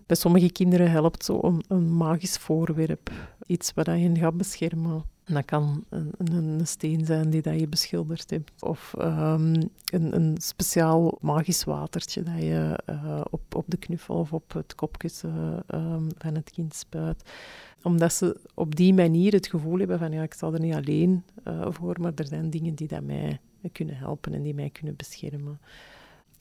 Bij 0.06 0.16
sommige 0.16 0.52
kinderen 0.52 0.92
helpt 0.92 1.26
zo 1.26 1.40
een, 1.42 1.64
een 1.68 1.98
magisch 1.98 2.38
voorwerp, 2.38 3.12
iets 3.46 3.74
wat 3.74 3.86
hen 3.86 4.18
gaat 4.18 4.38
beschermen. 4.38 5.04
Dat 5.34 5.46
kan 5.46 5.84
een, 5.90 6.14
een, 6.18 6.68
steen 6.68 7.06
zijn 7.06 7.30
die 7.30 7.42
dat 7.42 7.60
je 7.60 7.68
beschilderd 7.68 8.30
hebt. 8.30 8.64
Of 8.64 8.94
um, 8.98 9.54
een, 9.86 10.16
een, 10.16 10.36
speciaal 10.38 11.18
magisch 11.22 11.64
watertje 11.64 12.24
dat 12.24 12.38
je 12.38 12.80
uh, 12.90 13.22
op, 13.30 13.56
op 13.56 13.66
de 13.68 13.78
knuffel 13.78 14.16
of 14.16 14.34
op 14.34 14.54
het 14.54 14.76
kopkussen 14.76 15.64
um, 15.68 16.08
van 16.18 16.36
het 16.36 16.52
kind 16.52 16.76
spuit. 16.76 17.30
Omdat 17.82 18.14
ze 18.14 18.40
op 18.54 18.76
die 18.76 18.94
manier 18.94 19.34
het 19.34 19.48
gevoel 19.48 19.78
hebben 19.78 20.00
van 20.00 20.12
ja, 20.12 20.24
ik 20.24 20.34
sta 20.34 20.52
er 20.52 20.60
niet 20.60 20.74
alleen 20.74 21.24
uh, 21.48 21.66
voor, 21.70 22.02
maar 22.02 22.12
er 22.16 22.28
zijn 22.28 22.50
dingen 22.50 22.76
die 22.76 22.88
dat 22.88 23.04
mij 23.04 23.40
kunnen 23.72 23.98
helpen 23.98 24.34
en 24.34 24.42
die 24.42 24.54
mij 24.54 24.70
kunnen 24.70 24.96
beschermen. 24.96 25.60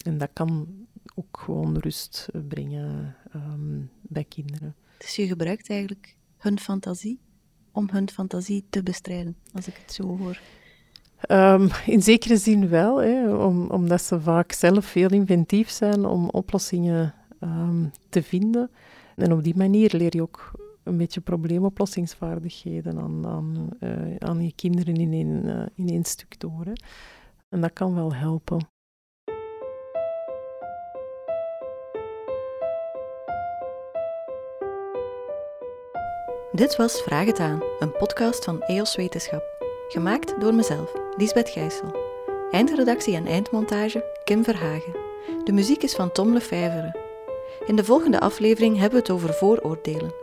En 0.05 0.19
dat 0.19 0.31
kan 0.33 0.69
ook 1.15 1.41
gewoon 1.45 1.79
rust 1.79 2.29
brengen 2.49 3.17
um, 3.35 3.91
bij 4.03 4.25
kinderen. 4.25 4.75
Dus 4.99 5.17
je 5.17 5.27
gebruikt 5.27 5.71
eigenlijk 5.71 6.17
hun 6.37 6.59
fantasie 6.59 7.21
om 7.81 7.89
hun 7.93 8.11
fantasie 8.11 8.65
te 8.71 8.83
bestrijden, 8.83 9.37
als 9.55 9.67
ik 9.67 9.75
het 9.85 9.93
zo 9.93 10.17
hoor. 10.19 10.41
Um, 11.29 11.69
in 11.87 12.03
zekere 12.03 12.37
zin 12.37 12.69
wel, 12.69 12.97
hè, 12.97 13.35
om, 13.35 13.71
omdat 13.71 14.03
ze 14.03 14.21
vaak 14.21 14.53
zelf 14.53 14.93
heel 14.93 15.11
inventief 15.11 15.71
zijn 15.71 16.05
om 16.05 16.29
oplossingen 16.29 17.15
um, 17.41 17.91
te 18.09 18.23
vinden. 18.23 18.71
En 19.17 19.33
op 19.33 19.43
die 19.43 19.57
manier 19.57 19.95
leer 19.97 20.17
je 20.17 20.23
ook 20.23 20.53
een 20.83 20.97
beetje 20.97 21.21
probleemoplossingsvaardigheden 21.21 22.99
aan, 22.99 23.27
aan, 23.27 23.69
aan 24.19 24.43
je 24.43 24.53
kinderen 24.55 24.95
in 24.95 25.13
één, 25.13 25.69
één 25.77 26.05
stuk 26.05 26.41
door. 26.41 26.67
En 27.49 27.61
dat 27.61 27.73
kan 27.73 27.95
wel 27.95 28.15
helpen. 28.15 28.67
Dit 36.53 36.77
was 36.77 37.03
Vraag 37.03 37.27
het 37.27 37.39
aan, 37.39 37.63
een 37.79 37.93
podcast 37.93 38.45
van 38.45 38.63
EOS 38.63 38.97
Wetenschap. 38.97 39.43
Gemaakt 39.89 40.41
door 40.41 40.55
mezelf, 40.55 40.93
Lisbeth 41.17 41.49
Gijssel. 41.49 41.97
Eindredactie 42.51 43.17
en 43.17 43.27
eindmontage 43.27 44.05
Kim 44.25 44.45
Verhagen. 44.45 44.97
De 45.45 45.53
muziek 45.53 45.83
is 45.83 45.95
van 45.95 46.13
Tom 46.13 46.33
Lefevre. 46.33 46.97
In 47.67 47.77
de 47.77 47.85
volgende 47.85 48.21
aflevering 48.21 48.79
hebben 48.79 48.93
we 48.93 48.99
het 48.99 49.11
over 49.11 49.35
vooroordelen. 49.35 50.15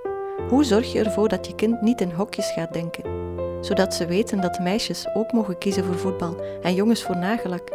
Hoe 0.49 0.63
zorg 0.63 0.91
je 0.91 1.03
ervoor 1.03 1.27
dat 1.27 1.47
je 1.47 1.55
kind 1.55 1.81
niet 1.81 2.01
in 2.01 2.11
hokjes 2.11 2.51
gaat 2.51 2.73
denken? 2.73 3.03
Zodat 3.61 3.93
ze 3.93 4.05
weten 4.05 4.41
dat 4.41 4.59
meisjes 4.59 5.07
ook 5.13 5.31
mogen 5.31 5.57
kiezen 5.57 5.83
voor 5.83 5.97
voetbal 5.97 6.35
en 6.61 6.73
jongens 6.73 7.03
voor 7.03 7.17
nagelak. 7.17 7.69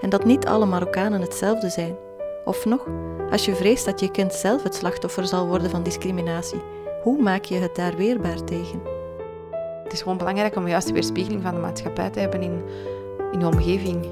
En 0.00 0.10
dat 0.10 0.24
niet 0.24 0.46
alle 0.46 0.66
Marokkanen 0.66 1.20
hetzelfde 1.20 1.68
zijn. 1.68 1.96
Of 2.44 2.64
nog, 2.64 2.86
als 3.30 3.44
je 3.44 3.54
vreest 3.54 3.84
dat 3.84 4.00
je 4.00 4.10
kind 4.10 4.32
zelf 4.32 4.62
het 4.62 4.74
slachtoffer 4.74 5.26
zal 5.26 5.46
worden 5.46 5.70
van 5.70 5.82
discriminatie 5.82 6.77
hoe 7.02 7.22
maak 7.22 7.44
je 7.44 7.54
het 7.54 7.76
daar 7.76 7.96
weerbaar 7.96 8.44
tegen? 8.44 8.80
Het 9.84 9.92
is 9.92 10.02
gewoon 10.02 10.18
belangrijk 10.18 10.56
om 10.56 10.68
juist 10.68 10.86
de 10.86 10.92
weerspiegeling 10.92 11.42
van 11.42 11.54
de 11.54 11.60
maatschappij 11.60 12.10
te 12.10 12.20
hebben 12.20 12.42
in, 12.42 12.62
in 13.32 13.38
de 13.38 13.46
omgeving. 13.46 14.06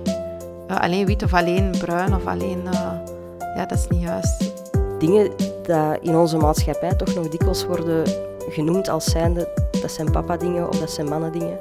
Uh, 0.70 0.80
alleen 0.80 1.06
wit 1.06 1.22
of 1.22 1.34
alleen 1.34 1.70
bruin 1.78 2.14
of 2.14 2.26
alleen... 2.26 2.62
Uh, 2.64 2.92
ja, 3.38 3.66
dat 3.66 3.78
is 3.78 3.86
niet 3.88 4.02
juist. 4.02 4.52
Dingen 4.98 5.30
die 5.36 5.76
in 6.00 6.16
onze 6.16 6.36
maatschappij 6.36 6.94
toch 6.94 7.14
nog 7.14 7.28
dikwijls 7.28 7.66
worden 7.66 8.04
genoemd 8.48 8.88
als 8.88 9.04
zijnde... 9.04 9.48
Dat 9.80 9.90
zijn 9.90 10.10
papa-dingen 10.10 10.68
of 10.68 10.78
dat 10.78 10.90
zijn 10.90 11.08
mannen-dingen. 11.08 11.58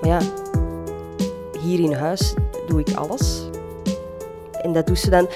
Maar 0.00 0.10
ja, 0.10 0.18
hier 1.60 1.80
in 1.80 1.92
huis 1.92 2.34
doe 2.66 2.80
ik 2.80 2.94
alles. 2.94 3.48
En 4.62 4.72
dat 4.72 4.86
doet 4.86 4.98
ze 4.98 5.10
dan 5.10 5.28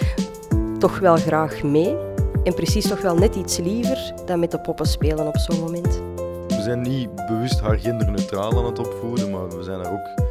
toch 0.79 0.99
wel 0.99 1.17
graag 1.17 1.63
mee. 1.63 1.97
En 2.45 2.55
precies 2.55 2.89
toch 2.89 3.01
wel 3.01 3.15
net 3.15 3.35
iets 3.35 3.57
liever 3.57 4.13
dan 4.27 4.39
met 4.39 4.51
de 4.51 4.61
poppen 4.61 4.87
spelen 4.87 5.27
op 5.27 5.37
zo'n 5.37 5.61
moment. 5.61 6.01
We 6.49 6.63
zijn 6.63 6.81
niet 6.81 7.15
bewust 7.15 7.61
haar 7.61 7.79
genderneutraal 7.79 8.59
aan 8.59 8.65
het 8.65 8.79
opvoeden, 8.79 9.31
maar 9.31 9.49
we 9.49 9.63
zijn 9.63 9.81
er 9.81 9.93
ook 9.93 10.29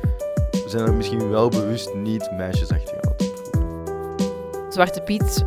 we 0.52 0.78
zijn 0.78 0.88
er 0.88 0.94
misschien 0.94 1.30
wel 1.30 1.50
bewust 1.50 1.94
niet 1.94 2.32
meisjesachtig 2.32 2.94
aan 2.94 3.12
het 3.12 3.22
opvoeden. 3.22 4.72
Zwarte 4.72 5.02
Piet, 5.02 5.46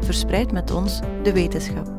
Verspreid 0.00 0.52
met 0.52 0.70
ons 0.70 1.00
de 1.22 1.32
wetenschap. 1.32 1.97